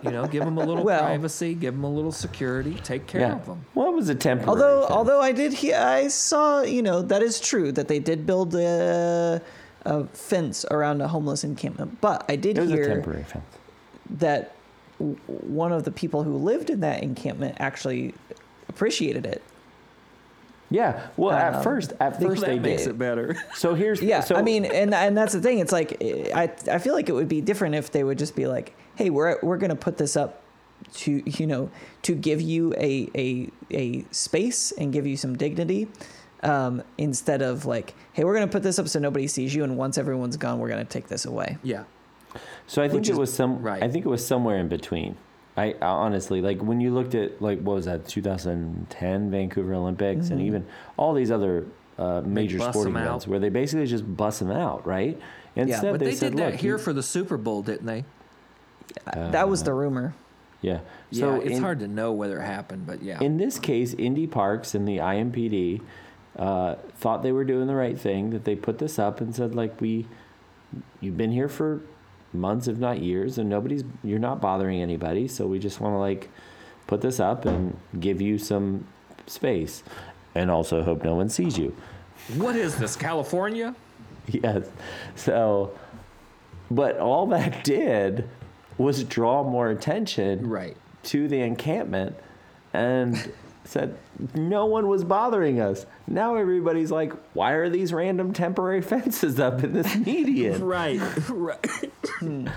You 0.03 0.09
know, 0.09 0.26
give 0.26 0.43
them 0.43 0.57
a 0.57 0.65
little 0.65 0.84
Well- 0.84 1.01
privacy, 1.03 1.53
give 1.53 1.76
them 1.76 1.84
a 1.84 1.89
little 1.89 2.11
security, 2.11 2.74
take 2.84 3.05
care 3.05 3.22
yeah. 3.22 3.34
of 3.36 3.45
them. 3.45 3.65
Well, 3.76 3.89
it 3.89 3.93
was 3.95 4.09
a 4.09 4.15
temporary. 4.15 4.49
Although, 4.49 4.88
thing. 4.88 4.97
although 4.97 5.22
I 5.22 5.32
did 5.32 5.53
hear, 5.53 5.76
I 5.78 6.07
saw, 6.07 6.61
you 6.61 6.82
know, 6.82 7.01
that 7.03 7.22
is 7.22 7.39
true 7.39 7.72
that 7.74 7.88
they 7.88 7.99
did 7.99 8.26
build 8.26 8.55
a, 8.55 9.41
a 9.86 10.05
fence 10.07 10.65
around 10.71 11.01
a 11.01 11.07
homeless 11.07 11.43
encampment. 11.43 11.99
But 12.01 12.25
I 12.29 12.36
did 12.36 12.57
it 12.57 12.61
was 12.61 12.71
a 12.71 12.75
hear 12.75 12.88
temporary 12.88 13.23
fence. 13.23 13.43
that 14.11 14.53
w- 14.99 15.17
one 15.27 15.71
of 15.71 15.84
the 15.84 15.91
people 15.91 16.23
who 16.23 16.36
lived 16.38 16.69
in 16.69 16.79
that 16.82 17.01
encampment 17.03 17.57
actually 17.59 18.13
appreciated 18.69 19.25
it. 19.25 19.41
Yeah. 20.69 21.07
Well, 21.17 21.32
at 21.36 21.55
Um, 21.55 21.63
first, 21.63 21.93
at 21.99 22.21
first 22.21 22.41
they 22.45 22.57
makes 22.59 22.84
did. 22.84 22.91
it 22.91 22.97
better. 22.97 23.36
So 23.55 23.75
here's 23.75 24.01
Yeah, 24.03 24.21
So, 24.21 24.36
I 24.36 24.41
mean, 24.41 24.63
and 24.65 24.93
and 24.93 25.17
that's 25.17 25.34
the 25.34 25.41
thing. 25.41 25.59
It's 25.59 25.71
like 25.73 25.97
I 26.01 26.49
I 26.71 26.77
feel 26.77 26.93
like 26.93 27.09
it 27.09 27.13
would 27.13 27.27
be 27.27 27.41
different 27.41 27.75
if 27.75 27.91
they 27.91 28.03
would 28.03 28.17
just 28.17 28.36
be 28.36 28.47
like, 28.47 28.73
"Hey, 28.95 29.09
we're 29.09 29.38
we're 29.41 29.57
gonna 29.57 29.75
put 29.75 29.97
this 29.97 30.15
up 30.15 30.41
to 30.93 31.21
you 31.25 31.45
know 31.47 31.69
to 32.03 32.15
give 32.15 32.39
you 32.41 32.73
a 32.77 33.09
a 33.15 33.49
a 33.71 34.05
space 34.11 34.71
and 34.71 34.93
give 34.93 35.05
you 35.05 35.17
some 35.17 35.36
dignity." 35.38 35.88
Um, 36.43 36.81
instead 36.97 37.41
of 37.43 37.65
like, 37.65 37.93
hey, 38.13 38.23
we're 38.23 38.33
gonna 38.33 38.47
put 38.47 38.63
this 38.63 38.79
up 38.79 38.87
so 38.87 38.99
nobody 38.99 39.27
sees 39.27 39.53
you, 39.53 39.63
and 39.63 39.77
once 39.77 39.97
everyone's 39.97 40.37
gone, 40.37 40.57
we're 40.59 40.69
gonna 40.69 40.85
take 40.85 41.07
this 41.07 41.25
away. 41.25 41.57
yeah. 41.63 41.83
So 42.65 42.81
I 42.81 42.87
think 42.87 43.01
Which 43.01 43.09
it 43.09 43.13
is- 43.13 43.17
was 43.19 43.33
some. 43.33 43.61
right. 43.61 43.83
I 43.83 43.89
think 43.89 44.05
it 44.05 44.09
was 44.09 44.25
somewhere 44.25 44.57
in 44.57 44.67
between. 44.69 45.17
I, 45.57 45.73
I 45.81 45.85
honestly 45.87 46.41
like 46.41 46.61
when 46.61 46.79
you 46.79 46.93
looked 46.93 47.13
at 47.13 47.41
like 47.41 47.59
what 47.59 47.75
was 47.75 47.85
that 47.85 48.07
2010 48.07 49.29
Vancouver 49.29 49.73
Olympics 49.73 50.25
Mm-hmm. 50.25 50.33
and 50.33 50.41
even 50.41 50.65
all 50.95 51.13
these 51.13 51.29
other 51.29 51.65
uh, 51.99 52.21
major 52.25 52.57
sporting 52.59 52.95
events 52.95 53.27
where 53.27 53.37
they 53.37 53.49
basically 53.49 53.85
just 53.85 54.05
bust 54.17 54.39
them 54.39 54.49
out, 54.49 54.87
right? 54.87 55.19
Instead, 55.57 55.91
But 55.91 55.99
they, 55.99 56.05
they, 56.11 56.15
said, 56.15 56.35
did 56.37 56.39
that 56.39 56.55
here 56.55 56.77
you- 56.77 56.83
for 56.83 56.93
the 56.93 57.03
Super 57.03 57.35
Bowl, 57.37 57.61
didn't 57.61 57.85
they? 57.85 58.05
that 59.13 59.49
was 59.49 59.63
the 59.63 59.73
rumor. 59.73 60.13
yeah." 60.61 60.79
Yeah, 61.09 61.19
So 61.19 61.35
it's 61.41 61.57
in, 61.57 61.61
hard 61.61 61.79
to 61.79 61.87
know 61.89 62.13
whether 62.13 62.39
it 62.41 62.45
happened, 62.45 62.87
but 62.87 63.03
yeah. 63.03 63.19
in 63.19 63.35
this 63.35 63.59
case, 63.59 63.93
Indy 63.93 64.27
Parks 64.27 64.73
and 64.73 64.87
the 64.87 64.97
IMPD 64.99 65.81
uh, 66.38 66.75
thought 66.97 67.23
they 67.23 67.32
were 67.32 67.43
doing 67.43 67.67
the 67.67 67.75
right 67.75 67.99
thing. 67.99 68.29
That 68.32 68.45
they 68.45 68.55
put 68.55 68.77
this 68.79 68.97
up 68.99 69.21
and 69.21 69.36
said, 69.36 69.55
like, 69.55 69.79
we, 69.82 70.07
you've 70.99 71.17
been 71.17 71.32
here 71.32 71.49
for 71.49 71.82
months, 72.34 72.67
if 72.67 72.77
not 72.77 72.99
years, 72.99 73.38
and 73.38 73.49
nobody's, 73.49 73.84
you're 74.03 74.19
not 74.19 74.39
bothering 74.41 74.82
anybody. 74.82 75.27
So 75.27 75.45
we 75.47 75.59
just 75.59 75.79
want 75.82 75.93
to 75.93 75.99
like 75.99 76.29
put 76.88 77.01
this 77.01 77.19
up 77.19 77.45
and 77.45 77.77
give 77.99 78.21
you 78.21 78.38
some 78.38 78.86
space, 79.27 79.84
and 80.36 80.49
also 80.49 80.82
hope 80.84 81.03
no 81.03 81.15
one 81.15 81.29
sees 81.29 81.57
you. 81.57 81.75
what 82.36 82.55
is 82.55 82.75
this, 82.77 82.95
California? 82.95 83.75
Yes. 84.27 84.67
So, 85.15 85.77
but 86.69 86.97
all 86.99 87.25
that 87.27 87.63
did 87.63 88.29
was 88.77 89.03
draw 89.03 89.43
more 89.43 89.69
attention 89.69 90.47
Right. 90.47 90.77
to 91.03 91.27
the 91.27 91.41
encampment 91.41 92.15
and 92.73 93.32
said 93.72 93.97
no 94.36 94.65
one 94.65 94.88
was 94.88 95.03
bothering 95.03 95.61
us. 95.61 95.86
Now 96.05 96.36
everybody's 96.36 96.91
like, 96.91 97.13
why 97.34 97.53
are 97.53 97.69
these 97.69 97.93
random 97.93 98.34
temporary 98.34 98.82
fences 98.93 99.39
up 99.39 99.63
in 99.63 99.74
this 99.74 99.95
median? 99.95 100.61
Right. 100.72 101.01
right. 101.30 101.91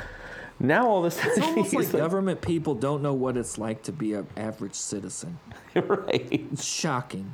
now 0.60 0.88
all 0.88 0.98
of 0.98 1.04
a 1.04 1.10
sudden 1.10 1.30
It's 1.30 1.40
almost 1.40 1.70
he's 1.72 1.92
like 1.92 2.02
government 2.02 2.40
people 2.40 2.74
don't 2.74 3.02
know 3.02 3.14
what 3.14 3.36
it's 3.36 3.58
like 3.58 3.82
to 3.84 3.92
be 3.92 4.14
an 4.14 4.26
average 4.36 4.74
citizen. 4.74 5.38
right. 5.74 6.28
It's 6.30 6.64
shocking. 6.64 7.32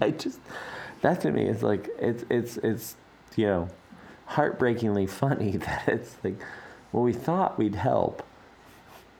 I 0.00 0.10
just 0.10 0.40
that 1.02 1.20
to 1.22 1.30
me 1.30 1.46
is 1.46 1.62
like 1.62 1.88
it's 1.98 2.24
it's 2.30 2.56
it's 2.58 2.96
you 3.36 3.46
know 3.46 3.68
heartbreakingly 4.26 5.06
funny 5.06 5.56
that 5.56 5.88
it's 5.88 6.16
like, 6.22 6.38
well, 6.92 7.02
we 7.02 7.12
thought 7.12 7.58
we'd 7.58 7.74
help, 7.74 8.22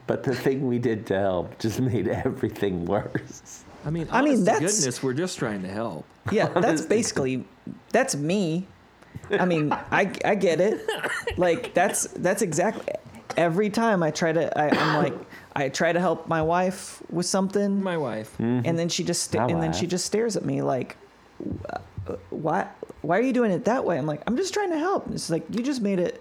but 0.07 0.25
the 0.25 0.35
thing 0.35 0.67
we 0.67 0.79
did 0.79 1.07
to 1.07 1.19
help 1.19 1.59
just 1.59 1.81
made 1.81 2.09
everything 2.09 2.85
worse. 2.85 3.65
I 3.85 3.91
mean, 3.91 4.09
I 4.11 4.23
mean, 4.23 4.45
that's- 4.45 4.61
goodness, 4.79 5.03
we're 5.03 5.15
just 5.15 5.39
trying 5.39 5.63
to 5.63 5.69
help. 5.69 6.05
Yeah, 6.33 6.49
that's 6.61 6.83
basically 6.83 7.45
that's 7.91 8.15
me. 8.15 8.67
I 9.31 9.45
mean, 9.45 9.73
I 9.73 10.13
I 10.25 10.35
get 10.35 10.61
it. 10.61 10.87
Like 11.37 11.73
that's 11.75 12.05
that's 12.09 12.43
exactly 12.43 12.85
every 13.37 13.71
time 13.71 14.03
I 14.03 14.11
try 14.11 14.33
to 14.33 14.59
I, 14.59 14.69
I'm 14.69 15.03
like 15.03 15.15
I 15.55 15.69
try 15.69 15.93
to 15.93 16.01
help 16.01 16.27
my 16.29 16.43
wife 16.43 17.03
with 17.11 17.27
something 17.27 17.83
My 17.83 17.97
wife. 17.97 18.35
and 18.39 18.79
then 18.79 18.89
she 18.89 19.05
just 19.05 19.23
sta- 19.25 19.41
I 19.41 19.47
and 19.49 19.63
then 19.63 19.73
she 19.73 19.87
just 19.87 20.05
stares 20.07 20.37
at 20.37 20.45
me 20.45 20.63
like 20.63 20.97
"Uh, 21.69 22.17
why 22.31 22.67
why 23.03 23.19
are 23.19 23.23
you 23.23 23.33
doing 23.33 23.51
it 23.53 23.65
that 23.67 23.85
way? 23.85 23.99
I'm 23.99 24.07
like 24.07 24.23
I'm 24.27 24.37
just 24.37 24.53
trying 24.53 24.71
to 24.71 24.79
help. 24.79 25.09
It's 25.13 25.31
like 25.31 25.45
you 25.51 25.63
just 25.63 25.81
made 25.81 25.99
it 26.01 26.21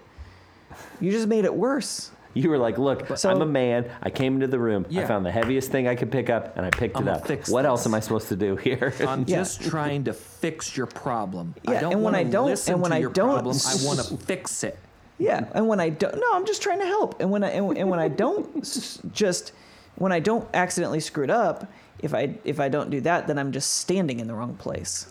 you 1.00 1.10
just 1.10 1.26
made 1.28 1.44
it 1.44 1.54
worse. 1.54 2.10
You 2.32 2.48
were 2.50 2.58
like, 2.58 2.78
look, 2.78 3.16
So- 3.16 3.28
I'm 3.30 3.42
a 3.42 3.46
man. 3.46 3.90
I 4.02 4.10
came 4.10 4.34
into 4.34 4.46
the 4.46 4.58
room. 4.58 4.86
I 4.94 5.04
found 5.04 5.26
the 5.26 5.32
heaviest 5.32 5.70
thing 5.72 5.88
I 5.88 5.96
could 5.96 6.12
pick 6.12 6.30
up, 6.30 6.56
and 6.56 6.64
I 6.64 6.70
picked 6.70 6.96
I'ma 6.96 7.16
it 7.16 7.30
up. 7.30 7.48
What 7.48 7.66
else 7.66 7.86
am 7.86 7.94
I 7.94 8.00
supposed 8.00 8.28
to 8.28 8.36
do 8.36 8.54
here? 8.56 8.94
I'm 9.00 9.24
Yeah. 9.26 9.38
just 9.38 9.62
trying 9.62 10.04
to 10.04 10.12
fix 10.12 10.76
your 10.76 10.86
problem. 10.86 11.54
Yeah, 11.62 11.70
I 11.72 11.80
don't 11.80 11.92
and 11.94 12.02
when 12.04 12.14
I 12.14 12.22
don't- 12.22 12.46
listen 12.46 12.74
and 12.74 12.82
when 12.82 12.90
to 12.92 12.96
I 12.96 13.00
your 13.00 13.10
don't- 13.10 13.30
problem, 13.30 13.56
I 13.66 13.76
want 13.84 13.98
to 14.00 14.16
fix 14.26 14.62
it. 14.64 14.78
Yeah, 15.18 15.44
and 15.54 15.68
when 15.68 15.80
I 15.80 15.90
don't, 15.90 16.14
no, 16.14 16.26
I'm 16.32 16.46
just 16.46 16.62
trying 16.62 16.78
to 16.78 16.86
help. 16.86 17.20
And 17.20 17.30
when 17.30 17.44
I 17.44 17.50
and, 17.50 17.76
and 17.76 17.90
when 17.90 17.98
I 18.00 18.08
don't 18.08 18.54
just 19.12 19.52
when 19.96 20.12
I 20.12 20.20
don't 20.20 20.48
accidentally 20.54 21.00
screw 21.00 21.24
it 21.24 21.30
up, 21.30 21.70
if 21.98 22.14
I 22.14 22.36
if 22.44 22.58
I 22.58 22.68
don't 22.70 22.88
do 22.88 23.02
that, 23.02 23.26
then 23.26 23.38
I'm 23.38 23.52
just 23.52 23.74
standing 23.74 24.18
in 24.20 24.28
the 24.28 24.34
wrong 24.34 24.54
place. 24.54 25.06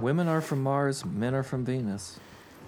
Women 0.00 0.26
are 0.28 0.40
from 0.40 0.62
Mars, 0.62 1.04
men 1.04 1.34
are 1.34 1.42
from 1.42 1.64
Venus. 1.66 2.18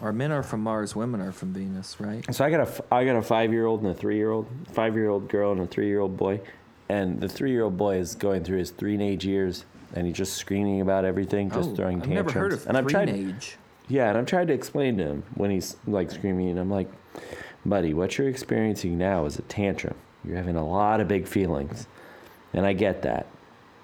Or 0.03 0.12
men 0.12 0.32
are 0.32 0.42
from 0.42 0.62
Mars, 0.64 0.96
women 0.96 1.20
are 1.20 1.30
from 1.30 1.53
Venus, 1.53 2.00
right? 2.00 2.24
So 2.34 2.44
I 2.44 2.50
got 2.50 2.68
a 2.68 2.84
I 2.92 3.05
got 3.05 3.14
a 3.14 3.22
five 3.22 3.53
year 3.53 3.66
old 3.66 3.82
and 3.82 3.90
a 3.90 3.94
three 3.94 4.16
year 4.16 4.32
old, 4.32 4.48
five 4.72 4.96
year 4.96 5.09
old 5.09 5.28
girl 5.28 5.53
and 5.53 5.61
a 5.61 5.66
three 5.66 5.86
year 5.86 6.00
old 6.00 6.16
boy, 6.16 6.40
and 6.88 7.20
the 7.20 7.28
three 7.28 7.53
year 7.53 7.62
old 7.62 7.76
boy 7.76 7.98
is 7.98 8.16
going 8.16 8.42
through 8.42 8.59
his 8.59 8.72
teenage 8.72 9.24
years, 9.24 9.64
and 9.94 10.05
he's 10.09 10.16
just 10.16 10.36
screaming 10.36 10.80
about 10.80 11.05
everything, 11.05 11.50
just 11.50 11.70
Oh, 11.70 11.74
throwing 11.76 11.98
I've 12.03 12.09
tantrums. 12.09 12.26
never 12.34 12.38
heard 12.40 12.53
of 12.53 12.66
and 12.66 12.76
I've 12.76 12.88
tried, 12.88 13.34
yeah, 13.88 14.09
and 14.09 14.18
I'm 14.18 14.26
trying 14.26 14.48
to 14.48 14.53
explain 14.53 14.96
to 14.98 15.05
him 15.05 15.22
when 15.36 15.53
he's 15.53 15.76
like 15.86 16.11
screaming, 16.11 16.50
and 16.50 16.59
I'm 16.59 16.70
like, 16.70 16.90
buddy, 17.64 17.94
what 17.94 18.18
you're 18.18 18.28
experiencing 18.28 18.98
now 18.98 19.24
is 19.26 19.38
a 19.38 19.42
tantrum. 19.42 19.94
You're 20.24 20.36
having 20.36 20.57
a 20.57 20.66
lot 20.66 21.00
of 21.00 21.07
big 21.07 21.28
feelings, 21.28 21.86
and 22.53 22.66
I 22.66 22.72
get 22.72 23.03
that. 23.03 23.26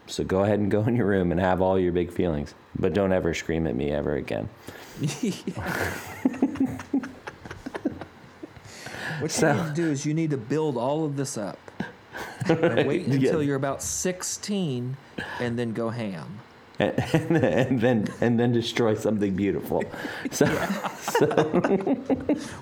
So 0.08 0.24
go 0.24 0.42
ahead 0.42 0.58
and 0.58 0.68
go 0.68 0.82
in 0.82 0.96
your 0.96 1.06
room 1.06 1.30
and 1.30 1.40
have 1.40 1.60
all 1.62 1.78
your 1.78 1.92
big 1.92 2.10
feelings, 2.10 2.54
but 2.76 2.92
don't 2.92 3.12
ever 3.12 3.34
scream 3.34 3.68
at 3.68 3.76
me 3.76 3.92
ever 3.92 4.16
again. 4.16 4.48
What 9.20 9.30
So- 9.30 9.48
you 9.52 9.56
need 9.62 9.68
to 9.68 9.74
do 9.74 9.90
is 9.90 10.06
you 10.06 10.14
need 10.14 10.30
to 10.30 10.36
build 10.36 10.76
all 10.76 11.04
of 11.04 11.16
this 11.16 11.36
up. 11.36 11.58
And 12.48 12.86
wait 12.86 13.06
until 13.06 13.42
you're 13.42 13.56
about 13.56 13.82
16 13.82 14.96
and 15.40 15.58
then 15.58 15.72
go 15.72 15.90
ham. 15.90 16.40
and, 16.78 16.98
and 17.36 17.80
then 17.80 18.08
and 18.20 18.38
then 18.38 18.52
destroy 18.52 18.94
something 18.94 19.34
beautiful. 19.34 19.84
So, 20.30 20.46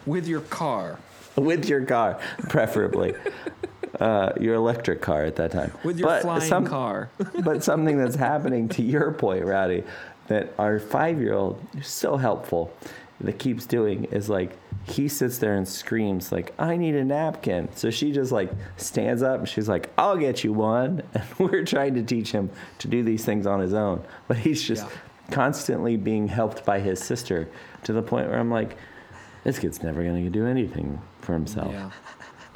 With 0.07 0.27
your 0.27 0.41
car. 0.43 0.99
with 1.37 1.69
your 1.69 1.85
car, 1.85 2.19
preferably 2.49 3.15
uh, 4.01 4.33
your 4.41 4.55
electric 4.55 5.03
car 5.03 5.25
at 5.25 5.37
that 5.37 5.53
time. 5.53 5.73
With 5.85 5.99
your 5.99 6.09
But 6.09 6.23
flying 6.23 6.41
some- 6.43 6.67
car. 6.67 7.11
but 7.45 7.63
something 7.63 7.99
that's 7.99 8.17
happening 8.17 8.69
to 8.71 8.83
your 8.83 9.13
point, 9.13 9.45
Rowdy, 9.45 9.85
that 10.29 10.53
our 10.59 10.79
five-year-old 10.79 11.61
is 11.79 11.87
so 11.87 12.17
helpful 12.17 12.73
that 13.21 13.39
keeps 13.39 13.65
doing 13.65 14.05
is 14.07 14.29
like 14.29 14.53
he 14.85 15.09
sits 15.09 15.39
there 15.39 15.55
and 15.57 15.67
screams 15.67 16.31
like 16.31 16.53
I 16.59 16.77
need 16.77 16.95
a 16.95 17.05
napkin. 17.05 17.69
So 17.75 17.91
she 17.91 18.13
just 18.13 18.31
like 18.31 18.51
stands 18.77 19.23
up 19.23 19.41
and 19.41 19.49
she's 19.49 19.69
like 19.69 19.91
I'll 19.97 20.17
get 20.19 20.45
you 20.45 20.53
one. 20.53 21.03
And 21.15 21.25
we're 21.39 21.65
trying 21.65 21.95
to 21.95 22.03
teach 22.03 22.31
him 22.33 22.51
to 22.79 22.89
do 22.89 23.03
these 23.03 23.25
things 23.25 23.47
on 23.47 23.61
his 23.61 23.73
own, 23.75 24.05
but 24.29 24.37
he's 24.37 24.63
just 24.63 24.85
Yeah. 24.85 24.93
constantly 25.31 25.97
being 25.97 26.29
helped 26.29 26.65
by 26.65 26.79
his 26.81 27.01
sister 27.03 27.49
to 27.85 27.93
the 27.93 28.03
point 28.03 28.29
where 28.29 28.39
I'm 28.39 28.51
like 28.51 28.77
this 29.45 29.59
kid's 29.59 29.83
never 29.83 30.03
going 30.03 30.25
to 30.25 30.31
do 30.31 30.47
anything 30.47 31.01
for 31.21 31.33
himself. 31.33 31.73
Yeah. 31.73 31.91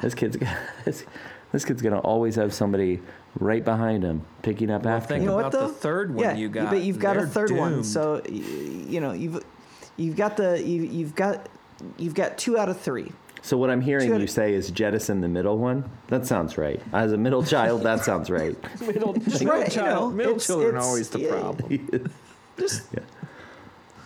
This 0.03 0.15
kid's 0.15 0.37
this, 0.85 1.05
this 1.53 1.65
kid's 1.65 1.81
gonna 1.83 2.01
always 2.01 2.35
have 2.37 2.53
somebody 2.53 3.01
right 3.39 3.65
behind 3.65 4.03
him 4.03 4.23
picking 4.43 4.71
up 4.71 4.87
after 4.87 5.09
think 5.15 5.19
him. 5.19 5.23
You 5.25 5.29
know 5.31 5.37
what 5.37 5.47
about 5.47 5.53
the 5.53 5.67
though? 5.69 5.73
third 5.73 6.15
one 6.15 6.25
yeah, 6.25 6.35
you 6.35 6.49
got. 6.49 6.71
but 6.71 6.83
you've 6.83 6.99
got 6.99 7.17
a 7.17 7.21
They're 7.21 7.29
third 7.29 7.51
one. 7.53 7.85
So 7.85 8.23
you 8.29 9.01
know 9.01 9.13
you've 9.13 9.45
you've 9.97 10.17
got 10.17 10.37
the 10.37 10.61
you, 10.63 10.83
you've 10.83 11.15
got 11.15 11.49
you've 11.97 12.15
got 12.15 12.39
two 12.39 12.59
out 12.59 12.69
of 12.69 12.81
three. 12.81 13.13
So 13.43 13.57
what 13.57 13.71
I'm 13.71 13.81
hearing 13.81 14.21
you 14.21 14.27
say 14.27 14.53
is 14.53 14.71
jettison 14.71 15.23
the 15.23 15.29
middle 15.29 15.57
one. 15.57 15.89
That 16.09 16.27
sounds 16.27 16.59
right. 16.59 16.83
As 16.93 17.13
a 17.13 17.17
middle 17.17 17.43
child, 17.43 17.83
that 17.85 18.05
sounds 18.05 18.29
right. 18.29 18.55
middle, 18.83 19.15
Just 19.15 19.41
middle, 19.43 19.59
right, 19.61 19.67
you 19.67 19.81
child, 19.81 20.11
know, 20.11 20.17
middle 20.17 20.33
it's- 20.33 20.47
children 20.47 20.75
are 20.75 20.79
it's- 20.79 20.87
always 20.87 21.09
the 21.09 21.21
yeah. 21.21 21.31
problem. 21.31 22.11
Just 22.59 22.83
Yeah. 22.93 23.01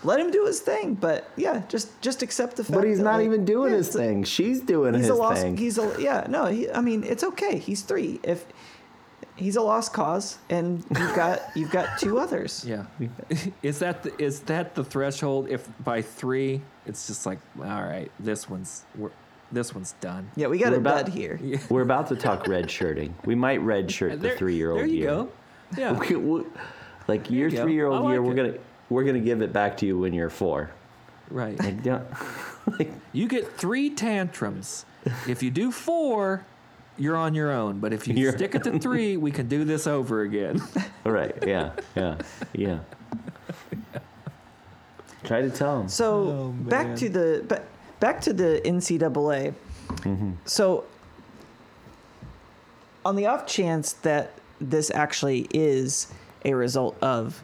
let 0.05 0.21
him 0.21 0.31
do 0.31 0.45
his 0.47 0.61
thing. 0.61 0.95
But 0.95 1.29
yeah, 1.37 1.63
just 1.69 2.01
just 2.01 2.23
accept 2.23 2.57
the 2.59 2.63
fact. 2.65 2.75
But 2.79 2.85
he's 2.87 2.99
that, 2.99 3.05
not 3.05 3.17
like, 3.17 3.25
even 3.27 3.45
doing 3.45 3.73
yeah, 3.73 3.79
his 3.79 3.89
thing. 3.89 4.23
She's 4.23 4.61
doing 4.61 4.95
He's 4.95 5.05
his 5.07 5.11
a 5.11 5.15
lost. 5.15 5.43
thing. 5.43 5.57
He's 5.57 5.79
a 5.79 5.97
yeah. 5.99 6.27
No, 6.29 6.45
he, 6.47 6.71
I 6.71 6.81
mean 6.81 7.03
it's 7.03 7.25
okay. 7.25 7.59
He's 7.59 7.83
three. 7.83 8.21
If 8.23 8.45
he's 9.37 9.57
a 9.57 9.63
lost 9.63 9.93
cause, 9.93 10.39
and 10.51 10.85
you've 10.99 11.15
got 11.15 11.43
you've 11.55 11.71
got 11.71 11.99
two 11.99 12.19
others. 12.19 12.65
Yeah. 12.67 12.85
is 13.63 13.79
that 13.81 14.03
the, 14.03 14.23
is 14.23 14.41
that 14.41 14.75
the 14.75 14.85
threshold? 14.85 15.49
If 15.49 15.69
by 15.83 16.03
three, 16.03 16.61
it's 16.87 17.07
just 17.07 17.27
like, 17.27 17.39
all 17.59 17.65
right, 17.85 18.11
this 18.21 18.49
one's 18.49 18.85
we're, 18.97 19.11
this 19.53 19.75
one's 19.75 19.93
done. 20.01 20.31
Yeah, 20.37 20.49
we 20.49 20.59
got 20.59 20.71
We're 20.71 20.77
a 20.77 20.81
about- 20.81 21.07
dud 21.07 21.15
here. 21.15 21.39
We're 21.69 21.83
about 21.83 22.09
to 22.09 22.17
talk 22.17 22.47
red 22.49 22.71
shirting. 22.71 23.15
We 23.25 23.35
might 23.35 23.61
red 23.61 23.91
shirt 23.91 24.21
the 24.21 24.37
three 24.37 24.57
year 24.57 24.73
old 24.73 24.81
year. 24.81 24.87
There 24.89 24.95
you 24.95 25.01
year. 25.01 25.11
go. 25.11 25.31
Yeah. 25.77 25.93
We- 25.99 26.17
we- 26.17 26.45
like 27.07 27.31
your 27.31 27.49
you 27.51 27.59
three 27.59 27.75
year 27.75 27.91
I 27.91 27.97
old 27.97 28.09
year, 28.11 28.19
like 28.21 28.27
we're 28.29 28.35
gonna 28.35 28.55
we're 28.89 29.05
gonna 29.05 29.21
give 29.21 29.43
it 29.43 29.53
back 29.53 29.77
to 29.79 29.87
you 29.87 29.99
when 29.99 30.13
you're 30.15 30.31
four. 30.31 30.71
Right. 31.31 31.59
Like, 31.59 31.83
don't, 31.83 32.05
like, 32.79 32.93
You 33.13 33.29
get 33.29 33.57
three 33.57 33.91
tantrums. 33.91 34.85
If 35.29 35.43
you 35.43 35.51
do 35.51 35.71
four, 35.73 36.45
you're 36.97 37.17
on 37.17 37.35
your 37.35 37.51
own. 37.53 37.81
But 37.81 37.93
if 37.93 38.07
you 38.09 38.15
You're- 38.15 38.37
stick 38.37 38.55
it 38.55 38.65
to 38.65 38.79
three, 38.79 39.17
we 39.17 39.31
can 39.31 39.49
do 39.49 39.65
this 39.65 39.87
over 39.87 40.23
again. 40.23 40.61
all 41.05 41.13
right, 41.13 41.35
yeah, 41.47 41.73
yeah, 41.97 42.19
yeah. 42.53 42.79
Try 45.25 45.41
to 45.41 45.51
tell 45.51 45.81
him. 45.81 45.89
So 45.89 46.15
Oh, 46.15 46.49
back 46.69 46.97
to 46.97 47.09
the 47.09 47.45
ba- 47.49 47.63
back 48.01 48.21
to 48.23 48.33
the 48.33 48.61
NCAA. 48.65 49.55
Mm-hmm. 49.89 50.33
So 50.45 50.85
on 53.05 53.17
the 53.17 53.27
off 53.27 53.47
chance 53.47 53.93
that 53.95 54.33
this 54.61 54.91
actually 54.91 55.47
is 55.53 56.13
a 56.45 56.55
result 56.55 56.97
of 57.03 57.43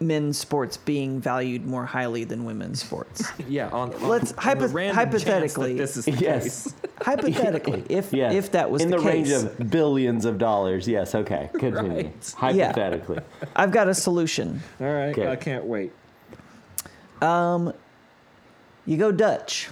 men's 0.00 0.38
sports 0.38 0.76
being 0.76 1.20
valued 1.20 1.64
more 1.64 1.86
highly 1.86 2.24
than 2.24 2.44
women's 2.44 2.82
sports. 2.82 3.24
yeah. 3.48 3.68
On, 3.68 3.92
on 3.94 4.08
Let's 4.08 4.32
on 4.32 4.38
hypo- 4.38 4.68
random 4.68 4.96
hypothetically- 4.96 5.72
that 5.74 5.78
this 5.78 5.96
is 5.96 6.04
the 6.04 6.12
Yes. 6.12 6.42
case. 6.64 6.74
Hypothetically, 7.02 7.84
if 7.90 8.12
Yeah. 8.12 8.32
if 8.32 8.52
that 8.52 8.70
was 8.70 8.82
in 8.82 8.90
the, 8.90 8.96
the, 8.96 9.02
range 9.04 9.28
case, 9.28 9.42
of 9.42 9.70
billions 9.70 10.24
of 10.24 10.38
dollars, 10.38 10.88
yes. 10.88 11.14
Okay, 11.14 11.50
continue. 11.58 12.04
Right. 12.04 12.34
Hypothetically, 12.36 13.18
I've 13.54 13.70
got 13.70 13.88
a 13.88 13.94
solution. 13.94 14.62
All 14.80 14.86
right. 14.86 15.10
Okay. 15.10 15.28
I 15.30 15.36
can't 15.36 15.64
wait. 15.64 15.92
Um, 17.20 17.72
you 18.86 18.96
go 18.96 19.12
Dutch 19.12 19.68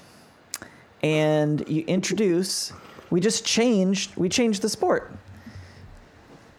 and 1.02 1.66
you 1.68 1.84
introduce 1.86 2.72
we 3.10 3.20
just 3.20 3.44
changed 3.44 4.16
we 4.16 4.28
changed 4.28 4.60
the 4.62 4.68
sport. 4.68 5.12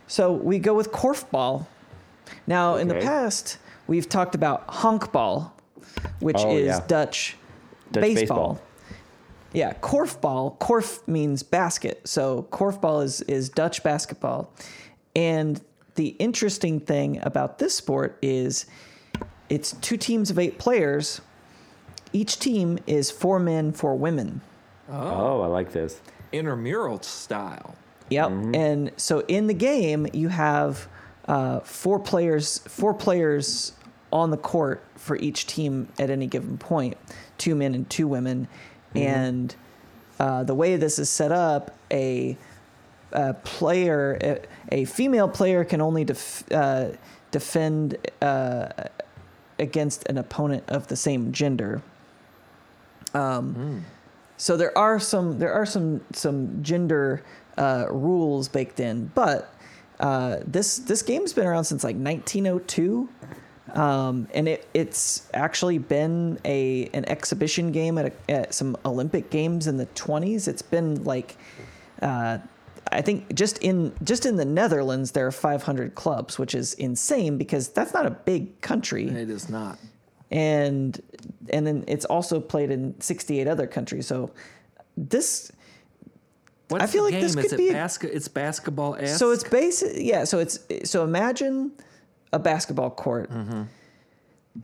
So 0.08 0.32
we 0.32 0.60
go 0.60 0.74
with 0.74 0.92
korfball. 0.92 1.68
Now 2.48 2.76
in 2.76 2.88
the 2.88 2.96
past 2.96 3.58
we've 3.88 4.08
talked 4.10 4.36
about 4.36 4.68
honkball, 4.68 5.52
which 6.20 6.38
Oh, 6.40 6.56
is 6.56 6.66
yeah. 6.68 6.84
Dutch, 6.88 7.38
Dutch 7.92 8.02
baseball. 8.02 8.54
baseball. 8.54 8.62
Yeah, 9.54 9.74
korfball. 9.74 10.58
Korf 10.60 11.08
means 11.08 11.42
basket. 11.44 12.02
So 12.06 12.48
korfball 12.52 13.04
is 13.04 13.22
is 13.22 13.50
Dutch 13.50 13.84
basketball. 13.84 14.52
And 15.16 15.62
the 15.96 16.10
interesting 16.20 16.82
thing 16.82 17.20
about 17.24 17.58
this 17.58 17.74
sport 17.74 18.18
is 18.22 18.66
it's 19.48 19.72
two 19.74 19.96
teams 19.96 20.30
of 20.30 20.38
8 20.40 20.58
players. 20.60 21.22
Each 22.12 22.38
team 22.38 22.80
is 22.88 23.12
four 23.12 23.40
men, 23.40 23.72
four 23.72 23.96
women. 23.96 24.42
oh, 24.90 25.42
I 25.42 25.48
like 25.48 25.72
this. 25.72 26.02
Intramural 26.34 27.02
style. 27.02 27.76
Yep. 28.10 28.28
Mm-hmm. 28.30 28.56
And 28.56 28.92
so 28.98 29.20
in 29.28 29.48
the 29.48 29.54
game, 29.54 30.06
you 30.14 30.28
have 30.30 30.88
uh, 31.28 31.60
four 31.62 32.00
players, 32.00 32.60
four 32.60 32.94
players 32.94 33.74
on 34.12 34.32
the 34.32 34.38
court 34.38 34.84
for 34.96 35.16
each 35.18 35.46
team 35.48 35.88
at 36.00 36.10
any 36.10 36.28
given 36.28 36.58
point, 36.58 36.98
two 37.38 37.56
men 37.56 37.76
and 37.76 37.90
two 37.90 38.08
women. 38.08 38.48
And 38.96 39.56
uh, 40.20 40.44
the 40.44 40.56
way 40.56 40.78
this 40.78 41.00
is 41.00 41.10
set 41.10 41.32
up, 41.32 41.78
a, 41.92 42.38
a 43.12 43.34
player, 43.34 44.18
a, 44.22 44.40
a 44.82 44.86
female 44.86 45.28
player 45.28 45.66
can 45.66 45.82
only 45.82 46.06
def, 46.06 46.44
uh, 46.52 46.92
defend 47.32 47.98
uh, 48.22 48.70
against 49.60 50.08
an 50.08 50.18
opponent 50.18 50.64
of 50.70 50.88
the 50.88 50.96
same 50.96 51.32
gender. 51.32 51.82
Um, 53.14 53.56
So 54.38 54.58
there 54.58 54.78
are 54.78 55.00
some 55.00 55.40
there 55.40 55.54
are 55.54 55.66
some 55.66 56.02
some 56.12 56.62
gender 56.62 57.24
uh, 57.58 57.86
rules 57.90 58.50
baked 58.50 58.82
in, 58.82 59.10
but 59.16 59.54
uh, 60.00 60.38
this 60.46 60.78
this 60.80 61.02
game's 61.02 61.34
been 61.34 61.46
around 61.48 61.66
since 61.66 61.84
like 61.84 61.96
1902. 61.96 63.10
Um, 63.74 64.30
and 64.34 64.48
it, 64.48 64.68
it's 64.74 65.28
actually 65.34 65.80
been 65.80 66.40
a 66.46 66.90
an 66.94 67.04
exhibition 67.10 67.72
game 67.74 67.98
at, 67.98 68.06
a, 68.06 68.32
at 68.32 68.54
some 68.54 68.78
Olympic 68.86 69.30
games 69.30 69.68
in 69.68 69.76
the 69.78 69.86
20s. 69.88 70.48
It's 70.48 70.62
been 70.62 71.04
like, 71.04 71.36
uh, 72.02 72.38
I 72.92 73.02
think 73.02 73.34
just 73.36 73.58
in 73.58 73.94
just 74.02 74.26
in 74.26 74.38
the 74.38 74.46
Netherlands 74.46 75.12
there 75.12 75.28
are 75.28 75.32
500 75.32 75.94
clubs, 75.96 76.40
which 76.40 76.56
is 76.56 76.74
insane 76.76 77.38
because 77.38 77.68
that's 77.70 77.94
not 77.94 78.06
a 78.06 78.12
big 78.12 78.62
country 78.62 79.10
It 79.10 79.30
is 79.30 79.50
not. 79.50 79.78
and 80.32 81.02
and 81.50 81.68
then 81.68 81.84
it's 81.88 82.06
also 82.06 82.40
played 82.40 82.72
in 82.72 83.00
68 83.02 83.46
other 83.48 83.68
countries. 83.68 84.08
So 84.08 84.32
this 84.96 85.52
What's 86.70 86.84
I 86.84 86.88
feel 86.88 87.04
like 87.04 87.14
this 87.14 87.36
could 87.36 87.46
is 87.46 87.54
be 87.54 87.72
basket? 87.72 88.12
It's 88.14 88.28
basketball. 88.28 88.98
so 89.08 89.32
it's 89.32 89.44
basic 89.44 89.94
yeah, 89.98 90.24
so 90.24 90.40
it's 90.40 90.60
so 90.84 91.04
imagine 91.04 91.72
a 92.34 92.40
basketball 92.40 92.90
court. 92.90 93.30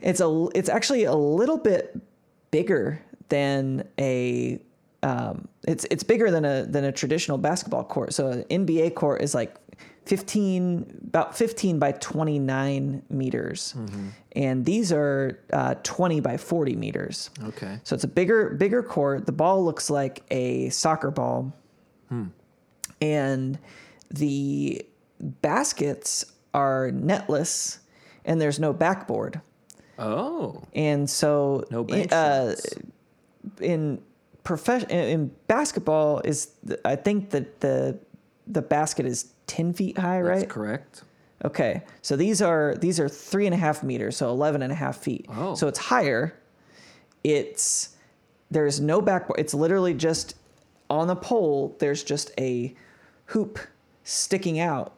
It's 0.02 0.20
a 0.20 0.48
it's 0.56 0.70
actually 0.70 1.04
a 1.04 1.14
little 1.16 1.58
bit 1.58 2.00
bigger 2.50 3.02
than 3.30 3.88
a 4.00 4.60
um, 5.04 5.48
it's 5.68 5.86
it's 5.92 6.04
bigger 6.04 6.32
than 6.32 6.46
a 6.46 6.66
than 6.66 6.86
a 6.86 6.92
traditional 6.92 7.38
basketball 7.38 7.84
court. 7.84 8.14
So 8.14 8.28
an 8.28 8.44
NBA 8.46 8.96
court 8.96 9.22
is 9.22 9.34
like 9.36 9.56
15 10.06 11.02
about 11.08 11.38
15 11.38 11.78
by 11.80 11.92
29 11.94 13.04
meters. 13.10 13.76
And 14.34 14.66
these 14.66 14.92
are 14.92 15.40
uh, 15.52 15.76
20 15.84 16.20
by 16.22 16.38
40 16.38 16.76
meters. 16.76 17.30
okay. 17.44 17.80
So 17.84 17.96
it's 17.96 18.04
a 18.04 18.08
bigger 18.08 18.52
bigger 18.52 18.82
court. 18.82 19.26
The 19.26 19.32
ball 19.32 19.64
looks 19.64 19.90
like 19.90 20.24
a 20.32 20.70
soccer 20.70 21.12
ball. 21.12 21.54
And 23.02 23.58
the 24.10 24.86
baskets 25.20 26.26
are 26.54 26.92
netless 26.92 27.80
and 28.26 28.40
there's 28.40 28.60
no 28.60 28.74
backboard. 28.74 29.42
Oh, 29.98 30.62
And 30.74 31.10
so 31.10 31.64
no 31.70 31.84
bench 31.84 32.12
uh, 32.12 32.56
in 33.60 34.02
profession 34.44 34.90
in 34.90 35.32
basketball 35.48 36.22
is 36.26 36.52
I 36.84 36.96
think 36.96 37.30
that 37.32 37.60
the 37.62 38.00
the 38.48 38.62
basket 38.62 39.06
is 39.06 39.34
10 39.48 39.74
feet 39.74 39.98
high, 39.98 40.22
right? 40.22 40.30
That's 40.30 40.42
right? 40.42 40.50
correct. 40.50 41.04
Okay, 41.44 41.82
so 42.02 42.16
these 42.16 42.42
are 42.42 42.76
these 42.80 43.00
are 43.00 43.10
three 43.10 43.46
and 43.46 43.54
a 43.54 43.58
half 43.58 43.84
meters, 43.84 44.18
so 44.18 44.30
11 44.30 44.62
and 44.62 44.72
a 44.72 44.76
half 44.76 44.98
feet. 44.98 45.26
Oh. 45.30 45.56
So 45.56 45.68
it's 45.68 45.80
higher. 45.80 46.40
It's 47.24 47.96
there's 48.50 48.80
no 48.80 49.02
backboard. 49.02 49.40
It's 49.40 49.54
literally 49.54 49.94
just 49.94 50.36
on 50.92 51.08
the 51.08 51.16
pole. 51.16 51.76
There's 51.80 52.04
just 52.04 52.32
a 52.38 52.76
hoop 53.28 53.58
sticking 54.04 54.60
out, 54.60 54.94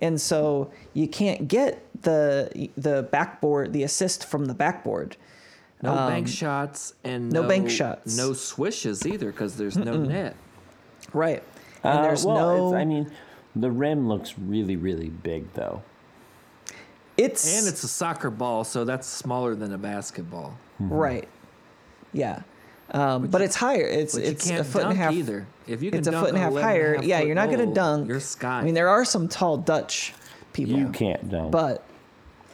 and 0.00 0.20
so 0.20 0.70
you 0.92 1.08
can't 1.08 1.48
get 1.48 1.86
the 2.02 2.68
the 2.76 3.08
backboard, 3.10 3.72
the 3.72 3.82
assist 3.84 4.24
from 4.26 4.46
the 4.46 4.54
backboard. 4.54 5.16
No 5.82 5.94
bank 5.94 6.26
shots 6.26 6.94
and 7.04 7.24
Um, 7.36 7.42
no 7.42 7.48
bank 7.48 7.70
shots. 7.70 8.16
No 8.16 8.32
swishes 8.32 9.06
either 9.06 9.30
because 9.30 9.56
there's 9.56 9.76
no 9.76 9.96
net. 9.96 10.34
Right. 11.12 11.42
And 11.84 11.98
Uh, 11.98 12.02
there's 12.02 12.24
well, 12.24 12.36
no. 12.36 12.68
It's, 12.68 12.80
I 12.80 12.84
mean, 12.84 13.10
the 13.54 13.70
rim 13.70 14.08
looks 14.08 14.38
really, 14.38 14.74
really 14.76 15.10
big, 15.10 15.52
though. 15.52 15.82
it's 17.16 17.58
And 17.58 17.68
it's 17.68 17.84
a 17.84 17.88
soccer 17.88 18.30
ball, 18.30 18.64
so 18.64 18.84
that's 18.84 19.06
smaller 19.06 19.54
than 19.54 19.72
a 19.72 19.78
basketball. 19.78 20.56
right. 20.80 21.28
Yeah. 22.12 22.40
Um, 22.92 23.26
but, 23.26 23.40
it's 23.42 23.56
higher. 23.56 23.84
It's 23.86 24.14
it's 24.16 24.48
a 24.48 24.62
foot 24.62 24.82
dunk 24.82 24.92
and 24.92 25.00
a 25.00 25.04
half 25.04 25.12
either. 25.12 25.46
If 25.66 25.82
you 25.82 25.90
can 25.90 25.98
it's 25.98 26.08
a 26.08 26.12
foot 26.12 26.28
and 26.28 26.36
a 26.38 26.40
half 26.40 26.52
11 26.52 26.68
higher. 26.68 26.94
half 26.96 27.04
yeah, 27.04 27.20
you're 27.20 27.34
not 27.34 27.46
going 27.46 27.58
to 27.58 27.64
goal, 27.66 27.74
dunk. 27.74 28.08
You're 28.08 28.20
sky. 28.20 28.60
I 28.60 28.62
mean, 28.62 28.74
there 28.74 28.88
are 28.88 29.04
some 29.04 29.26
tall 29.28 29.56
Dutch 29.56 30.14
people, 30.52 30.78
You 30.78 30.88
can't 30.90 31.28
dunk. 31.28 31.50
but 31.50 31.84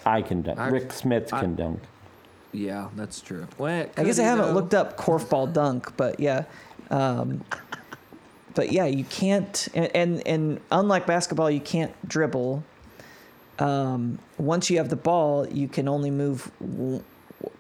I 0.07 0.23
can 0.23 0.41
dunk. 0.43 0.59
I- 0.59 0.69
Rick 0.69 0.93
Smith 0.93 1.33
I- 1.35 1.41
can 1.41 1.55
dunk. 1.55 1.81
yeah, 2.53 2.89
that's 2.97 3.21
true. 3.21 3.47
Well, 3.59 3.87
I 3.97 4.05
guess 4.05 4.19
I 4.19 4.23
haven't 4.25 4.55
looked 4.55 4.73
up 4.75 4.97
korfball 4.97 5.53
dunk. 5.53 5.97
But 5.99 6.19
yeah, 6.19 6.45
um, 6.91 7.45
but 8.55 8.73
yeah, 8.73 8.87
you 8.87 9.05
can't. 9.05 9.69
And, 9.75 9.91
and 9.95 10.27
and 10.27 10.61
unlike 10.71 11.07
basketball, 11.07 11.51
you 11.51 11.61
can't 11.61 11.93
dribble. 12.09 12.65
Um, 13.59 14.19
once 14.39 14.71
you 14.71 14.79
have 14.79 14.89
the 14.89 14.97
ball, 14.97 15.47
you 15.47 15.69
can 15.69 15.87
only 15.89 16.11
move 16.11 16.51
w- 16.61 17.05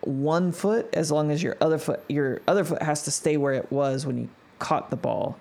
one 0.03 0.53
foot 0.53 0.89
as 0.93 1.11
long 1.11 1.30
as 1.30 1.43
your 1.43 1.57
other 1.61 1.78
foot 1.78 2.03
your 2.09 2.41
other 2.49 2.64
foot 2.64 2.83
has 2.83 3.03
to 3.05 3.11
stay 3.11 3.37
where 3.37 3.55
it 3.55 3.70
was 3.72 4.07
when 4.07 4.18
you 4.18 4.28
caught 4.59 4.91
the 4.91 4.97
ball. 4.97 5.39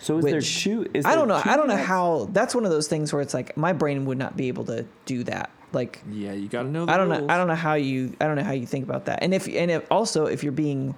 So 0.00 0.18
is 0.18 0.24
there 0.24 0.36
Which- 0.36 0.62
two? 0.64 0.86
Is 0.94 1.04
I 1.04 1.14
don't 1.14 1.28
know. 1.28 1.40
I 1.44 1.56
don't 1.56 1.68
know 1.68 1.76
how. 1.76 2.28
That's 2.32 2.54
one 2.54 2.64
of 2.64 2.70
those 2.70 2.88
things 2.88 3.12
where 3.12 3.20
it's 3.20 3.34
like 3.34 3.56
my 3.56 3.72
brain 3.72 4.06
would 4.06 4.16
not 4.18 4.36
be 4.36 4.48
able 4.48 4.64
to 4.66 4.86
do 5.04 5.24
that. 5.24 5.50
Like 5.72 6.02
Yeah, 6.10 6.32
you 6.32 6.48
got 6.48 6.62
to 6.62 6.68
know. 6.68 6.86
I 6.88 6.96
don't 6.96 7.08
know. 7.08 7.26
I 7.28 7.36
don't 7.36 7.48
know 7.48 7.54
how 7.54 7.74
you. 7.74 8.16
I 8.20 8.26
don't 8.26 8.36
know 8.36 8.42
how 8.42 8.52
you 8.52 8.66
think 8.66 8.84
about 8.84 9.04
that. 9.04 9.22
And 9.22 9.34
if 9.34 9.46
and 9.46 9.70
if 9.70 9.84
also 9.90 10.26
if 10.26 10.42
you're 10.42 10.52
being 10.52 10.94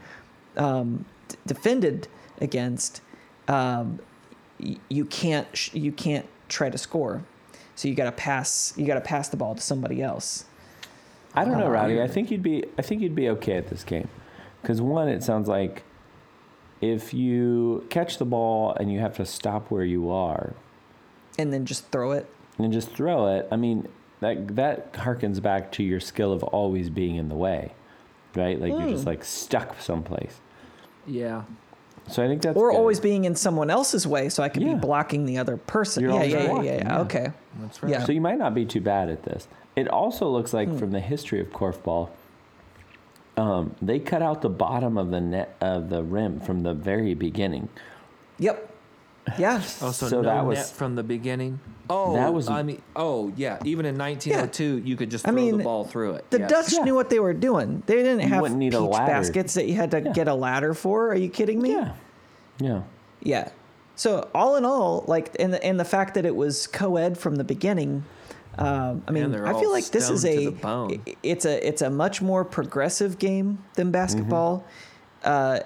um, 0.57 1.05
d- 1.29 1.37
defended 1.47 2.07
against, 2.41 3.01
um, 3.49 3.99
y- 4.61 4.77
you 4.89 5.05
can't 5.05 5.49
sh- 5.57 5.75
you 5.75 5.91
can't 5.93 6.27
try 6.49 6.71
to 6.71 6.79
score. 6.79 7.25
So 7.75 7.89
you 7.89 7.95
got 7.95 8.05
to 8.05 8.13
pass. 8.13 8.73
You 8.77 8.87
got 8.87 8.95
to 8.95 9.01
pass 9.01 9.29
the 9.29 9.37
ball 9.37 9.55
to 9.57 9.61
somebody 9.61 10.01
else. 10.01 10.45
I 11.35 11.45
don't 11.45 11.59
know, 11.59 11.69
Rowdy. 11.69 12.01
I 12.03 12.09
think 12.09 12.31
you'd 12.31 12.43
be. 12.43 12.65
I 12.79 12.83
think 12.83 13.01
you'd 13.03 13.15
be 13.15 13.29
okay 13.31 13.57
at 13.57 13.69
this 13.69 13.85
game, 13.85 14.09
because 14.61 14.81
one, 14.81 15.09
it 15.09 15.23
sounds 15.23 15.49
like 15.49 15.83
if 16.81 17.15
you 17.15 17.87
catch 17.91 18.19
the 18.19 18.25
ball 18.25 18.75
and 18.79 18.93
you 18.93 18.99
have 19.01 19.17
to 19.17 19.25
stop 19.25 19.71
where 19.71 19.85
you 19.85 20.11
are 20.11 20.53
And 21.39 21.53
then 21.53 21.65
just 21.65 21.91
throw 21.93 22.11
it. 22.13 22.29
and 22.59 22.73
just 22.73 22.91
throw 22.91 23.29
it. 23.37 23.47
I 23.53 23.57
mean, 23.57 23.89
that 24.21 24.57
that 24.57 24.93
harkens 24.95 25.41
back 25.41 25.73
to 25.73 25.83
your 25.83 26.01
skill 26.01 26.33
of 26.33 26.43
always 26.43 26.91
being 26.91 27.17
in 27.17 27.29
the 27.29 27.35
way, 27.37 27.73
right? 28.35 28.61
Like 28.61 28.71
you're 28.73 28.83
Hmm. 28.83 28.91
just 28.91 29.07
like 29.07 29.25
stuck 29.25 29.81
someplace. 29.81 30.41
Yeah. 31.07 31.43
So 32.09 32.23
I 32.25 32.27
think 32.27 32.43
that's 32.43 32.57
or 32.59 32.71
good. 32.73 32.77
always 32.77 32.99
being 32.99 33.25
in 33.27 33.37
someone 33.37 33.71
else's 33.71 34.07
way, 34.09 34.29
so 34.29 34.43
I 34.43 34.49
could 34.49 34.63
Yeah. 34.63 34.75
be 34.75 34.81
blocking 34.81 35.25
the 35.25 35.39
other 35.39 35.57
person. 35.57 36.03
You're 36.03 36.11
yeah, 36.11 36.17
always 36.17 36.33
yeah, 36.33 36.43
yeah, 36.43 36.55
yeah, 36.57 36.63
yeah. 36.63 36.83
yeah. 36.89 37.01
Okay. 37.03 37.33
That's 37.61 37.83
right. 37.83 37.93
Yeah. 37.93 38.05
So 38.05 38.11
you 38.13 38.21
might 38.21 38.39
not 38.39 38.55
be 38.55 38.65
too 38.67 38.81
bad 38.81 39.09
at 39.09 39.23
this. 39.23 39.47
It 39.77 39.89
also 39.89 40.29
looks 40.29 40.51
Hmm. 40.51 40.57
like 40.59 40.79
from 40.79 40.91
the 40.93 41.01
history 41.01 41.41
of 41.41 41.49
korfball, 41.51 42.09
um, 43.37 43.75
they 43.81 43.99
cut 43.99 44.23
out 44.23 44.43
the 44.43 44.51
bottom 44.51 44.99
of 44.99 45.11
the 45.11 45.21
net 45.21 45.57
of 45.61 45.89
the 45.89 46.03
rim 46.03 46.41
from 46.41 46.63
the 46.63 46.75
very 46.75 47.15
beginning. 47.15 47.69
Yep. 48.39 48.69
Yeah. 49.39 49.57
Oh, 49.81 49.91
so, 49.93 50.09
So 50.09 50.17
no 50.21 50.23
that 50.29 50.45
was- 50.45 50.71
from 50.73 50.97
the 50.97 51.03
beginning. 51.03 51.61
Oh, 51.89 52.15
That 52.15 52.33
was- 52.35 52.49
I 52.49 52.63
mean, 52.63 52.83
oh 52.97 53.33
yeah. 53.37 53.59
Even 53.65 53.87
in 53.87 53.97
1902, 53.97 54.79
you 54.85 54.97
could 54.97 55.11
just 55.11 55.27
I 55.27 55.31
throw 55.31 55.37
mean, 55.37 55.59
the 55.59 55.65
ball 55.65 55.85
through 55.85 56.13
it. 56.15 56.31
The 56.31 56.41
Yes. 56.41 56.51
Dutch 56.51 56.73
Yeah. 56.75 56.85
knew 56.85 56.95
what 56.95 57.09
they 57.11 57.19
were 57.21 57.33
doing. 57.35 57.83
They 57.87 57.97
didn't 57.97 58.21
have 58.21 58.43
wouldn't 58.43 58.59
need 58.59 58.73
peach 58.73 58.81
a 58.81 58.89
baskets 58.91 59.55
that 59.55 59.67
you 59.67 59.75
had 59.75 59.91
to 59.93 60.03
Yeah. 60.03 60.13
get 60.13 60.29
a 60.29 60.35
ladder 60.35 60.75
for. 60.75 61.09
Are 61.09 61.15
you 61.17 61.29
kidding 61.29 61.61
me? 61.63 61.71
Yeah, 61.73 61.93
yeah. 62.59 62.81
Yeah. 63.23 63.49
So 63.95 64.29
all 64.35 64.57
in 64.57 64.65
all, 64.65 65.05
like, 65.07 65.37
and 65.39 65.53
the 65.55 65.63
and 65.65 65.79
the 65.79 65.85
fact 65.85 66.15
that 66.15 66.25
it 66.27 66.35
was 66.35 66.67
co-ed 66.67 67.17
from 67.19 67.37
the 67.37 67.45
beginning, 67.45 68.05
um, 68.59 69.03
I 69.09 69.11
mean, 69.13 69.35
I 69.35 69.59
feel 69.59 69.71
like 69.73 69.87
this 69.87 70.11
is 70.11 70.25
a 70.25 70.47
the 70.47 70.51
bone. 70.53 71.01
i- 71.07 71.17
it's 71.23 71.45
a 71.45 71.67
it's 71.67 71.83
a 71.83 71.91
much 71.91 72.21
more 72.21 72.45
progressive 72.45 73.19
game 73.19 73.65
than 73.75 73.91
basketball. 73.91 74.65
Uh, 75.25 75.61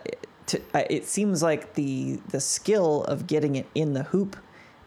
to, 0.47 0.61
I- 0.74 0.87
it 0.91 1.07
seems 1.07 1.43
like 1.43 1.74
the 1.74 2.20
the 2.30 2.41
skill 2.41 3.03
of 3.05 3.26
getting 3.26 3.57
it 3.57 3.66
in 3.74 3.93
the 3.95 4.05
hoop 4.05 4.37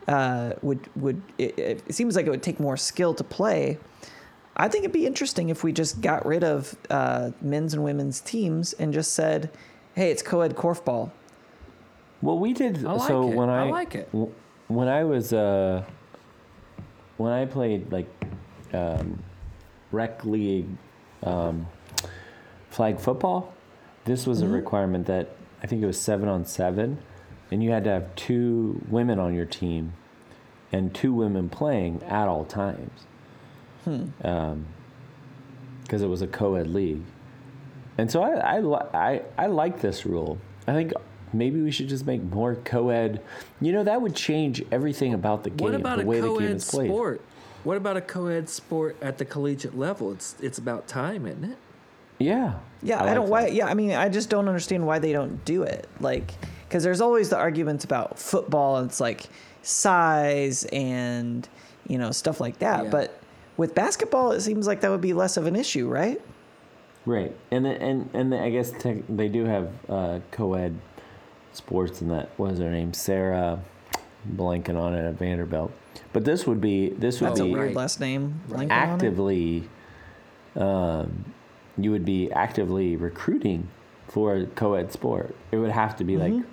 uh, 0.08 0.54
would 0.62 0.88
would 0.96 1.22
it, 1.38 1.58
it 1.60 1.94
seems 1.94 2.16
like 2.16 2.26
it 2.26 2.30
would 2.30 2.44
take 2.44 2.60
more 2.60 2.78
skill 2.78 3.14
to 3.16 3.24
play. 3.24 3.78
I 4.56 4.68
think 4.68 4.84
it'd 4.84 4.92
be 4.94 5.06
interesting 5.06 5.50
if 5.50 5.64
we 5.64 5.72
just 5.72 6.02
got 6.02 6.26
rid 6.26 6.44
of 6.44 6.76
uh, 6.90 7.32
men's 7.42 7.74
and 7.74 7.84
women's 7.84 8.20
teams 8.22 8.74
and 8.74 8.94
just 8.94 9.14
said, 9.14 9.50
"Hey, 9.96 10.12
it's 10.12 10.22
co-ed 10.22 10.56
korfball." 10.56 11.12
Well, 12.22 12.38
we 12.40 12.54
did. 12.54 12.86
I 12.86 12.94
like 12.94 13.08
so 13.08 13.30
it. 13.30 13.36
when 13.36 13.50
I, 13.50 13.68
I 13.68 13.70
like 13.72 13.96
it. 13.96 14.12
w- 14.12 14.34
when 14.68 14.88
I 14.90 15.04
was 15.06 15.32
uh, 15.32 15.84
when 17.20 17.34
I 17.34 17.46
played 17.46 17.92
like 17.92 18.08
um, 18.74 19.22
rec 19.92 20.24
league 20.26 20.68
um, 21.24 21.68
flag 22.70 23.00
football, 23.00 23.54
this 24.06 24.26
was 24.26 24.42
Mm-hmm. 24.42 24.54
a 24.54 24.56
requirement 24.56 25.08
that 25.08 25.30
I 25.62 25.68
think 25.68 25.84
it 25.84 25.86
was 25.86 26.00
seven 26.00 26.30
on 26.30 26.46
seven, 26.46 26.98
and 27.52 27.62
you 27.62 27.72
had 27.72 27.84
to 27.84 27.90
have 27.90 28.16
two 28.16 28.82
women 28.90 29.20
on 29.20 29.36
your 29.36 29.46
team, 29.46 29.94
and 30.72 30.96
two 30.96 31.14
women 31.14 31.50
playing 31.50 32.02
at 32.04 32.28
all 32.28 32.46
times. 32.46 33.06
Um, 34.24 34.66
because 35.84 36.02
it 36.04 36.08
was 36.08 36.22
a 36.22 36.28
co-ed 36.28 36.68
league. 36.68 37.02
And 37.98 38.12
so 38.12 38.22
I, 38.22 38.60
I, 38.60 38.62
I, 38.94 39.22
I 39.38 39.48
like 39.48 39.82
this 39.82 40.06
rule. 40.06 40.38
I 40.68 40.74
think 40.74 40.94
maybe 41.34 41.62
we 41.62 41.72
should 41.72 41.90
just 41.90 42.06
make 42.06 42.22
more 42.24 42.56
co-ed. 42.56 43.22
You 43.62 43.72
know, 43.72 43.84
that 43.84 44.02
would 44.02 44.16
change 44.16 44.64
everything 44.72 45.14
about 45.14 45.44
the 45.44 45.50
game, 45.50 45.66
What 45.66 45.76
about 45.76 45.98
the 45.98 46.04
a 46.04 46.08
way 46.08 46.22
the 46.22 46.28
game 46.28 46.38
co-ed 46.38 46.52
is 46.52 46.70
played. 46.70 46.90
sport? 46.90 47.22
What 47.64 47.78
about 47.78 47.98
a 47.98 48.02
co-ed 48.02 48.48
sport 48.50 48.96
at 49.02 49.18
the 49.18 49.26
collegiate 49.26 49.78
level? 49.78 50.12
It's 50.12 50.36
it's 50.42 50.58
about 50.58 50.88
time, 50.88 51.26
isn't 51.26 51.44
it? 51.44 51.58
Yeah. 52.18 52.60
Yeah, 52.82 53.02
I, 53.02 53.06
like 53.06 53.16
don't 53.16 53.30
why. 53.30 53.48
Yeah, 53.48 53.68
I 53.68 53.74
mean, 53.74 53.92
I 53.92 54.10
just 54.10 54.30
don't 54.30 54.48
understand 54.48 54.86
why 54.88 55.00
they 55.00 55.12
don't 55.12 55.44
do 55.46 55.64
it. 55.64 55.88
Like, 56.00 56.32
because 56.68 56.84
there's 56.84 57.02
always 57.02 57.30
the 57.30 57.38
arguments 57.38 57.84
about 57.84 58.18
football. 58.20 58.78
And 58.78 58.90
it's 58.90 59.00
like 59.00 59.30
size 59.62 60.66
and 60.66 61.48
you 61.88 61.98
know 61.98 62.12
stuff 62.12 62.40
like 62.40 62.60
that. 62.60 62.86
Yeah. 62.86 62.90
But 62.90 63.22
with 63.58 63.76
basketball, 63.76 64.32
it 64.32 64.42
seems 64.42 64.68
like 64.68 64.82
that 64.82 64.92
would 64.92 65.02
be 65.02 65.14
less 65.14 65.36
of 65.38 65.46
an 65.46 65.56
issue, 65.56 65.88
right? 65.90 66.22
Right, 67.06 67.36
and 67.52 67.66
then, 67.66 67.76
and 67.82 68.10
and 68.14 68.32
then 68.32 68.42
I 68.44 68.50
guess 68.50 68.72
tech, 68.72 68.98
they 69.10 69.30
do 69.30 69.46
have 69.46 69.72
uh, 69.90 70.20
co-ed 70.32 70.78
sports 71.60 72.02
and 72.02 72.10
that. 72.12 72.30
What 72.38 72.52
is 72.54 72.60
her 72.60 72.72
name? 72.72 72.94
Sarah, 72.94 73.60
blanking 74.36 74.78
on 74.80 74.96
it 74.96 75.06
at 75.08 75.14
Vanderbilt. 75.16 75.72
But 76.14 76.26
this 76.26 76.48
would 76.48 76.60
be 76.62 76.90
this 76.90 77.22
would 77.22 77.30
That's 77.32 77.40
a 77.42 77.44
be 77.46 77.54
weird 77.54 77.68
right. 77.68 77.76
last 77.76 78.00
name. 78.00 78.42
Blanking 78.50 78.72
actively. 78.72 79.70
Um, 80.56 81.26
you 81.78 81.92
would 81.92 82.04
be 82.06 82.32
actively 82.32 82.96
recruiting 82.96 83.70
for 84.08 84.36
a 84.36 84.46
co-ed 84.48 84.92
sport. 84.92 85.36
It 85.52 85.58
would 85.58 85.72
have 85.72 85.96
to 85.98 86.04
be 86.04 86.18
like 86.18 86.34
Mm-hmm. 86.34 86.48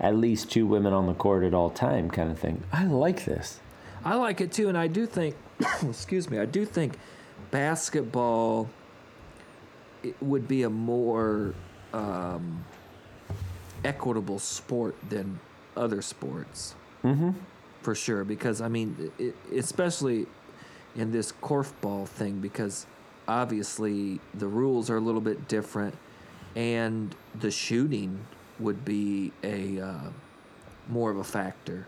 at 0.00 0.16
least 0.16 0.50
two 0.50 0.66
women 0.66 0.92
on 0.92 1.06
the 1.06 1.14
court 1.14 1.44
at 1.44 1.54
all 1.54 1.70
time, 1.70 2.10
kind 2.10 2.30
of 2.30 2.38
thing. 2.38 2.62
I 2.72 2.84
like 2.86 3.24
this. 3.24 3.60
I 4.04 4.14
like 4.16 4.40
it 4.40 4.50
too, 4.50 4.68
and 4.68 4.76
I 4.76 4.88
do 4.88 5.06
think, 5.06 5.36
excuse 5.82 6.28
me, 6.30 6.38
I 6.38 6.46
do 6.46 6.64
think 6.64 6.94
basketball 7.52 8.68
it 10.02 10.16
would 10.20 10.48
be 10.48 10.64
a 10.64 10.70
more 10.70 11.54
um, 11.92 12.64
equitable 13.84 14.38
sport 14.38 14.94
than 15.08 15.38
other 15.76 16.02
sports, 16.02 16.74
Mm-hmm. 17.04 17.30
for 17.82 17.94
sure. 17.94 18.24
Because 18.24 18.60
I 18.60 18.68
mean, 18.68 19.10
it, 19.18 19.34
especially 19.54 20.26
in 20.94 21.10
this 21.10 21.32
korfball 21.32 22.06
thing, 22.06 22.38
because 22.40 22.86
obviously 23.26 24.20
the 24.34 24.46
rules 24.46 24.88
are 24.90 24.96
a 24.96 25.00
little 25.00 25.20
bit 25.20 25.48
different, 25.48 25.94
and 26.54 27.14
the 27.40 27.50
shooting 27.50 28.24
would 28.60 28.84
be 28.84 29.32
a 29.42 29.80
uh, 29.80 30.10
more 30.88 31.10
of 31.10 31.16
a 31.16 31.24
factor. 31.24 31.86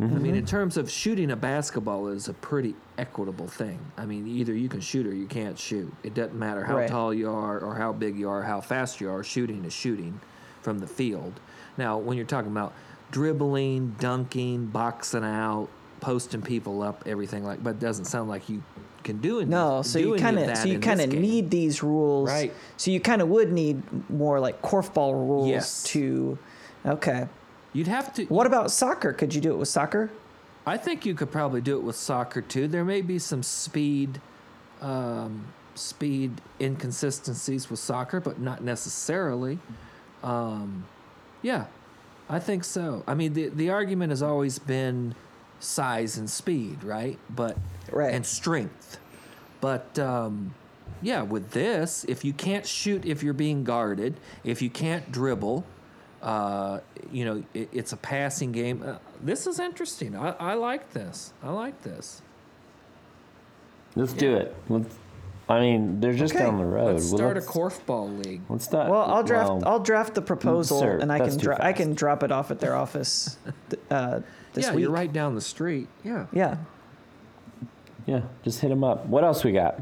I 0.00 0.04
mean, 0.04 0.36
in 0.36 0.46
terms 0.46 0.76
of 0.76 0.88
shooting 0.88 1.32
a 1.32 1.36
basketball 1.36 2.06
is 2.06 2.28
a 2.28 2.32
pretty 2.32 2.76
equitable 2.98 3.48
thing. 3.48 3.80
I 3.96 4.06
mean, 4.06 4.28
either 4.28 4.54
you 4.54 4.68
can 4.68 4.78
shoot 4.80 5.04
or 5.08 5.12
you 5.12 5.26
can't 5.26 5.58
shoot. 5.58 5.92
It 6.04 6.14
doesn't 6.14 6.38
matter 6.38 6.62
how 6.64 6.76
Right. 6.76 6.88
tall 6.88 7.12
you 7.12 7.28
are 7.28 7.58
or 7.58 7.74
how 7.74 7.92
big 7.92 8.16
you 8.16 8.28
are, 8.30 8.44
how 8.44 8.60
fast 8.60 9.00
you 9.00 9.10
are. 9.10 9.24
Shooting 9.24 9.64
is 9.64 9.72
shooting 9.72 10.20
from 10.68 10.80
the 10.80 10.86
field. 10.86 11.40
Now, 11.78 11.96
when 11.96 12.18
you're 12.18 12.26
talking 12.26 12.50
about 12.50 12.74
dribbling, 13.10 13.96
dunking, 13.98 14.66
boxing 14.66 15.24
out, 15.24 15.68
posting 16.00 16.42
people 16.42 16.82
up, 16.82 17.04
everything 17.06 17.42
like, 17.42 17.64
but 17.64 17.70
it 17.70 17.80
doesn't 17.80 18.04
sound 18.04 18.28
like 18.28 18.50
you 18.50 18.62
can 19.02 19.18
do 19.22 19.40
any. 19.40 19.48
No, 19.48 19.80
so 19.80 19.98
you 19.98 20.16
kind 20.16 20.38
of 20.38 20.46
of 20.46 20.58
so 20.58 20.68
you 20.68 20.78
kind 20.78 21.00
of 21.00 21.08
need 21.10 21.48
these 21.50 21.82
rules, 21.82 22.28
Right. 22.28 22.52
So 22.76 22.90
you 22.90 23.00
kind 23.00 23.22
of 23.22 23.28
would 23.30 23.50
need 23.50 23.82
more 24.10 24.40
like 24.40 24.60
korfball 24.60 25.14
rules 25.14 25.48
Yes. 25.48 25.84
to. 25.84 26.38
Okay. 26.84 27.28
You'd 27.72 27.88
have 27.88 28.12
to. 28.14 28.26
What 28.26 28.46
about 28.46 28.70
soccer? 28.70 29.14
Could 29.14 29.34
you 29.34 29.40
do 29.40 29.52
it 29.52 29.56
with 29.56 29.68
soccer? 29.68 30.10
I 30.66 30.76
think 30.76 31.06
you 31.06 31.14
could 31.14 31.30
probably 31.30 31.62
do 31.62 31.78
it 31.78 31.82
with 31.82 31.96
soccer 31.96 32.42
too. 32.42 32.68
There 32.68 32.84
may 32.84 33.00
be 33.00 33.18
some 33.18 33.42
speed, 33.42 34.20
um, 34.82 35.46
speed 35.74 36.42
inconsistencies 36.60 37.70
with 37.70 37.78
soccer, 37.78 38.20
but 38.20 38.38
not 38.38 38.62
necessarily. 38.62 39.60
Um, 40.22 40.86
yeah, 41.42 41.66
I 42.28 42.38
think 42.38 42.64
so. 42.64 43.04
I 43.06 43.14
mean, 43.14 43.32
the 43.32 43.48
the 43.48 43.70
argument 43.70 44.10
has 44.10 44.22
always 44.22 44.58
been 44.58 45.14
size 45.60 46.18
and 46.18 46.28
speed, 46.28 46.84
right? 46.84 47.18
But 47.30 47.56
Right. 47.90 48.12
and 48.14 48.24
strength. 48.24 48.98
But 49.60 49.98
um, 49.98 50.54
yeah, 51.02 51.22
with 51.22 51.50
this, 51.50 52.04
if 52.08 52.24
you 52.24 52.32
can't 52.32 52.66
shoot, 52.66 53.04
if 53.04 53.22
you're 53.22 53.32
being 53.32 53.64
guarded, 53.64 54.14
if 54.44 54.62
you 54.62 54.70
can't 54.70 55.10
dribble, 55.10 55.64
uh, 56.22 56.80
you 57.10 57.24
know, 57.24 57.44
it, 57.54 57.68
it's 57.72 57.92
a 57.92 57.96
passing 57.96 58.52
game. 58.52 58.82
Uh, 58.84 58.98
this 59.22 59.46
is 59.46 59.58
interesting. 59.58 60.14
I, 60.16 60.30
I 60.38 60.54
like 60.54 60.92
this. 60.92 61.32
I 61.42 61.50
like 61.50 61.82
this. 61.82 62.22
Let's 63.96 64.12
do 64.12 64.36
it. 64.36 64.54
Let's, 64.68 64.96
I 65.48 65.60
mean, 65.60 66.00
they're 66.00 66.12
just 66.12 66.34
Okay. 66.34 66.44
down 66.44 66.58
the 66.58 66.64
road. 66.66 66.94
Let's 66.94 67.08
Well, 67.10 67.18
start 67.18 67.34
let's, 67.36 67.46
a 67.46 67.50
korfball 67.50 68.24
league. 68.24 68.42
Let's 68.50 68.64
start. 68.66 68.90
Well, 68.90 69.00
I'll 69.02 69.22
draft. 69.22 69.48
well, 69.48 69.62
I'll 69.66 69.78
draft 69.80 70.14
the 70.14 70.20
proposal, 70.22 70.80
sir, 70.80 70.98
and 70.98 71.10
I 71.10 71.18
can 71.18 71.30
too 71.30 71.38
dro- 71.38 71.56
I 71.58 71.72
can 71.72 71.94
drop 71.94 72.22
it 72.22 72.30
off 72.30 72.50
at 72.50 72.60
their 72.60 72.76
office 72.76 73.38
th- 73.70 73.82
uh, 73.90 74.20
this 74.52 74.66
yeah, 74.66 74.74
week. 74.74 74.82
you're 74.82 74.90
right 74.90 75.10
down 75.12 75.34
the 75.34 75.40
street. 75.40 75.88
Yeah. 76.04 76.26
Yeah. 76.32 76.56
Yeah, 78.06 78.22
just 78.42 78.60
hit 78.60 78.68
them 78.68 78.84
up. 78.84 79.06
What 79.06 79.24
else 79.24 79.44
we 79.44 79.52
got? 79.52 79.80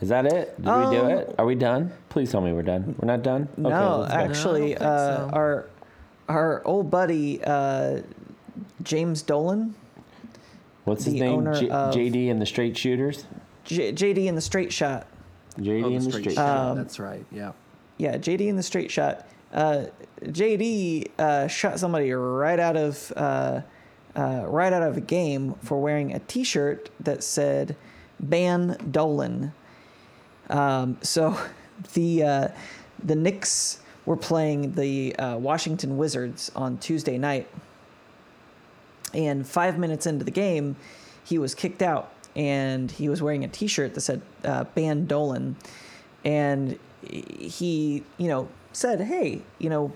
Is 0.00 0.08
that 0.08 0.26
it? 0.26 0.56
Did 0.56 0.64
we 0.66 0.96
do 0.96 1.00
Um, 1.02 1.10
it? 1.10 1.34
Are 1.38 1.44
we 1.46 1.54
done? 1.54 1.92
Please 2.08 2.30
tell 2.32 2.40
me 2.40 2.52
we're 2.52 2.62
done. 2.62 2.94
We're 2.98 3.06
not 3.06 3.22
done. 3.22 3.48
Okay, 3.52 3.62
no, 3.68 4.06
actually, 4.10 4.68
think 4.70 4.80
uh, 4.80 5.28
so. 5.28 5.30
our 5.34 5.66
our 6.28 6.62
old 6.64 6.90
buddy 6.90 7.40
uh, 7.44 8.00
James 8.82 9.22
Dolan, 9.22 9.74
What's 10.84 11.04
his 11.04 11.14
name? 11.14 11.44
J- 11.52 11.68
of- 11.68 11.94
JD 11.94 12.30
and 12.30 12.40
the 12.40 12.46
Straight 12.46 12.76
Shooters. 12.78 13.24
J- 13.64 13.92
JD 13.92 14.26
in 14.26 14.34
the 14.34 14.40
Straight 14.40 14.72
Shot. 14.72 15.06
JD 15.58 15.84
Oh, 15.84 15.88
the 15.90 15.94
the 15.96 16.00
straight 16.02 16.22
Straight. 16.22 16.34
shot. 16.36 16.70
Um, 16.70 16.76
That's 16.76 16.98
right. 16.98 17.24
Yeah. 17.30 17.52
Yeah, 17.98 18.16
JD 18.16 18.48
in 18.48 18.56
the 18.56 18.62
Straight 18.62 18.90
Shot. 18.90 19.26
Uh, 19.52 19.86
JD 20.22 21.10
uh, 21.18 21.46
shot 21.48 21.78
somebody 21.80 22.10
right 22.12 22.58
out 22.58 22.76
of 22.76 23.12
uh, 23.16 23.60
uh, 24.16 24.44
right 24.46 24.72
out 24.72 24.82
of 24.82 24.96
a 24.96 25.00
game 25.00 25.54
for 25.62 25.80
wearing 25.80 26.14
a 26.14 26.18
T-shirt 26.20 26.88
that 27.00 27.22
said 27.24 27.76
"Ban 28.20 28.76
Dolan." 28.90 29.52
Um, 30.48 30.98
so 31.02 31.36
the 31.94 32.22
uh, 32.22 32.48
the 33.04 33.16
Knicks 33.16 33.80
were 34.06 34.16
playing 34.16 34.72
the 34.74 35.14
uh, 35.16 35.36
Washington 35.36 35.96
Wizards 35.98 36.50
on 36.56 36.78
Tuesday 36.78 37.18
night, 37.18 37.48
and 39.12 39.46
five 39.46 39.78
minutes 39.78 40.06
into 40.06 40.24
the 40.24 40.30
game, 40.30 40.76
he 41.24 41.38
was 41.38 41.54
kicked 41.54 41.82
out, 41.82 42.12
and 42.36 42.90
he 42.90 43.08
was 43.08 43.20
wearing 43.22 43.44
a 43.44 43.48
T-shirt 43.48 43.94
that 43.94 44.00
said 44.00 44.22
uh, 44.44 44.64
"Ban 44.74 45.06
Dolan," 45.06 45.56
and 46.24 46.78
he, 47.02 48.02
you 48.18 48.28
know, 48.28 48.48
said, 48.72 49.00
"Hey, 49.00 49.42
you 49.58 49.70
know, 49.70 49.92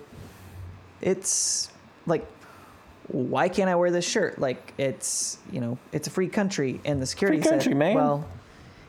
it's 1.01 1.70
like." 2.07 2.26
Why 3.09 3.51
can't 3.51 3.68
I 3.68 3.74
wear 3.74 3.91
this 3.91 4.09
shirt? 4.09 4.39
Like 4.39 4.72
it's 4.78 5.37
you 5.53 5.61
know 5.61 5.76
it's 5.93 6.09
a 6.09 6.11
free 6.11 6.26
country, 6.26 6.80
and 6.87 7.03
the 7.03 7.07
security 7.07 7.39
country, 7.39 7.72
said, 7.72 7.76
man. 7.76 7.95
"Well, 7.95 8.26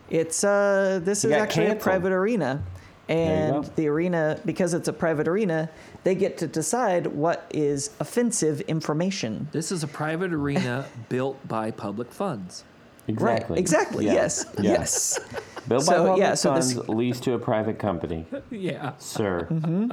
it's 0.10 0.42
uh 0.42 1.02
this 1.04 1.26
You 1.26 1.32
is 1.32 1.36
actually 1.36 1.66
canceled. 1.66 1.82
a 1.82 1.84
private 1.84 2.12
arena 2.14 2.64
and 3.10 3.66
the 3.76 3.88
arena 3.88 4.40
because 4.46 4.74
it's 4.74 4.88
a 4.88 4.94
private 4.94 5.28
arena 5.28 5.70
they 6.06 6.16
get 6.16 6.38
to 6.38 6.48
decide 6.48 7.08
what 7.08 7.46
is 7.54 7.90
offensive 8.00 8.62
information 8.62 9.50
This 9.52 9.70
is 9.70 9.84
a 9.84 9.88
private 9.88 10.32
arena 10.32 10.86
built 11.10 11.46
by 11.46 11.72
public 11.72 12.10
funds. 12.14 12.64
Exactly. 13.08 13.54
right 13.56 13.60
exactly 13.60 14.06
Yeah. 14.06 14.14
yes 14.14 14.46
Yeah. 14.60 14.72
yes 14.72 15.20
Built 15.68 15.86
by 15.88 15.94
So, 15.94 15.98
public 16.06 16.18
yeah, 16.20 16.34
so 16.36 16.54
this- 16.54 16.74
funds, 16.74 16.90
leased 16.90 17.24
to 17.24 17.34
a 17.34 17.40
private 17.40 17.80
company, 17.80 18.26
Yeah. 18.52 18.92
sir. 19.00 19.48
Mm-hmm. 19.50 19.92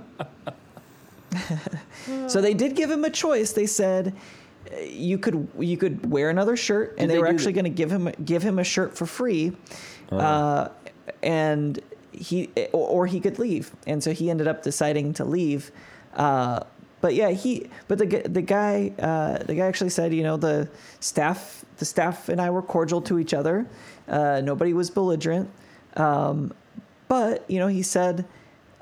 so 2.28 2.40
they 2.40 2.52
did 2.54 2.76
give 2.76 2.90
him 2.90 3.04
a 3.04 3.10
choice 3.10 3.52
they 3.52 3.66
said 3.66 4.14
uh, 4.70 4.80
you 4.84 5.16
could 5.18 5.48
you 5.58 5.76
could 5.78 6.10
wear 6.10 6.28
another 6.30 6.56
shirt 6.56 6.90
and 6.98 7.00
Did 7.00 7.10
they, 7.10 7.14
they 7.14 7.18
were 7.20 7.26
actually 7.28 7.54
going 7.54 7.64
to 7.64 7.70
give 7.70 7.90
him 7.90 8.10
give 8.24 8.42
him 8.42 8.58
a 8.58 8.64
shirt 8.64 8.96
for 8.96 9.06
free 9.06 9.52
Oh. 10.10 10.18
uh, 10.18 10.68
and 11.22 11.80
he 12.12 12.50
or, 12.72 12.86
or 12.88 13.06
he 13.06 13.18
could 13.18 13.38
leave 13.38 13.72
and 13.86 14.02
so 14.04 14.12
he 14.12 14.28
ended 14.28 14.46
up 14.46 14.62
deciding 14.62 15.14
to 15.14 15.24
leave 15.24 15.70
uh, 16.16 16.60
but 17.00 17.14
yeah 17.14 17.30
he 17.30 17.70
but 17.88 17.96
the 17.98 18.06
the 18.28 18.42
guy 18.42 18.92
uh, 18.98 19.38
the 19.44 19.54
guy 19.54 19.64
actually 19.66 19.88
said 19.90 20.12
you 20.12 20.22
know 20.22 20.36
the 20.36 20.68
staff 21.00 21.64
the 21.82 21.86
staff 21.86 22.28
and 22.28 22.40
I 22.40 22.50
were 22.50 22.62
cordial 22.62 23.02
to 23.02 23.18
each 23.18 23.34
other 23.34 23.66
uh, 24.06 24.40
nobody 24.40 24.72
was 24.72 24.88
belligerent 24.88 25.50
um, 25.96 26.54
but 27.08 27.44
you 27.50 27.58
know 27.58 27.66
he 27.66 27.82
said 27.82 28.24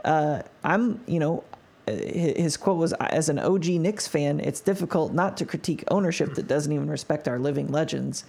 uh, 0.05 0.43
I'm 0.63 1.01
you 1.07 1.19
know 1.19 1.45
his 1.87 2.59
quote 2.59 2.77
was 2.77 2.93
as 2.93 3.31
an 3.31 3.39
OG 3.39 3.67
Knicks 3.67 4.07
fan 4.07 4.39
it's 4.39 4.61
difficult 4.61 5.15
not 5.15 5.39
to 5.39 5.47
critique 5.47 5.83
ownership 5.91 6.35
that 6.35 6.47
doesn't 6.47 6.73
even 6.73 6.91
respect 6.91 7.27
our 7.27 7.39
living 7.39 7.69
legends 7.69 8.25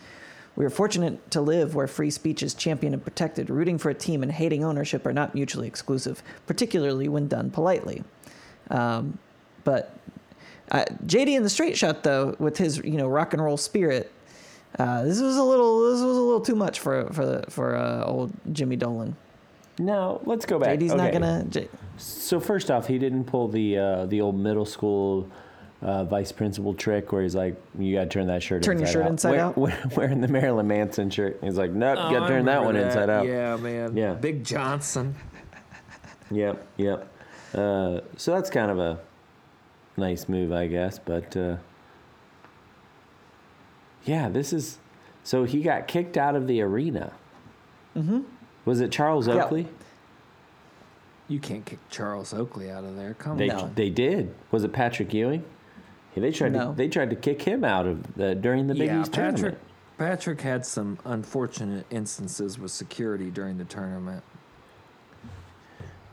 we 0.55 0.65
are 0.65 0.69
fortunate 0.69 1.31
to 1.31 1.41
live 1.41 1.75
where 1.75 1.87
free 1.87 2.09
speech 2.09 2.43
is 2.43 2.53
championed 2.53 2.93
and 2.93 3.03
protected. 3.03 3.49
Rooting 3.49 3.77
for 3.77 3.89
a 3.89 3.93
team 3.93 4.21
and 4.21 4.31
hating 4.31 4.63
ownership 4.63 5.05
are 5.05 5.13
not 5.13 5.33
mutually 5.33 5.67
exclusive, 5.67 6.21
particularly 6.45 7.07
when 7.07 7.27
done 7.27 7.51
politely. 7.51 8.03
Um, 8.69 9.17
but 9.63 9.95
uh, 10.71 10.85
JD 11.05 11.35
in 11.35 11.43
the 11.43 11.49
straight 11.49 11.77
shot, 11.77 12.03
though, 12.03 12.35
with 12.39 12.57
his 12.57 12.77
you 12.79 12.97
know 12.97 13.07
rock 13.07 13.33
and 13.33 13.43
roll 13.43 13.57
spirit, 13.57 14.11
uh, 14.79 15.03
this 15.03 15.19
was 15.21 15.37
a 15.37 15.43
little 15.43 15.91
this 15.91 16.01
was 16.01 16.17
a 16.17 16.21
little 16.21 16.41
too 16.41 16.55
much 16.55 16.79
for 16.79 17.05
for 17.11 17.25
the, 17.25 17.43
for 17.49 17.75
uh, 17.75 18.03
old 18.05 18.31
Jimmy 18.51 18.75
Dolan. 18.75 19.15
No, 19.79 20.21
let's 20.25 20.45
go 20.45 20.59
back. 20.59 20.77
JD's 20.79 20.93
not 20.93 21.11
gonna. 21.11 21.45
J- 21.49 21.69
So 21.97 22.39
first 22.39 22.69
off, 22.69 22.87
he 22.87 22.97
didn't 22.99 23.25
pull 23.25 23.47
the 23.47 23.77
uh, 23.77 24.05
the 24.05 24.21
old 24.21 24.37
middle 24.37 24.65
school 24.65 25.27
uh, 25.81 26.03
vice 26.03 26.31
principal 26.31 26.73
trick 26.73 27.11
where 27.11 27.23
he's 27.23 27.35
like, 27.35 27.55
"You 27.79 27.95
got 27.95 28.03
to 28.03 28.09
turn 28.09 28.27
that 28.27 28.43
shirt 28.43 28.61
Turn 28.63 28.77
your 28.77 28.81
inside 28.87 28.93
shirt 28.93 29.03
out." 29.05 29.09
inside 29.11 29.31
Wear- 29.31 29.39
out? 29.41 29.57
wear- 29.57 29.83
Wearing 29.95 30.21
the 30.21 30.27
Marilyn 30.27 30.67
Manson 30.67 31.09
shirt, 31.09 31.39
he's 31.41 31.57
like, 31.57 31.71
"Nope, 31.71 31.97
Oh, 31.99 32.09
you 32.09 32.17
got 32.19 32.27
to 32.27 32.33
turn 32.33 32.45
that 32.45 32.63
one 32.63 32.75
remember 32.75 32.87
inside 32.89 33.09
out." 33.09 33.25
Yeah, 33.25 33.55
man. 33.57 33.97
Yeah. 33.97 34.13
Big 34.13 34.43
Johnson. 34.43 35.15
Yep, 36.29 36.65
yep. 36.77 37.07
Uh, 37.53 38.01
so 38.17 38.33
that's 38.33 38.49
kind 38.49 38.71
of 38.71 38.79
a 38.79 38.99
nice 39.97 40.29
move, 40.29 40.51
I 40.53 40.67
guess. 40.67 40.99
But 40.99 41.35
uh, 41.35 41.57
yeah, 44.05 44.29
this 44.29 44.53
is. 44.53 44.77
So 45.23 45.43
he 45.43 45.61
got 45.61 45.87
kicked 45.87 46.17
out 46.17 46.35
of 46.35 46.47
the 46.47 46.61
arena. 46.61 47.13
Mm-hmm. 47.95 48.21
Was 48.65 48.81
it 48.81 48.91
Charles 48.91 49.27
Yeah. 49.27 49.43
Oakley? 49.45 49.67
You 51.27 51.39
can't 51.39 51.65
kick 51.65 51.79
Charles 51.89 52.33
Oakley 52.33 52.69
out 52.69 52.83
of 52.83 52.95
there. 52.95 53.13
Come 53.13 53.37
They 53.37 53.49
on. 53.49 53.73
they 53.75 53.89
did. 53.89 54.33
Was 54.51 54.63
it 54.63 54.73
Patrick 54.73 55.13
Ewing? 55.13 55.43
Yeah, 56.15 56.21
they 56.21 56.31
tried 56.31 56.51
No. 56.53 56.71
to 56.71 56.75
they 56.77 56.89
tried 56.89 57.09
to 57.11 57.15
kick 57.15 57.41
him 57.43 57.63
out 57.63 57.85
of 57.87 58.15
the 58.15 58.35
during 58.35 58.67
the 58.67 58.73
Big 58.75 58.87
yeah, 58.87 59.01
East 59.01 59.11
Patrick. 59.13 59.35
tournament. 59.37 59.63
Patrick 59.97 60.41
had 60.41 60.65
some 60.65 60.97
unfortunate 61.05 61.85
instances 61.91 62.57
with 62.57 62.71
security 62.71 63.29
during 63.29 63.57
the 63.57 63.63
tournament. 63.65 64.23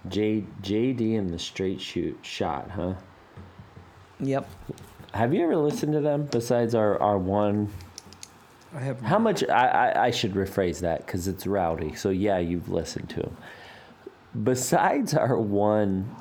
J 0.08 0.44
JD 0.62 1.18
and 1.18 1.30
the 1.30 1.38
straight 1.38 1.80
shoot 1.80 2.18
shot, 2.22 2.70
huh? 2.70 2.94
Yep. 4.20 4.48
Have 5.18 5.34
you 5.34 5.42
ever 5.42 5.56
listened 5.56 5.94
to 5.94 6.00
them 6.00 6.28
besides 6.30 6.76
our, 6.76 6.96
our 7.02 7.18
one 7.18 7.72
I 8.72 8.78
have 8.78 9.00
How 9.00 9.18
much? 9.18 9.42
I, 9.48 9.66
I, 9.66 10.04
I 10.06 10.10
should 10.12 10.34
rephrase 10.34 10.78
that 10.80 11.04
because 11.04 11.26
it's 11.26 11.44
rowdy. 11.44 11.96
So 11.96 12.10
yeah, 12.10 12.38
you've 12.38 12.68
listened 12.68 13.10
to 13.10 13.22
them. 13.22 13.36
Besides 14.44 15.14
our 15.14 15.36
one 15.36 16.14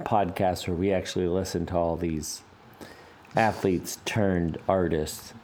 podcast 0.00 0.66
where 0.66 0.76
we 0.76 0.92
actually 0.94 1.28
listen 1.28 1.66
to 1.66 1.76
all 1.76 1.98
these 1.98 2.40
athletes 3.36 3.98
turned 4.06 4.56
artists, 4.66 5.34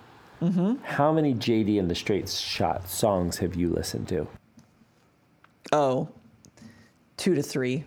mm-hmm. 0.41 0.77
how 0.83 1.13
many 1.13 1.35
JD 1.35 1.79
and 1.79 1.91
the 1.91 1.95
Straight 1.95 2.31
Shot 2.31 2.89
songs 2.89 3.37
have 3.39 3.55
you 3.55 3.69
listened 3.69 4.09
to? 4.09 4.29
Oh, 5.73 6.09
two 7.19 7.35
to 7.35 7.43
three. 7.43 7.85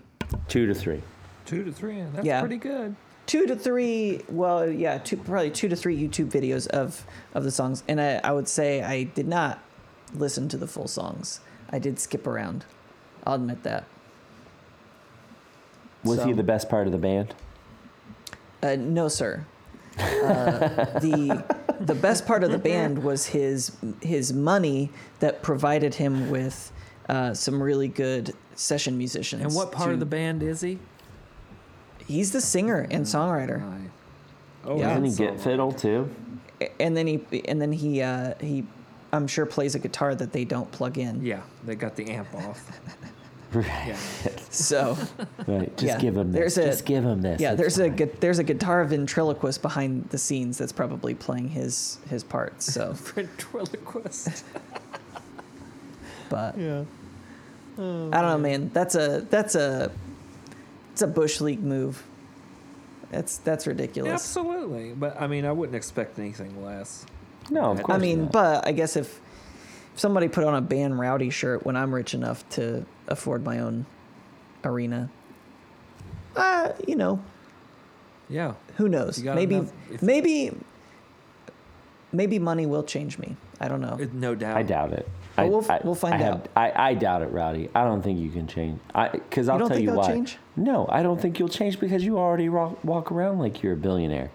Two 0.47 0.67
to 0.67 0.75
three. 0.75 1.01
two 1.47 1.63
to 1.63 1.71
three. 1.71 2.03
That's 2.13 2.25
Yeah. 2.27 2.41
pretty 2.41 2.57
good. 2.57 2.95
Two 3.25 3.45
to 3.47 3.55
three 3.55 4.21
well 4.29 4.69
yeah 4.69 4.97
two 4.99 5.17
probably 5.17 5.49
two 5.51 5.67
to 5.69 5.75
three 5.75 5.97
youtube 5.97 6.29
videos 6.29 6.67
of 6.67 7.05
of 7.33 7.43
the 7.43 7.51
songs. 7.51 7.83
And 7.87 7.99
i, 7.99 8.19
I 8.23 8.31
would 8.31 8.47
say 8.47 8.81
i 8.83 9.03
did 9.03 9.27
not 9.27 9.59
listen 10.13 10.47
to 10.49 10.57
the 10.57 10.67
full 10.67 10.87
songs. 10.87 11.39
I 11.71 11.79
did 11.79 11.99
skip 11.99 12.27
around. 12.27 12.63
I'll 13.25 13.33
admit 13.35 13.63
that. 13.63 13.85
Was 16.03 16.23
he 16.23 16.33
the 16.33 16.43
best 16.43 16.69
part 16.69 16.85
of 16.85 16.91
the 16.93 16.99
band? 16.99 17.33
uh, 18.63 18.75
no 18.77 19.07
sir. 19.07 19.45
Uh, 19.97 20.99
the 20.99 21.43
the 21.79 21.95
best 21.95 22.25
part 22.25 22.43
of 22.43 22.51
the 22.51 22.57
band 22.59 23.03
was 23.03 23.25
his 23.27 23.71
his 24.01 24.31
money 24.33 24.91
that 25.19 25.41
provided 25.41 25.95
him 25.95 26.29
with 26.29 26.71
uh, 27.09 27.33
some 27.33 27.61
really 27.61 27.87
good 27.87 28.33
session 28.55 28.97
musicians 28.97 29.41
And 29.43 29.53
what 29.55 29.71
part 29.71 29.87
to- 29.89 29.93
of 29.93 29.99
the 29.99 30.05
band 30.05 30.43
is 30.43 30.61
he? 30.61 30.79
He's 32.07 32.31
the 32.31 32.41
singer 32.41 32.87
and 32.91 33.05
songwriter 33.05 33.61
Aye. 33.61 33.81
Oh, 34.65 34.77
Yeah. 34.79 34.97
Doesn't 34.99 35.05
he 35.05 35.15
get 35.31 35.39
fiddle 35.41 35.71
too? 35.71 36.09
and 36.79 36.95
then 36.95 37.05
he 37.07 37.19
and 37.49 37.61
then 37.61 37.71
he 37.73 38.01
uh, 38.01 38.33
he 38.39 38.63
i'm 39.11 39.27
sure 39.27 39.45
plays 39.45 39.75
a 39.75 39.79
guitar 39.79 40.15
that 40.15 40.31
they 40.31 40.45
don't 40.45 40.71
plug 40.71 40.97
in 40.97 41.21
Yeah, 41.23 41.41
they 41.65 41.75
got 41.75 41.95
the 41.95 42.09
amp 42.09 42.33
off. 42.33 42.79
Yeah. 43.53 43.95
so 44.49 44.97
Right. 45.47 45.69
Just 45.77 45.83
Yeah, 45.83 45.99
give 45.99 46.17
him 46.17 46.33
this. 46.33 46.55
there's 46.55 46.57
a- 46.57 46.69
Just 46.71 46.85
give 46.85 47.05
him 47.05 47.21
this. 47.21 47.39
Yeah, 47.39 47.51
It's 47.51 47.59
there's 47.61 47.79
a 47.79 47.87
fine. 47.87 47.95
gu- 47.95 48.11
there's 48.19 48.39
a 48.39 48.43
guitar 48.43 48.83
ventriloquist 48.83 49.61
behind 49.61 50.09
the 50.09 50.17
scenes 50.17 50.57
that's 50.57 50.73
probably 50.73 51.13
playing 51.13 51.47
his 51.49 51.99
his 52.09 52.21
parts. 52.23 52.65
So, 52.73 52.91
Ventriloquist. 53.15 54.43
but 56.29 56.57
Yeah. 56.57 56.83
I 57.77 57.81
don't 57.81 58.11
know, 58.11 58.37
man. 58.37 58.71
That's 58.73 58.95
a 58.95 59.25
that's 59.29 59.55
a 59.55 59.89
it's 60.95 61.01
a 61.01 61.07
bush 61.07 61.41
league 61.41 61.61
move. 61.61 62.01
That's 63.11 63.39
that's 63.39 63.67
ridiculous. 63.67 64.13
Absolutely. 64.13 64.93
But 64.93 65.19
I 65.21 65.27
mean, 65.27 65.43
I 65.43 65.51
wouldn't 65.51 65.75
expect 65.75 66.17
anything 66.19 66.63
less. 66.63 67.05
No, 67.49 67.71
of 67.71 67.79
I 67.79 67.81
course 67.81 67.95
I 67.97 67.99
mean, 67.99 68.21
not. 68.23 68.31
but 68.31 68.65
I 68.65 68.71
guess 68.71 68.95
if, 68.95 69.19
if 69.93 69.99
somebody 69.99 70.29
put 70.29 70.45
on 70.45 70.55
a 70.55 70.61
band 70.61 70.97
rowdy 70.97 71.29
shirt 71.31 71.65
when 71.65 71.75
I'm 71.75 71.93
rich 71.93 72.13
enough 72.13 72.47
to 72.51 72.85
afford 73.09 73.43
my 73.43 73.59
own 73.59 73.85
arena, 74.63 75.09
uh, 76.37 76.71
you 76.87 76.95
know, 76.95 77.19
Yeah. 78.29 78.53
who 78.77 78.87
knows? 78.87 79.21
You 79.21 79.33
Maybe 79.33 79.55
enough- 79.55 79.73
if- 79.91 80.01
maybe 80.01 80.51
maybe 82.13 82.39
money 82.39 82.65
will 82.65 82.83
change 82.83 83.19
me. 83.19 83.35
I 83.59 83.67
don't 83.67 83.81
know. 83.81 83.97
It- 83.99 84.13
no 84.13 84.33
doubt. 84.33 84.55
I 84.55 84.63
doubt 84.63 84.93
it. 84.93 85.09
But 85.35 85.41
I, 85.43 85.49
we'll- 85.49 85.65
I- 85.71 85.81
we'll 85.83 85.95
find 85.95 86.13
I 86.15 86.17
have- 86.17 86.33
out. 86.35 86.47
I, 86.55 86.71
I 86.89 86.93
doubt 86.93 87.21
it, 87.21 87.31
Rowdy. 87.31 87.69
I 87.75 87.83
don't 87.83 88.01
think 88.01 88.19
you 88.19 88.29
can 88.29 88.47
change. 88.47 88.79
I 88.93 89.09
because 89.09 89.49
I'll 89.49 89.57
don't 89.59 89.67
tell 89.69 89.77
think 89.77 89.85
you 89.87 89.91
I'll 89.91 89.97
why. 89.97 90.07
change? 90.07 90.37
No, 90.55 90.87
I 90.89 91.03
don't 91.03 91.19
think 91.21 91.39
you'll 91.39 91.49
change 91.49 91.79
because 91.79 92.03
you 92.05 92.17
already 92.17 92.47
walk, 92.49 92.83
walk 92.83 93.11
around 93.11 93.39
like 93.39 93.61
you're 93.61 93.73
a 93.73 93.77
billionaire. 93.77 94.31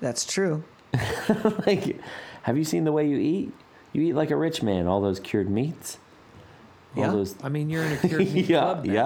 That's 0.00 0.24
true. 0.24 0.62
like, 1.66 1.98
have 2.42 2.56
you 2.56 2.64
seen 2.64 2.84
the 2.84 2.92
way 2.92 3.08
you 3.08 3.16
eat? 3.18 3.52
You 3.92 4.02
eat 4.02 4.12
like 4.14 4.30
a 4.30 4.36
rich 4.36 4.62
man. 4.62 4.86
All 4.86 5.00
those 5.00 5.18
cured 5.20 5.50
meats. 5.50 5.98
All 6.96 7.02
Yeah. 7.04 7.10
those. 7.10 7.34
I 7.42 7.48
mean, 7.48 7.70
you're 7.70 7.82
in 7.84 7.92
a 7.92 7.96
cured 7.96 8.18
meat 8.32 8.48
yeah, 8.48 8.60
club 8.60 8.84
now. 8.84 8.92
yeah, 8.92 9.02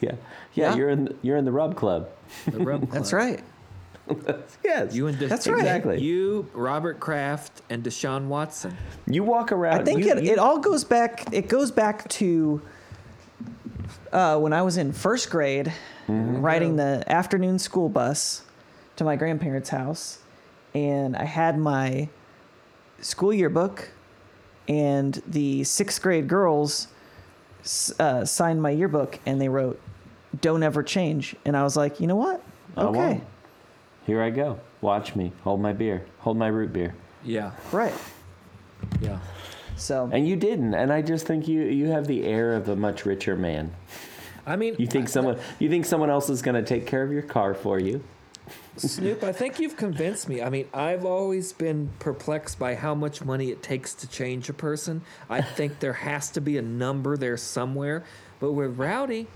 yeah, 0.00 0.10
yeah. 0.10 0.14
Yeah. 0.54 0.74
You're 0.76 0.90
in. 0.90 1.18
You're 1.22 1.36
in 1.36 1.44
the 1.44 1.52
rub 1.52 1.74
club. 1.76 2.08
The 2.46 2.58
rub 2.58 2.80
club. 2.88 2.92
That's 2.92 3.12
right. 3.12 3.40
Yes. 4.64 4.94
You 4.94 5.06
and 5.06 5.18
De- 5.18 5.26
That's 5.28 5.46
right. 5.48 5.58
Exactly. 5.60 6.00
You, 6.00 6.48
Robert 6.52 7.00
Kraft, 7.00 7.62
and 7.70 7.82
Deshaun 7.82 8.26
Watson. 8.26 8.76
You 9.06 9.24
walk 9.24 9.50
around. 9.52 9.80
I 9.80 9.84
think 9.84 10.04
you, 10.04 10.12
it, 10.12 10.22
you- 10.24 10.32
it 10.32 10.38
all 10.38 10.58
goes 10.58 10.84
back. 10.84 11.32
It 11.32 11.48
goes 11.48 11.70
back 11.70 12.08
to 12.10 12.60
uh, 14.12 14.38
when 14.38 14.52
I 14.52 14.62
was 14.62 14.76
in 14.76 14.92
first 14.92 15.30
grade, 15.30 15.72
riding 16.08 16.76
the 16.76 17.04
afternoon 17.06 17.58
school 17.58 17.88
bus 17.88 18.42
to 18.96 19.04
my 19.04 19.16
grandparents' 19.16 19.68
house, 19.70 20.18
and 20.74 21.16
I 21.16 21.24
had 21.24 21.58
my 21.58 22.08
school 23.00 23.32
yearbook, 23.32 23.90
and 24.68 25.22
the 25.26 25.64
sixth 25.64 26.00
grade 26.02 26.28
girls 26.28 26.88
uh, 27.98 28.24
signed 28.24 28.62
my 28.62 28.70
yearbook, 28.70 29.18
and 29.26 29.40
they 29.40 29.48
wrote, 29.48 29.80
"Don't 30.40 30.62
ever 30.62 30.82
change," 30.82 31.36
and 31.44 31.56
I 31.56 31.62
was 31.62 31.76
like, 31.76 32.00
you 32.00 32.06
know 32.06 32.16
what? 32.16 32.42
I 32.76 32.82
Okay, 32.84 32.98
won't. 32.98 33.24
Here 34.08 34.22
I 34.22 34.30
go. 34.30 34.58
Watch 34.80 35.14
me. 35.14 35.32
Hold 35.44 35.60
my 35.60 35.74
beer. 35.74 36.02
Hold 36.20 36.38
my 36.38 36.46
root 36.46 36.72
beer. 36.72 36.94
Yeah. 37.22 37.52
right. 37.72 37.92
Yeah. 39.02 39.18
So 39.76 40.08
And 40.10 40.26
you 40.26 40.34
didn't. 40.34 40.72
And 40.72 40.90
I 40.90 41.02
just 41.02 41.26
think 41.26 41.46
you 41.46 41.60
you 41.60 41.88
have 41.88 42.06
the 42.06 42.24
air 42.24 42.54
of 42.54 42.70
a 42.70 42.74
much 42.74 43.04
richer 43.04 43.36
man. 43.36 43.70
I 44.46 44.56
mean, 44.56 44.76
You 44.78 44.86
think 44.86 45.10
someone 45.10 45.38
you 45.58 45.68
think 45.68 45.84
someone 45.84 46.08
else 46.08 46.30
is 46.30 46.40
going 46.40 46.54
to 46.54 46.62
take 46.62 46.86
care 46.86 47.02
of 47.02 47.12
your 47.12 47.20
car 47.20 47.52
for 47.52 47.78
you? 47.78 48.02
Snoop, 48.78 49.22
I 49.24 49.32
think 49.32 49.60
you've 49.60 49.76
convinced 49.76 50.26
me. 50.26 50.40
I 50.40 50.48
mean, 50.48 50.68
I've 50.72 51.04
always 51.04 51.52
been 51.52 51.90
perplexed 51.98 52.58
by 52.58 52.76
how 52.76 52.94
much 52.94 53.22
money 53.22 53.50
it 53.50 53.62
takes 53.62 53.92
to 53.96 54.08
change 54.08 54.48
a 54.48 54.54
person. 54.54 55.02
I 55.28 55.42
think 55.42 55.80
there 55.80 55.92
has 55.92 56.30
to 56.30 56.40
be 56.40 56.56
a 56.56 56.62
number 56.62 57.18
there 57.18 57.36
somewhere. 57.36 58.04
But 58.40 58.52
with 58.52 58.78
Rowdy, 58.78 59.26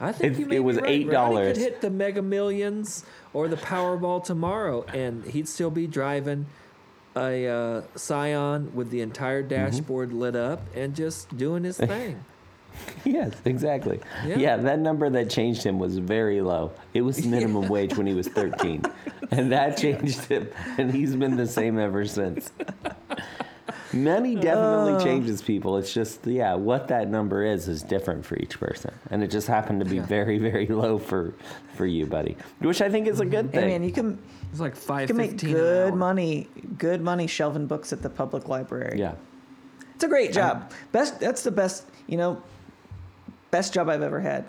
I 0.00 0.12
think 0.12 0.34
It- 0.34 0.38
you 0.40 0.46
may 0.46 0.56
it 0.56 0.60
was 0.60 0.76
be 0.76 0.82
right. 0.82 1.06
$8. 1.06 1.12
Rowdy 1.12 1.46
could 1.48 1.56
hit 1.56 1.80
the 1.80 1.90
Mega 1.90 2.22
Millions 2.22 3.04
or 3.32 3.48
the 3.48 3.56
Powerball 3.56 4.22
tomorrow, 4.22 4.84
and 4.94 5.24
he'd 5.24 5.48
still 5.48 5.70
be 5.70 5.86
driving 5.86 6.46
a 7.16 7.48
uh, 7.48 7.82
Scion 7.96 8.70
with 8.74 8.90
the 8.90 9.00
entire 9.00 9.40
Mm-hmm. 9.42 9.48
dashboard 9.48 10.12
lit 10.12 10.36
up 10.36 10.60
and 10.76 10.94
just 10.94 11.36
doing 11.36 11.64
his 11.64 11.76
thing. 11.92 12.24
Yes, 13.04 13.32
exactly. 13.44 13.98
Yeah. 14.24 14.36
Yeah. 14.38 14.56
that 14.58 14.78
number 14.78 15.10
that 15.10 15.30
changed 15.30 15.64
him 15.64 15.80
was 15.80 15.98
very 15.98 16.40
low. 16.42 16.70
It 16.94 17.02
was 17.02 17.24
minimum 17.26 17.68
wage 17.68 17.96
when 17.96 18.06
he 18.06 18.14
was 18.14 18.28
13. 18.28 18.82
and 19.32 19.50
that 19.50 19.76
changed 19.78 20.26
him 20.26 20.48
and 20.76 20.92
he's 20.92 21.16
been 21.16 21.36
the 21.36 21.46
same 21.46 21.76
ever 21.78 22.04
since. 22.06 22.52
Money 23.92 24.34
definitely 24.34 24.94
uh. 24.94 25.00
changes 25.04 25.40
people. 25.42 25.76
It's 25.78 25.92
just 25.92 26.26
yeah, 26.26 26.54
what 26.54 26.88
that 26.88 27.08
number 27.08 27.44
is 27.44 27.68
is 27.68 27.82
different 27.82 28.24
for 28.24 28.36
each 28.36 28.58
person. 28.60 28.92
And 29.10 29.22
it 29.22 29.30
just 29.30 29.46
happened 29.46 29.80
to 29.80 29.86
be 29.86 29.96
Yeah. 29.96 30.06
very 30.06 30.38
very 30.38 30.66
low 30.66 30.98
for 30.98 31.34
for 31.74 31.86
you, 31.86 32.06
buddy. 32.06 32.36
Which 32.60 32.80
I 32.82 32.90
think 32.90 33.06
is 33.06 33.20
a 33.20 33.24
good 33.26 33.46
hey 33.52 33.60
thing. 33.60 33.68
man, 33.68 33.82
you 33.84 33.92
can 33.92 34.18
It's 34.50 34.60
like 34.60 34.76
five 34.76 35.02
you 35.02 35.06
can 35.08 35.16
make 35.16 35.36
good 35.38 35.94
money, 35.94 36.48
good 36.78 37.00
money 37.00 37.26
shelving 37.26 37.66
books 37.66 37.92
at 37.92 38.02
the 38.02 38.10
public 38.10 38.48
library. 38.48 38.98
yeah. 38.98 39.14
It's 39.94 40.04
a 40.04 40.08
great 40.08 40.32
job. 40.32 40.70
Best. 40.92 41.18
That's 41.18 41.42
the 41.42 41.50
best. 41.50 41.84
You 42.06 42.18
know, 42.18 42.42
best 43.50 43.74
job 43.74 43.88
I've 43.88 44.02
ever 44.02 44.20
had. 44.20 44.44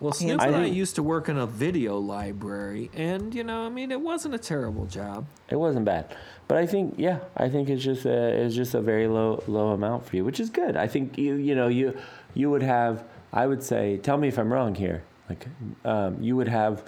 Well, 0.00 0.12
Snoop 0.12 0.40
I 0.40 0.48
and 0.48 0.56
I 0.56 0.64
used 0.66 0.96
to 0.96 1.02
work 1.02 1.28
in 1.28 1.38
a 1.38 1.46
video 1.46 1.98
library, 1.98 2.90
and 2.94 3.34
you 3.34 3.44
know, 3.44 3.64
I 3.64 3.68
mean, 3.68 3.90
it 3.90 4.00
wasn't 4.00 4.34
a 4.34 4.38
terrible 4.38 4.86
job. 4.86 5.26
It 5.48 5.56
wasn't 5.56 5.84
bad, 5.84 6.14
but 6.48 6.58
I 6.58 6.66
think 6.66 6.94
yeah, 6.98 7.20
I 7.36 7.48
think 7.48 7.68
it's 7.68 7.82
just 7.82 8.04
a, 8.04 8.44
it's 8.44 8.54
just 8.54 8.74
a 8.74 8.80
very 8.80 9.06
low 9.06 9.42
low 9.46 9.68
amount 9.68 10.06
for 10.06 10.16
you, 10.16 10.24
which 10.24 10.40
is 10.40 10.50
good. 10.50 10.76
I 10.76 10.88
think 10.88 11.16
you 11.16 11.34
you 11.34 11.54
know 11.54 11.68
you 11.68 11.96
you 12.34 12.50
would 12.50 12.62
have 12.62 13.04
I 13.32 13.46
would 13.46 13.62
say 13.62 13.96
tell 13.98 14.16
me 14.16 14.28
if 14.28 14.38
I'm 14.38 14.52
wrong 14.52 14.74
here. 14.74 15.04
Like 15.28 15.46
um, 15.84 16.22
you 16.22 16.36
would 16.36 16.48
have 16.48 16.84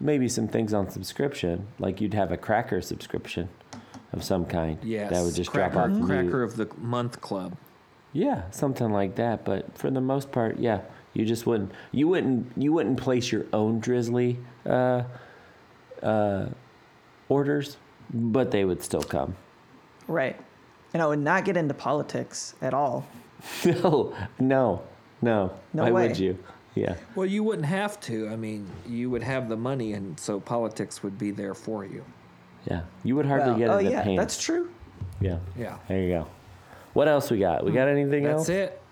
maybe 0.00 0.28
some 0.28 0.48
things 0.48 0.74
on 0.74 0.90
subscription, 0.90 1.66
like 1.78 2.00
you'd 2.00 2.14
have 2.14 2.32
a 2.32 2.36
cracker 2.36 2.80
subscription 2.80 3.48
of 4.12 4.24
some 4.24 4.44
kind. 4.44 4.78
Yes. 4.82 5.10
That 5.10 5.22
would 5.22 5.34
just 5.34 5.50
cracker, 5.50 5.74
drop 5.74 5.90
off. 5.90 6.06
Cracker 6.06 6.42
of 6.42 6.56
the 6.56 6.68
month 6.78 7.20
club. 7.20 7.56
Yeah, 8.12 8.50
something 8.50 8.90
like 8.90 9.16
that. 9.16 9.44
But 9.44 9.76
for 9.76 9.90
the 9.90 10.00
most 10.00 10.32
part, 10.32 10.58
yeah, 10.58 10.80
you 11.16 11.24
just 11.24 11.46
wouldn't. 11.46 11.72
You 11.92 12.08
wouldn't. 12.08 12.52
You 12.56 12.72
wouldn't 12.74 13.00
place 13.00 13.32
your 13.32 13.46
own 13.54 13.80
Drizzly 13.80 14.36
uh, 14.66 15.04
uh, 16.02 16.46
orders, 17.30 17.78
but 18.12 18.50
they 18.50 18.66
would 18.66 18.82
still 18.82 19.02
come. 19.02 19.34
Right. 20.06 20.38
And 20.92 21.02
I 21.02 21.06
would 21.06 21.18
not 21.18 21.44
get 21.46 21.56
into 21.56 21.74
politics 21.74 22.54
at 22.60 22.74
all. 22.74 23.06
No, 23.64 24.14
no, 24.38 24.82
no. 25.22 25.52
No 25.72 25.82
Why 25.84 25.90
way. 25.90 26.08
would 26.08 26.18
you? 26.18 26.38
Yeah. 26.74 26.96
Well, 27.14 27.26
you 27.26 27.42
wouldn't 27.42 27.66
have 27.66 27.98
to. 28.00 28.28
I 28.28 28.36
mean, 28.36 28.68
you 28.86 29.08
would 29.10 29.22
have 29.22 29.48
the 29.48 29.56
money, 29.56 29.94
and 29.94 30.18
so 30.18 30.40
politics 30.40 31.02
would 31.02 31.18
be 31.18 31.30
there 31.30 31.54
for 31.54 31.84
you. 31.84 32.04
Yeah. 32.70 32.82
You 33.04 33.16
would 33.16 33.26
hardly 33.26 33.50
Well, 33.50 33.58
get 33.58 33.70
oh, 33.70 33.78
into 33.78 33.90
yeah, 33.90 34.02
paint. 34.02 34.18
that's 34.18 34.38
true. 34.42 34.70
Yeah. 35.20 35.38
Yeah. 35.58 35.78
There 35.88 36.02
you 36.02 36.08
go. 36.10 36.26
What 36.92 37.08
else 37.08 37.30
we 37.30 37.38
got? 37.38 37.64
We 37.64 37.72
got 37.72 37.88
anything 37.88 38.24
That's 38.24 38.34
else? 38.38 38.46
That's 38.48 38.72
it. 38.72 38.82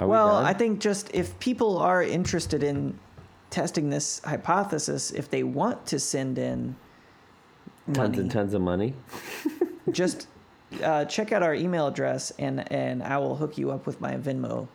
Are 0.00 0.06
well, 0.06 0.28
done? 0.28 0.44
I 0.44 0.52
think 0.52 0.80
just 0.80 1.10
if 1.14 1.38
people 1.38 1.78
are 1.78 2.02
interested 2.02 2.62
in 2.62 2.98
testing 3.50 3.90
this 3.90 4.20
hypothesis, 4.24 5.10
if 5.10 5.30
they 5.30 5.42
want 5.42 5.86
to 5.86 5.98
send 5.98 6.38
in 6.38 6.74
tons 7.86 7.98
money, 7.98 8.18
and 8.18 8.30
tons 8.30 8.54
of 8.54 8.62
money. 8.62 8.94
just 9.92 10.26
uh, 10.82 11.04
check 11.04 11.32
out 11.32 11.42
our 11.42 11.54
email 11.54 11.86
address 11.86 12.32
and 12.38 12.70
and 12.72 13.02
I 13.02 13.18
will 13.18 13.36
hook 13.36 13.58
you 13.58 13.70
up 13.70 13.86
with 13.86 14.00
my 14.00 14.16
Venmo, 14.16 14.68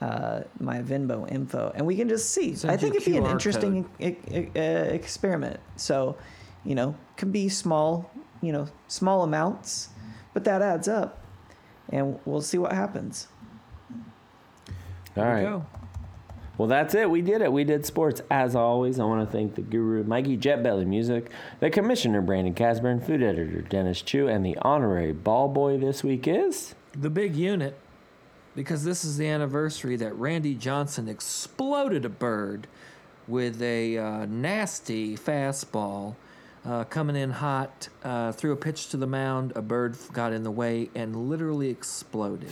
uh, 0.00 0.42
my 0.58 0.80
Venmo 0.80 1.30
info, 1.30 1.72
and 1.74 1.86
we 1.86 1.96
can 1.96 2.08
just 2.08 2.30
see. 2.30 2.54
Send 2.54 2.72
I 2.72 2.76
think 2.76 2.94
it'd 2.94 3.04
be 3.04 3.18
an 3.18 3.26
interesting 3.26 3.88
e- 4.00 4.16
e- 4.30 4.48
uh, 4.56 4.60
experiment. 4.60 5.60
So, 5.76 6.16
you 6.64 6.74
know, 6.74 6.96
can 7.16 7.30
be 7.30 7.48
small, 7.48 8.10
you 8.40 8.52
know, 8.52 8.68
small 8.88 9.22
amounts, 9.22 9.90
but 10.32 10.44
that 10.44 10.62
adds 10.62 10.88
up, 10.88 11.22
and 11.90 12.18
we'll 12.24 12.42
see 12.42 12.58
what 12.58 12.72
happens. 12.72 13.28
All 15.16 15.22
There 15.24 15.32
right. 15.34 15.42
go. 15.42 15.66
Well, 16.56 16.68
that's 16.68 16.94
it. 16.94 17.10
We 17.10 17.20
did 17.20 17.42
it. 17.42 17.52
We 17.52 17.64
did 17.64 17.84
sports. 17.84 18.22
As 18.30 18.54
always, 18.54 19.00
I 19.00 19.04
want 19.04 19.28
to 19.28 19.32
thank 19.32 19.56
the 19.56 19.62
guru, 19.62 20.04
Mikey 20.04 20.38
Jetbelly 20.38 20.86
Music, 20.86 21.30
the 21.58 21.68
commissioner, 21.68 22.20
Brandon 22.20 22.54
Casburn, 22.54 23.00
food 23.04 23.22
editor, 23.24 23.60
Dennis 23.62 24.02
Chu, 24.02 24.28
and 24.28 24.46
the 24.46 24.56
honorary 24.62 25.12
ball 25.12 25.48
boy 25.48 25.78
this 25.78 26.04
week 26.04 26.28
is. 26.28 26.76
The 26.92 27.10
big 27.10 27.34
unit, 27.34 27.76
because 28.54 28.84
this 28.84 29.04
is 29.04 29.16
the 29.16 29.26
anniversary 29.26 29.96
that 29.96 30.14
Randy 30.14 30.54
Johnson 30.54 31.08
exploded 31.08 32.04
a 32.04 32.08
bird 32.08 32.68
with 33.26 33.60
a 33.60 33.98
uh, 33.98 34.26
nasty 34.26 35.16
fastball. 35.16 36.14
Uh, 36.64 36.84
coming 36.84 37.16
in 37.16 37.30
hot, 37.30 37.88
uh, 38.04 38.30
threw 38.32 38.52
a 38.52 38.56
pitch 38.56 38.88
to 38.90 38.96
the 38.96 39.06
mound. 39.08 39.52
A 39.56 39.60
bird 39.60 39.96
got 40.12 40.32
in 40.32 40.44
the 40.44 40.50
way 40.52 40.88
and 40.94 41.28
literally 41.28 41.68
exploded. 41.68 42.48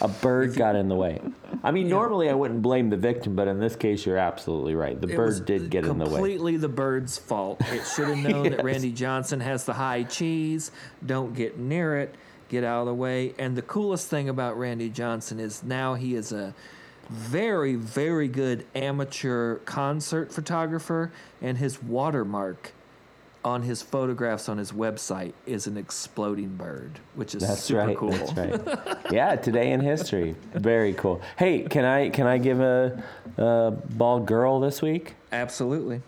A 0.00 0.08
bird 0.08 0.54
got 0.54 0.76
in 0.76 0.88
the 0.88 0.94
way. 0.94 1.20
I 1.62 1.70
mean, 1.70 1.88
normally 1.88 2.28
I 2.30 2.34
wouldn't 2.34 2.62
blame 2.62 2.90
the 2.90 2.96
victim, 2.96 3.34
but 3.34 3.48
in 3.48 3.58
this 3.58 3.76
case, 3.76 4.06
you're 4.06 4.16
absolutely 4.16 4.74
right. 4.74 5.00
The 5.00 5.08
It 5.08 5.16
bird 5.16 5.46
did 5.46 5.70
get 5.70 5.84
in 5.84 5.98
the 5.98 6.04
way. 6.04 6.12
Completely 6.12 6.56
the 6.56 6.68
bird's 6.68 7.18
fault. 7.18 7.60
It 7.72 7.82
should 7.86 8.08
have 8.08 8.18
known 8.30 8.50
that 8.50 8.64
Randy 8.64 8.92
Johnson 8.92 9.40
has 9.40 9.64
the 9.64 9.74
high 9.74 10.04
cheese. 10.04 10.70
Don't 11.04 11.34
get 11.34 11.58
near 11.58 11.98
it. 11.98 12.14
Get 12.48 12.62
out 12.62 12.82
of 12.82 12.86
the 12.86 12.94
way. 12.94 13.34
And 13.38 13.56
the 13.56 13.62
coolest 13.62 14.08
thing 14.08 14.28
about 14.28 14.58
Randy 14.58 14.88
Johnson 14.88 15.40
is 15.40 15.62
now 15.62 15.94
he 15.94 16.14
is 16.14 16.30
a 16.32 16.54
very, 17.10 17.74
very 17.74 18.28
good 18.28 18.64
amateur 18.74 19.56
concert 19.58 20.32
photographer, 20.32 21.12
and 21.40 21.58
his 21.58 21.82
watermark 21.82 22.72
on 23.46 23.62
his 23.62 23.80
photographs 23.80 24.48
on 24.48 24.58
his 24.58 24.72
website 24.72 25.32
is 25.46 25.68
an 25.68 25.76
exploding 25.76 26.48
bird, 26.56 26.98
which 27.14 27.32
is 27.32 27.46
That's 27.46 27.62
super 27.62 27.86
right. 27.86 27.96
cool. 27.96 28.10
That's 28.10 28.32
right. 28.34 28.88
Yeah, 29.12 29.36
today 29.36 29.70
in 29.70 29.78
history. 29.80 30.34
Very 30.52 30.92
cool. 30.94 31.22
Hey, 31.38 31.60
can 31.62 31.84
I 31.84 32.10
can 32.10 32.26
I 32.26 32.38
give 32.38 32.60
a, 32.60 33.00
a 33.36 33.70
ball 33.70 34.18
girl 34.18 34.58
this 34.58 34.82
week? 34.82 35.14
Absolutely. 35.30 36.02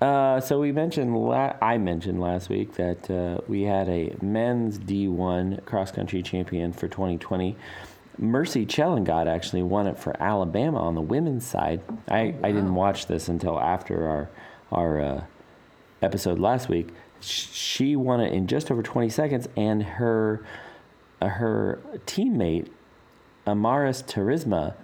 Uh, 0.00 0.38
so 0.38 0.60
we 0.60 0.70
mentioned 0.70 1.16
la- 1.16 1.56
I 1.60 1.78
mentioned 1.78 2.20
last 2.20 2.48
week 2.48 2.74
that 2.74 3.10
uh, 3.10 3.40
we 3.48 3.62
had 3.62 3.88
a 3.88 4.14
men's 4.22 4.78
D1 4.78 5.64
cross 5.64 5.90
country 5.90 6.22
champion 6.22 6.72
for 6.72 6.86
2020. 6.86 7.56
Mercy 8.18 8.64
Chelangat 8.64 9.26
actually 9.26 9.64
won 9.64 9.88
it 9.88 9.98
for 9.98 10.14
Alabama 10.22 10.78
on 10.78 10.94
the 10.94 11.00
women's 11.00 11.44
side. 11.44 11.80
I, 12.08 12.36
I 12.40 12.52
didn't 12.52 12.76
watch 12.76 13.06
this 13.06 13.26
until 13.28 13.58
after 13.58 14.06
our 14.08 14.28
our 14.70 15.00
uh, 15.00 15.24
episode 16.02 16.38
last 16.38 16.68
week. 16.68 16.88
She 17.20 17.96
won 17.96 18.20
it 18.20 18.32
in 18.32 18.46
just 18.46 18.70
over 18.70 18.82
20 18.82 19.08
seconds, 19.08 19.48
and 19.56 19.82
her 19.82 20.44
uh, 21.20 21.28
her 21.28 21.80
teammate 22.06 22.68
Amaris 23.46 24.04
Tyynismaa 24.04 24.74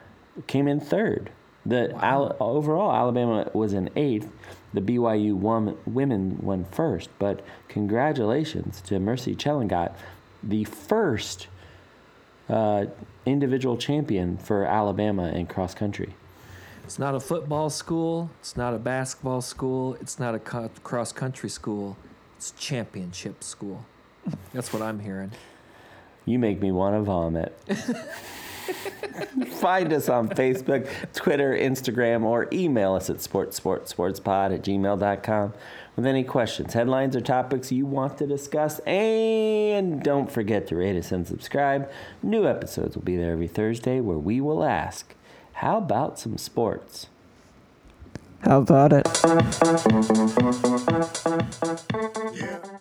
came 0.46 0.66
in 0.66 0.80
third. 0.80 1.30
The 1.66 1.94
Al- 2.04 2.36
overall 2.40 2.92
Alabama 2.92 3.50
was 3.54 3.72
in 3.72 3.90
eighth. 3.96 4.30
The 4.72 4.80
BYU 4.80 5.34
won, 5.34 5.76
women 5.86 6.38
won 6.42 6.64
first. 6.64 7.08
But 7.18 7.44
congratulations 7.68 8.80
to 8.82 8.98
Mercy 8.98 9.34
Chelangat, 9.34 9.94
the 10.42 10.64
first 10.64 11.46
uh, 12.48 12.86
individual 13.24 13.76
champion 13.76 14.36
for 14.36 14.64
Alabama 14.64 15.28
in 15.28 15.46
cross 15.46 15.74
country. 15.74 16.14
It's 16.84 16.98
not 16.98 17.14
a 17.14 17.20
football 17.20 17.70
school. 17.70 18.30
It's 18.40 18.56
not 18.56 18.74
a 18.74 18.78
basketball 18.78 19.40
school. 19.40 19.94
It's 20.00 20.18
not 20.18 20.34
a 20.34 20.38
co- 20.38 20.70
cross 20.82 21.12
country 21.12 21.48
school. 21.48 21.96
It's 22.36 22.52
championship 22.52 23.42
school. 23.42 23.84
That's 24.52 24.72
what 24.72 24.82
I'm 24.82 25.00
hearing. 25.00 25.32
You 26.26 26.38
make 26.38 26.60
me 26.60 26.72
want 26.72 26.96
to 26.96 27.02
vomit. 27.02 27.58
Find 29.56 29.92
us 29.92 30.08
on 30.08 30.28
Facebook, 30.30 30.88
Twitter, 31.12 31.54
Instagram, 31.54 32.22
or 32.22 32.48
email 32.52 32.94
us 32.94 33.10
at 33.10 33.16
sportsportsportspod 33.16 34.54
at 34.54 34.62
gmail.com 34.62 35.52
with 35.96 36.06
any 36.06 36.24
questions, 36.24 36.72
headlines, 36.72 37.14
or 37.14 37.20
topics 37.20 37.70
you 37.70 37.84
want 37.84 38.18
to 38.18 38.26
discuss. 38.26 38.78
And 38.80 40.02
don't 40.02 40.30
forget 40.30 40.66
to 40.68 40.76
rate 40.76 40.96
us 40.96 41.12
and 41.12 41.26
subscribe. 41.26 41.90
New 42.22 42.46
episodes 42.48 42.96
will 42.96 43.04
be 43.04 43.16
there 43.16 43.32
every 43.32 43.48
Thursday 43.48 44.00
where 44.00 44.18
we 44.18 44.40
will 44.40 44.64
ask, 44.64 45.14
How 45.54 45.78
about 45.78 46.18
some 46.18 46.36
sports? 46.36 47.06
How 48.40 48.58
about 48.58 48.92
it? 48.92 49.08
Yeah. 52.34 52.78